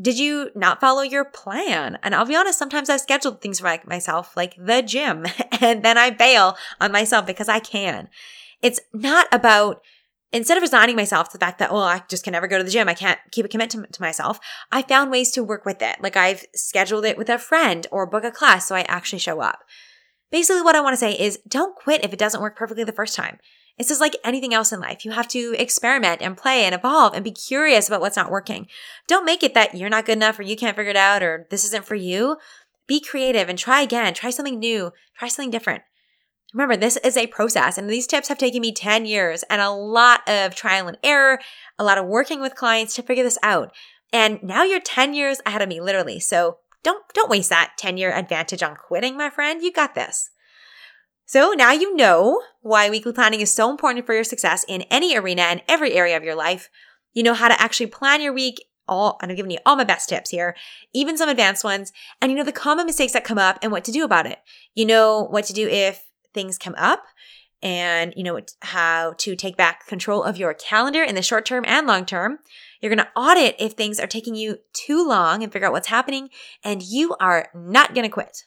Did 0.00 0.18
you 0.18 0.50
not 0.54 0.80
follow 0.80 1.02
your 1.02 1.24
plan? 1.24 1.98
And 2.02 2.14
I'll 2.14 2.24
be 2.24 2.36
honest, 2.36 2.58
sometimes 2.58 2.88
I've 2.88 3.00
scheduled 3.00 3.40
things 3.40 3.60
for 3.60 3.78
myself, 3.84 4.36
like 4.36 4.54
the 4.56 4.82
gym, 4.82 5.26
and 5.60 5.84
then 5.84 5.98
I 5.98 6.10
bail 6.10 6.56
on 6.80 6.92
myself 6.92 7.26
because 7.26 7.48
I 7.48 7.58
can. 7.58 8.08
It's 8.62 8.80
not 8.94 9.26
about 9.32 9.82
instead 10.32 10.56
of 10.56 10.62
resigning 10.62 10.96
myself 10.96 11.28
to 11.28 11.38
the 11.38 11.44
fact 11.44 11.58
that, 11.58 11.70
oh, 11.70 11.76
I 11.76 12.02
just 12.08 12.24
can 12.24 12.32
never 12.32 12.46
go 12.46 12.58
to 12.58 12.64
the 12.64 12.70
gym, 12.70 12.88
I 12.88 12.94
can't 12.94 13.18
keep 13.30 13.44
a 13.44 13.48
commitment 13.48 13.92
to 13.92 14.02
myself, 14.02 14.40
I 14.70 14.82
found 14.82 15.10
ways 15.10 15.30
to 15.32 15.44
work 15.44 15.64
with 15.64 15.82
it. 15.82 15.96
Like 16.00 16.16
I've 16.16 16.46
scheduled 16.54 17.04
it 17.04 17.18
with 17.18 17.28
a 17.28 17.38
friend 17.38 17.86
or 17.90 18.06
book 18.06 18.24
a 18.24 18.30
class 18.30 18.66
so 18.66 18.74
I 18.74 18.82
actually 18.82 19.18
show 19.18 19.40
up. 19.40 19.60
Basically, 20.30 20.62
what 20.62 20.76
I 20.76 20.80
want 20.80 20.94
to 20.94 20.98
say 20.98 21.12
is 21.12 21.38
don't 21.46 21.76
quit 21.76 22.04
if 22.04 22.12
it 22.12 22.18
doesn't 22.18 22.40
work 22.40 22.56
perfectly 22.56 22.84
the 22.84 22.92
first 22.92 23.14
time. 23.14 23.38
It's 23.78 23.88
just 23.88 24.00
like 24.00 24.16
anything 24.24 24.52
else 24.54 24.72
in 24.72 24.80
life. 24.80 25.04
You 25.04 25.12
have 25.12 25.28
to 25.28 25.54
experiment 25.58 26.22
and 26.22 26.36
play 26.36 26.64
and 26.64 26.74
evolve 26.74 27.14
and 27.14 27.24
be 27.24 27.30
curious 27.30 27.88
about 27.88 28.00
what's 28.00 28.16
not 28.16 28.30
working. 28.30 28.66
Don't 29.08 29.24
make 29.24 29.42
it 29.42 29.54
that 29.54 29.74
you're 29.74 29.90
not 29.90 30.06
good 30.06 30.16
enough 30.16 30.38
or 30.38 30.42
you 30.42 30.56
can't 30.56 30.76
figure 30.76 30.90
it 30.90 30.96
out 30.96 31.22
or 31.22 31.46
this 31.50 31.64
isn't 31.64 31.86
for 31.86 31.94
you. 31.94 32.36
Be 32.86 33.00
creative 33.00 33.48
and 33.48 33.58
try 33.58 33.80
again. 33.80 34.12
Try 34.14 34.30
something 34.30 34.58
new. 34.58 34.92
Try 35.18 35.28
something 35.28 35.50
different. 35.50 35.82
Remember, 36.52 36.76
this 36.76 36.98
is 36.98 37.16
a 37.16 37.26
process, 37.28 37.78
and 37.78 37.88
these 37.88 38.06
tips 38.06 38.28
have 38.28 38.36
taken 38.36 38.60
me 38.60 38.72
10 38.72 39.06
years 39.06 39.42
and 39.48 39.62
a 39.62 39.70
lot 39.70 40.20
of 40.28 40.54
trial 40.54 40.86
and 40.86 40.98
error, 41.02 41.40
a 41.78 41.84
lot 41.84 41.96
of 41.96 42.06
working 42.06 42.40
with 42.40 42.54
clients 42.54 42.94
to 42.94 43.02
figure 43.02 43.24
this 43.24 43.38
out. 43.42 43.72
And 44.12 44.42
now 44.42 44.62
you're 44.62 44.80
10 44.80 45.14
years 45.14 45.40
ahead 45.46 45.62
of 45.62 45.68
me, 45.68 45.80
literally. 45.80 46.20
So 46.20 46.58
don't, 46.82 47.02
don't 47.14 47.30
waste 47.30 47.48
that 47.48 47.74
10 47.78 47.96
year 47.96 48.12
advantage 48.12 48.62
on 48.62 48.76
quitting, 48.76 49.16
my 49.16 49.30
friend. 49.30 49.62
You 49.62 49.72
got 49.72 49.94
this. 49.94 50.30
So 51.24 51.52
now 51.52 51.72
you 51.72 51.96
know 51.96 52.42
why 52.60 52.90
weekly 52.90 53.14
planning 53.14 53.40
is 53.40 53.50
so 53.50 53.70
important 53.70 54.04
for 54.04 54.14
your 54.14 54.24
success 54.24 54.66
in 54.68 54.82
any 54.82 55.16
arena 55.16 55.42
and 55.42 55.62
every 55.66 55.94
area 55.94 56.16
of 56.16 56.24
your 56.24 56.34
life. 56.34 56.68
You 57.14 57.22
know 57.22 57.32
how 57.32 57.48
to 57.48 57.60
actually 57.60 57.86
plan 57.86 58.20
your 58.20 58.34
week. 58.34 58.62
All, 58.88 59.16
and 59.22 59.30
I'm 59.30 59.36
giving 59.36 59.52
you 59.52 59.58
all 59.64 59.76
my 59.76 59.84
best 59.84 60.08
tips 60.08 60.30
here, 60.30 60.56
even 60.92 61.16
some 61.16 61.28
advanced 61.28 61.62
ones. 61.62 61.92
And 62.20 62.30
you 62.30 62.36
know 62.36 62.44
the 62.44 62.52
common 62.52 62.84
mistakes 62.84 63.12
that 63.12 63.24
come 63.24 63.38
up 63.38 63.58
and 63.62 63.70
what 63.70 63.84
to 63.84 63.92
do 63.92 64.04
about 64.04 64.26
it. 64.26 64.40
You 64.74 64.84
know 64.84 65.22
what 65.22 65.44
to 65.44 65.52
do 65.52 65.68
if 65.68 66.02
things 66.32 66.58
come 66.58 66.74
up 66.76 67.04
and 67.62 68.12
you 68.16 68.24
know 68.24 68.40
how 68.62 69.14
to 69.18 69.36
take 69.36 69.56
back 69.56 69.86
control 69.86 70.22
of 70.22 70.36
your 70.36 70.52
calendar 70.52 71.02
in 71.02 71.14
the 71.14 71.22
short 71.22 71.46
term 71.46 71.64
and 71.66 71.86
long 71.86 72.04
term. 72.04 72.38
You're 72.80 72.94
going 72.94 73.06
to 73.06 73.12
audit 73.14 73.56
if 73.60 73.72
things 73.72 74.00
are 74.00 74.08
taking 74.08 74.34
you 74.34 74.58
too 74.72 75.06
long 75.06 75.42
and 75.42 75.52
figure 75.52 75.68
out 75.68 75.72
what's 75.72 75.88
happening 75.88 76.30
and 76.64 76.82
you 76.82 77.14
are 77.20 77.48
not 77.54 77.94
going 77.94 78.04
to 78.04 78.12
quit. 78.12 78.44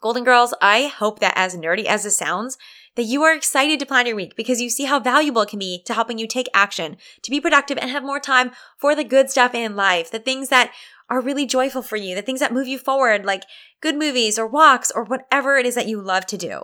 Golden 0.00 0.24
Girls, 0.24 0.54
I 0.62 0.86
hope 0.86 1.18
that 1.18 1.34
as 1.36 1.54
nerdy 1.54 1.84
as 1.84 2.04
this 2.04 2.16
sounds, 2.16 2.56
that 2.96 3.02
you 3.02 3.22
are 3.22 3.34
excited 3.34 3.78
to 3.78 3.86
plan 3.86 4.06
your 4.06 4.16
week 4.16 4.34
because 4.34 4.58
you 4.58 4.70
see 4.70 4.84
how 4.84 4.98
valuable 4.98 5.42
it 5.42 5.50
can 5.50 5.58
be 5.58 5.82
to 5.84 5.92
helping 5.92 6.18
you 6.18 6.26
take 6.26 6.48
action, 6.54 6.96
to 7.22 7.30
be 7.30 7.38
productive 7.38 7.76
and 7.76 7.90
have 7.90 8.02
more 8.02 8.18
time 8.18 8.50
for 8.78 8.94
the 8.94 9.04
good 9.04 9.30
stuff 9.30 9.54
in 9.54 9.76
life, 9.76 10.10
the 10.10 10.18
things 10.18 10.48
that 10.48 10.72
are 11.10 11.20
really 11.20 11.44
joyful 11.44 11.82
for 11.82 11.96
you, 11.96 12.14
the 12.14 12.22
things 12.22 12.40
that 12.40 12.52
move 12.52 12.68
you 12.68 12.78
forward, 12.78 13.26
like 13.26 13.42
good 13.82 13.96
movies 13.96 14.38
or 14.38 14.46
walks 14.46 14.92
or 14.94 15.04
whatever 15.04 15.58
it 15.58 15.66
is 15.66 15.74
that 15.74 15.88
you 15.88 16.00
love 16.00 16.24
to 16.26 16.38
do. 16.38 16.62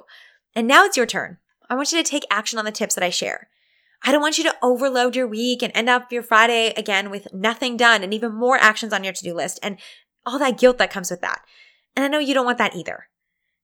And 0.55 0.67
now 0.67 0.85
it's 0.85 0.97
your 0.97 1.05
turn. 1.05 1.39
I 1.69 1.75
want 1.75 1.93
you 1.93 2.03
to 2.03 2.09
take 2.09 2.25
action 2.31 2.59
on 2.59 2.65
the 2.65 2.71
tips 2.71 2.95
that 2.95 3.05
I 3.05 3.11
share. 3.11 3.49
I 4.05 4.13
don't 4.13 4.23
want 4.23 4.39
you 4.39 4.45
to 4.45 4.57
overload 4.63 5.17
your 5.17 5.27
week 5.27 5.63
and 5.63 5.73
end 5.75 5.89
up 5.89 6.13
your 6.13 6.23
Friday 6.23 6.73
again 6.77 7.11
with 7.11 7.27
nothing 7.35 7.77
done 7.77 8.05
and 8.05 8.15
even 8.15 8.33
more 8.33 8.57
actions 8.57 8.93
on 8.93 9.03
your 9.03 9.13
to 9.13 9.25
do 9.25 9.35
list 9.35 9.59
and 9.63 9.79
all 10.25 10.39
that 10.39 10.59
guilt 10.59 10.79
that 10.79 10.93
comes 10.93 11.11
with 11.11 11.23
that. 11.23 11.43
And 11.97 12.05
I 12.05 12.09
know 12.09 12.19
you 12.19 12.35
don't 12.35 12.45
want 12.45 12.59
that 12.59 12.77
either. 12.77 13.09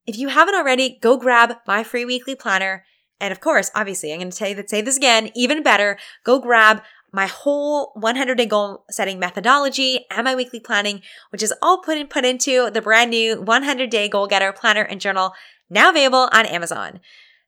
If 0.04 0.18
you 0.18 0.28
haven't 0.28 0.56
already, 0.56 0.98
go 1.00 1.16
grab 1.16 1.58
my 1.66 1.84
free 1.84 2.04
weekly 2.04 2.34
planner. 2.34 2.84
And 3.20 3.30
of 3.30 3.40
course, 3.40 3.70
obviously, 3.74 4.12
I'm 4.12 4.18
going 4.18 4.30
to 4.30 4.36
say 4.36 4.52
that 4.52 4.68
say 4.68 4.80
this 4.80 4.96
again, 4.96 5.30
even 5.36 5.62
better, 5.62 5.96
go 6.24 6.40
grab 6.40 6.82
my 7.12 7.26
whole 7.26 7.92
100 7.94 8.36
day 8.36 8.46
goal 8.46 8.84
setting 8.90 9.18
methodology 9.18 10.06
and 10.10 10.24
my 10.24 10.34
weekly 10.34 10.60
planning, 10.60 11.02
which 11.30 11.42
is 11.42 11.52
all 11.62 11.78
put 11.78 11.98
in, 11.98 12.06
put 12.06 12.24
into 12.24 12.70
the 12.70 12.82
brand 12.82 13.10
new 13.10 13.40
100 13.40 13.90
day 13.90 14.08
goal 14.08 14.26
getter 14.26 14.52
planner 14.52 14.82
and 14.82 15.00
journal 15.00 15.32
now 15.68 15.90
available 15.90 16.28
on 16.32 16.46
Amazon. 16.46 17.00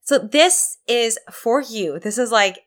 So 0.02 0.18
this 0.18 0.78
is 0.86 1.18
for 1.32 1.60
you. 1.60 1.98
This 1.98 2.18
is 2.18 2.30
like 2.30 2.60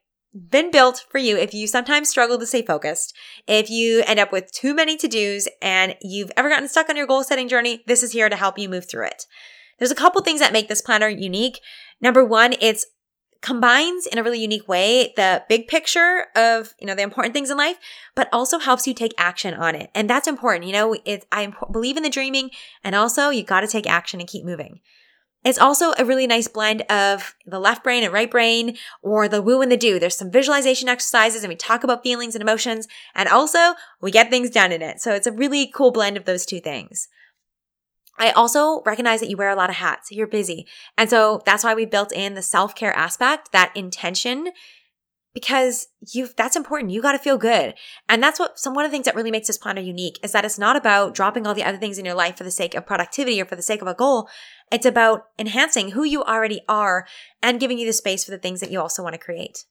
been 0.49 0.71
built 0.71 1.05
for 1.09 1.17
you 1.17 1.37
if 1.37 1.53
you 1.53 1.67
sometimes 1.67 2.09
struggle 2.09 2.37
to 2.37 2.45
stay 2.45 2.61
focused, 2.61 3.15
if 3.47 3.69
you 3.69 4.03
end 4.05 4.19
up 4.19 4.31
with 4.31 4.51
too 4.51 4.73
many 4.73 4.97
to 4.97 5.07
dos 5.07 5.47
and 5.61 5.95
you've 6.01 6.31
ever 6.37 6.49
gotten 6.49 6.67
stuck 6.67 6.89
on 6.89 6.97
your 6.97 7.07
goal 7.07 7.23
setting 7.23 7.47
journey, 7.47 7.83
this 7.87 8.03
is 8.03 8.11
here 8.11 8.29
to 8.29 8.35
help 8.35 8.57
you 8.59 8.69
move 8.69 8.89
through 8.89 9.05
it. 9.05 9.25
There's 9.79 9.91
a 9.91 9.95
couple 9.95 10.21
things 10.21 10.39
that 10.39 10.53
make 10.53 10.67
this 10.67 10.81
planner 10.81 11.07
unique. 11.07 11.59
Number 12.01 12.23
one, 12.23 12.55
it's 12.59 12.85
combines 13.41 14.05
in 14.05 14.17
a 14.17 14.23
really 14.23 14.39
unique 14.39 14.67
way 14.67 15.13
the 15.15 15.43
big 15.49 15.67
picture 15.67 16.27
of 16.35 16.73
you 16.79 16.88
know 16.88 16.95
the 16.95 17.01
important 17.01 17.33
things 17.33 17.49
in 17.49 17.57
life 17.57 17.77
but 18.15 18.29
also 18.31 18.59
helps 18.59 18.88
you 18.88 18.93
take 18.93 19.13
action 19.17 19.53
on 19.53 19.75
it 19.75 19.89
and 19.93 20.09
that's 20.09 20.27
important 20.27 20.65
you 20.65 20.73
know 20.73 20.95
it, 21.05 21.25
i 21.31 21.53
believe 21.71 21.97
in 21.97 22.03
the 22.03 22.09
dreaming 22.09 22.49
and 22.83 22.95
also 22.95 23.29
you 23.29 23.43
got 23.43 23.61
to 23.61 23.67
take 23.67 23.88
action 23.88 24.19
and 24.19 24.29
keep 24.29 24.43
moving 24.43 24.79
it's 25.43 25.59
also 25.59 25.93
a 25.97 26.03
really 26.03 26.27
nice 26.27 26.49
blend 26.49 26.81
of 26.91 27.33
the 27.45 27.59
left 27.59 27.83
brain 27.83 28.03
and 28.03 28.11
right 28.11 28.29
brain 28.29 28.77
or 29.01 29.29
the 29.29 29.41
woo 29.41 29.61
and 29.61 29.71
the 29.71 29.77
do. 29.77 29.97
There's 29.97 30.17
some 30.17 30.31
visualization 30.31 30.89
exercises 30.89 31.43
and 31.43 31.49
we 31.49 31.55
talk 31.55 31.85
about 31.85 32.03
feelings 32.03 32.35
and 32.35 32.41
emotions 32.41 32.85
and 33.15 33.29
also 33.29 33.75
we 34.01 34.11
get 34.11 34.29
things 34.29 34.49
done 34.49 34.73
in 34.73 34.81
it. 34.81 34.99
So 34.99 35.13
it's 35.13 35.27
a 35.27 35.31
really 35.31 35.71
cool 35.73 35.91
blend 35.91 36.17
of 36.17 36.25
those 36.25 36.45
two 36.45 36.59
things. 36.59 37.07
I 38.18 38.32
also 38.32 38.82
recognize 38.86 39.20
that 39.20 39.30
you 39.30 39.38
wear 39.38 39.49
a 39.49 39.55
lot 39.55 39.70
of 39.70 39.76
hats. 39.78 40.11
You're 40.11 40.28
busy. 40.28 40.68
And 40.97 41.09
so 41.09 41.41
that's 41.45 41.63
why 41.63 41.76
we 41.76 41.86
built 41.86 42.11
in 42.11 42.34
the 42.34 42.41
self-care 42.41 42.95
aspect, 42.95 43.51
that 43.51 43.76
intention 43.76 44.51
because 45.38 45.89
you 46.13 46.28
that's 46.36 46.55
important. 46.55 46.91
You 46.91 46.99
got 46.99 47.11
to 47.11 47.20
feel 47.20 47.38
good. 47.38 47.76
And 48.09 48.24
that's 48.24 48.39
what 48.39 48.57
some 48.57 48.74
one 48.74 48.86
of 48.86 48.89
the 48.89 48.95
things 48.95 49.05
that 49.05 49.13
really 49.13 49.30
makes 49.30 49.45
this 49.45 49.59
planner 49.59 49.82
unique 49.82 50.20
is 50.24 50.32
that 50.32 50.43
it's 50.43 50.57
not 50.57 50.76
about 50.76 51.13
dropping 51.13 51.45
all 51.45 51.53
the 51.53 51.63
other 51.63 51.78
things 51.78 51.99
in 51.99 52.05
your 52.05 52.15
life 52.15 52.38
for 52.38 52.43
the 52.43 52.49
sake 52.49 52.74
of 52.74 52.88
productivity 52.88 53.39
or 53.39 53.45
for 53.45 53.55
the 53.55 53.61
sake 53.61 53.84
of 53.84 53.88
a 53.88 53.93
goal. 53.93 54.28
It's 54.72 54.88
about 54.88 55.26
enhancing 55.38 55.91
who 55.91 56.03
you 56.03 56.24
already 56.24 56.61
are 56.68 57.05
and 57.43 57.59
giving 57.59 57.78
you 57.78 57.86
the 57.86 57.93
space 57.93 58.26
for 58.26 58.32
the 58.32 58.39
things 58.39 58.61
that 58.61 58.72
you 58.72 58.82
also 58.82 59.03
want 59.03 59.13
to 59.13 59.20
create. 59.20 59.65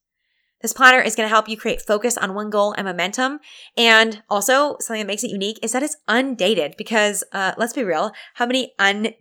This 0.63 0.73
planner 0.73 1.01
is 1.01 1.15
going 1.15 1.27
to 1.27 1.35
help 1.35 1.49
you 1.49 1.57
create 1.57 1.83
focus 1.83 2.17
on 2.17 2.35
one 2.35 2.51
goal 2.51 2.75
and 2.77 2.87
momentum. 2.87 3.41
And 3.77 4.23
also, 4.31 4.77
something 4.81 5.03
that 5.03 5.07
makes 5.07 5.25
it 5.25 5.31
unique 5.31 5.59
is 5.63 5.73
that 5.73 5.83
it's 5.83 5.97
undated 6.09 6.75
because, 6.79 7.25
uh, 7.33 7.53
let's 7.57 7.73
be 7.73 7.85
real, 7.85 8.13
how 8.35 8.47
many 8.47 8.73
undated 8.79 9.17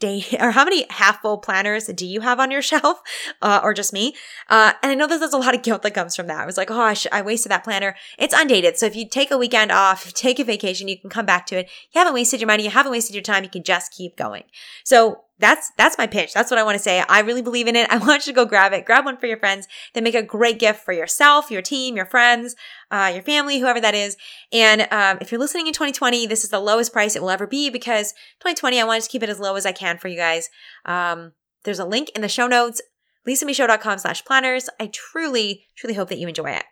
or 0.40 0.52
how 0.52 0.64
many 0.64 0.86
half 0.90 1.20
full 1.22 1.38
planners 1.38 1.86
do 1.86 2.06
you 2.06 2.20
have 2.20 2.38
on 2.38 2.50
your 2.50 2.62
shelf 2.70 3.00
uh, 3.42 3.60
or 3.62 3.74
just 3.74 3.92
me? 3.92 4.14
Uh, 4.48 4.72
and 4.82 4.92
i 4.92 4.94
know 4.94 5.06
there's 5.06 5.32
a 5.32 5.36
lot 5.36 5.54
of 5.54 5.62
guilt 5.62 5.82
that 5.82 5.94
comes 5.94 6.14
from 6.14 6.28
that. 6.28 6.40
I 6.40 6.46
was 6.46 6.56
like 6.56 6.70
oh 6.70 6.80
I, 6.80 6.94
I 7.10 7.22
wasted 7.22 7.50
that 7.50 7.64
planner. 7.64 7.96
It's 8.18 8.34
undated. 8.34 8.78
So 8.78 8.86
if 8.86 8.94
you 8.94 9.08
take 9.08 9.30
a 9.30 9.38
weekend 9.38 9.72
off 9.72 10.12
take 10.14 10.38
a 10.38 10.44
vacation 10.44 10.88
you 10.88 10.98
can 10.98 11.10
come 11.10 11.26
back 11.26 11.46
to 11.46 11.58
it. 11.58 11.68
You 11.92 11.98
haven't 11.98 12.14
wasted 12.14 12.40
your 12.40 12.46
money. 12.46 12.64
You 12.64 12.70
haven't 12.70 12.92
wasted 12.92 13.14
your 13.14 13.22
time. 13.22 13.42
You 13.42 13.50
can 13.50 13.64
just 13.64 13.92
keep 13.92 14.16
going. 14.16 14.44
So 14.84 15.24
that's 15.38 15.70
that's 15.76 15.96
my 15.98 16.06
pitch. 16.06 16.32
That's 16.32 16.50
what 16.50 16.58
I 16.58 16.64
want 16.64 16.76
to 16.76 16.82
say. 16.82 17.02
I 17.08 17.20
really 17.20 17.42
believe 17.42 17.68
in 17.68 17.76
it. 17.76 17.88
I 17.92 17.98
want 17.98 18.26
you 18.26 18.32
to 18.32 18.36
go 18.36 18.44
grab 18.44 18.72
it. 18.72 18.84
Grab 18.84 19.04
one 19.04 19.16
for 19.16 19.26
your 19.26 19.38
friends. 19.38 19.68
Then 19.94 20.04
make 20.04 20.14
a 20.14 20.22
great 20.22 20.58
gift 20.58 20.84
for 20.84 20.92
yourself, 20.92 21.50
your 21.50 21.62
team, 21.62 21.96
your 21.96 22.06
friends, 22.06 22.56
uh, 22.90 23.10
your 23.12 23.22
family, 23.22 23.60
whoever 23.60 23.80
that 23.80 23.94
is. 23.94 24.16
And 24.52 24.88
um, 24.90 25.18
if 25.20 25.30
you're 25.30 25.40
listening 25.40 25.66
in 25.66 25.72
2020, 25.72 26.26
this 26.26 26.44
is 26.44 26.50
the 26.50 26.60
lowest 26.60 26.92
price 26.92 27.16
it 27.16 27.22
will 27.22 27.30
ever 27.30 27.46
be 27.46 27.70
because 27.70 28.12
2020, 28.40 28.80
I 28.80 28.84
wanted 28.84 29.04
to 29.04 29.10
keep 29.10 29.22
it 29.22 29.28
as 29.28 29.40
low 29.40 29.56
as 29.56 29.66
I 29.66 29.72
can 29.72 29.98
for 29.98 30.08
you 30.08 30.16
guys. 30.16 30.48
Um, 30.84 31.32
there's 31.64 31.78
a 31.78 31.84
link 31.84 32.10
in 32.14 32.22
the 32.22 32.28
show 32.28 32.46
notes, 32.46 32.80
lisamichaud.com 33.26 33.98
slash 33.98 34.24
planners. 34.24 34.68
I 34.80 34.90
truly, 34.92 35.66
truly 35.76 35.94
hope 35.94 36.08
that 36.08 36.18
you 36.18 36.28
enjoy 36.28 36.50
it. 36.50 36.64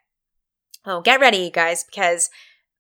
Oh, 0.84 1.00
get 1.00 1.20
ready, 1.20 1.50
guys, 1.50 1.84
because 1.84 2.30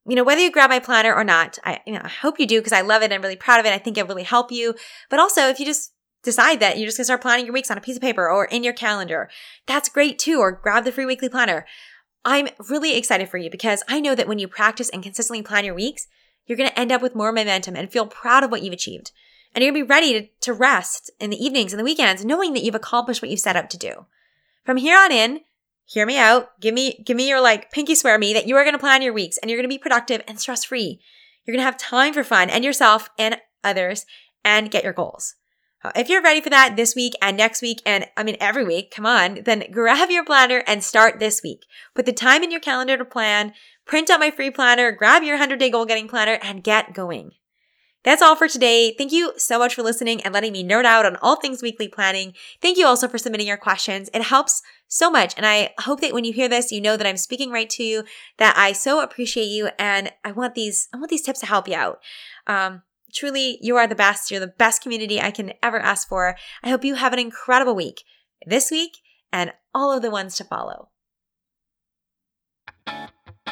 you 0.08 0.14
know, 0.14 0.24
whether 0.24 0.40
you 0.40 0.50
grab 0.50 0.70
my 0.70 0.78
planner 0.78 1.14
or 1.14 1.24
not, 1.24 1.58
I, 1.64 1.80
you 1.86 1.92
know, 1.92 2.00
I 2.02 2.08
hope 2.08 2.38
you 2.38 2.46
do 2.46 2.60
because 2.60 2.72
I 2.72 2.80
love 2.80 3.02
it 3.02 3.12
I'm 3.12 3.22
really 3.22 3.36
proud 3.36 3.60
of 3.60 3.66
it. 3.66 3.72
I 3.72 3.78
think 3.78 3.98
it'll 3.98 4.08
really 4.08 4.22
help 4.22 4.52
you. 4.52 4.74
But 5.10 5.18
also, 5.18 5.48
if 5.48 5.58
you 5.58 5.66
just 5.66 5.92
decide 6.22 6.60
that 6.60 6.78
you're 6.78 6.86
just 6.86 6.96
gonna 6.96 7.06
start 7.06 7.22
planning 7.22 7.46
your 7.46 7.52
weeks 7.52 7.70
on 7.70 7.78
a 7.78 7.80
piece 7.80 7.96
of 7.96 8.02
paper 8.02 8.28
or 8.28 8.44
in 8.44 8.62
your 8.62 8.72
calendar, 8.72 9.28
that's 9.66 9.88
great 9.88 10.18
too. 10.18 10.38
Or 10.38 10.52
grab 10.52 10.84
the 10.84 10.92
free 10.92 11.06
weekly 11.06 11.28
planner. 11.28 11.66
I'm 12.24 12.48
really 12.68 12.96
excited 12.96 13.28
for 13.28 13.38
you 13.38 13.50
because 13.50 13.82
I 13.88 14.00
know 14.00 14.14
that 14.14 14.28
when 14.28 14.38
you 14.38 14.48
practice 14.48 14.88
and 14.88 15.02
consistently 15.02 15.42
plan 15.42 15.64
your 15.64 15.74
weeks, 15.74 16.06
you're 16.46 16.58
gonna 16.58 16.72
end 16.76 16.92
up 16.92 17.02
with 17.02 17.14
more 17.14 17.32
momentum 17.32 17.74
and 17.76 17.90
feel 17.90 18.06
proud 18.06 18.44
of 18.44 18.50
what 18.50 18.62
you've 18.62 18.72
achieved. 18.72 19.12
And 19.54 19.62
you're 19.62 19.72
gonna 19.72 19.84
be 19.84 19.88
ready 19.88 20.12
to, 20.12 20.28
to 20.42 20.52
rest 20.52 21.10
in 21.18 21.30
the 21.30 21.44
evenings 21.44 21.72
and 21.72 21.80
the 21.80 21.84
weekends, 21.84 22.24
knowing 22.24 22.52
that 22.52 22.62
you've 22.62 22.74
accomplished 22.74 23.22
what 23.22 23.30
you've 23.30 23.40
set 23.40 23.56
out 23.56 23.70
to 23.70 23.78
do. 23.78 24.06
From 24.64 24.76
here 24.76 24.98
on 24.98 25.10
in, 25.10 25.40
hear 25.86 26.04
me 26.04 26.18
out. 26.18 26.60
Give 26.60 26.74
me, 26.74 27.02
give 27.04 27.16
me 27.16 27.28
your 27.28 27.40
like 27.40 27.70
pinky 27.70 27.94
swear 27.94 28.18
me 28.18 28.32
that 28.34 28.46
you 28.46 28.56
are 28.56 28.64
going 28.64 28.74
to 28.74 28.78
plan 28.78 29.02
your 29.02 29.12
weeks 29.12 29.38
and 29.38 29.50
you're 29.50 29.58
going 29.58 29.68
to 29.68 29.74
be 29.74 29.78
productive 29.78 30.22
and 30.28 30.38
stress 30.38 30.64
free. 30.64 31.00
You're 31.44 31.54
going 31.54 31.60
to 31.60 31.66
have 31.66 31.78
time 31.78 32.12
for 32.12 32.24
fun 32.24 32.50
and 32.50 32.64
yourself 32.64 33.08
and 33.18 33.38
others 33.62 34.04
and 34.44 34.70
get 34.70 34.84
your 34.84 34.92
goals. 34.92 35.36
Uh, 35.84 35.92
if 35.94 36.08
you're 36.08 36.22
ready 36.22 36.40
for 36.40 36.50
that 36.50 36.74
this 36.76 36.96
week 36.96 37.14
and 37.22 37.36
next 37.36 37.62
week, 37.62 37.80
and 37.86 38.06
I 38.16 38.24
mean 38.24 38.36
every 38.40 38.64
week, 38.64 38.90
come 38.90 39.06
on, 39.06 39.42
then 39.44 39.64
grab 39.70 40.10
your 40.10 40.24
planner 40.24 40.64
and 40.66 40.82
start 40.82 41.20
this 41.20 41.42
week. 41.44 41.64
Put 41.94 42.06
the 42.06 42.12
time 42.12 42.42
in 42.42 42.50
your 42.50 42.60
calendar 42.60 42.96
to 42.96 43.04
plan, 43.04 43.52
print 43.84 44.10
out 44.10 44.18
my 44.18 44.30
free 44.30 44.50
planner, 44.50 44.90
grab 44.90 45.22
your 45.22 45.34
100 45.34 45.58
day 45.58 45.70
goal 45.70 45.86
getting 45.86 46.08
planner, 46.08 46.38
and 46.42 46.64
get 46.64 46.92
going. 46.92 47.32
That's 48.06 48.22
all 48.22 48.36
for 48.36 48.46
today. 48.46 48.94
Thank 48.96 49.10
you 49.10 49.32
so 49.36 49.58
much 49.58 49.74
for 49.74 49.82
listening 49.82 50.22
and 50.22 50.32
letting 50.32 50.52
me 50.52 50.62
nerd 50.62 50.84
out 50.84 51.04
on 51.04 51.16
all 51.16 51.34
things 51.34 51.60
weekly 51.60 51.88
planning. 51.88 52.34
Thank 52.62 52.78
you 52.78 52.86
also 52.86 53.08
for 53.08 53.18
submitting 53.18 53.48
your 53.48 53.56
questions. 53.56 54.08
It 54.14 54.22
helps 54.22 54.62
so 54.86 55.10
much. 55.10 55.34
And 55.36 55.44
I 55.44 55.74
hope 55.80 56.00
that 56.02 56.12
when 56.12 56.22
you 56.22 56.32
hear 56.32 56.48
this, 56.48 56.70
you 56.70 56.80
know 56.80 56.96
that 56.96 57.06
I'm 57.06 57.16
speaking 57.16 57.50
right 57.50 57.68
to 57.70 57.82
you, 57.82 58.04
that 58.38 58.54
I 58.56 58.70
so 58.70 59.02
appreciate 59.02 59.46
you. 59.46 59.70
And 59.76 60.12
I 60.24 60.30
want 60.30 60.54
these, 60.54 60.88
I 60.94 60.98
want 60.98 61.10
these 61.10 61.22
tips 61.22 61.40
to 61.40 61.46
help 61.46 61.66
you 61.66 61.74
out. 61.74 61.98
Um, 62.46 62.82
truly, 63.12 63.58
you 63.60 63.76
are 63.76 63.88
the 63.88 63.96
best. 63.96 64.30
You're 64.30 64.38
the 64.38 64.46
best 64.46 64.82
community 64.82 65.20
I 65.20 65.32
can 65.32 65.54
ever 65.60 65.80
ask 65.80 66.06
for. 66.06 66.36
I 66.62 66.68
hope 66.68 66.84
you 66.84 66.94
have 66.94 67.12
an 67.12 67.18
incredible 67.18 67.74
week 67.74 68.04
this 68.46 68.70
week 68.70 68.98
and 69.32 69.52
all 69.74 69.92
of 69.92 70.02
the 70.02 70.12
ones 70.12 70.36
to 70.36 70.44
follow. 70.44 70.90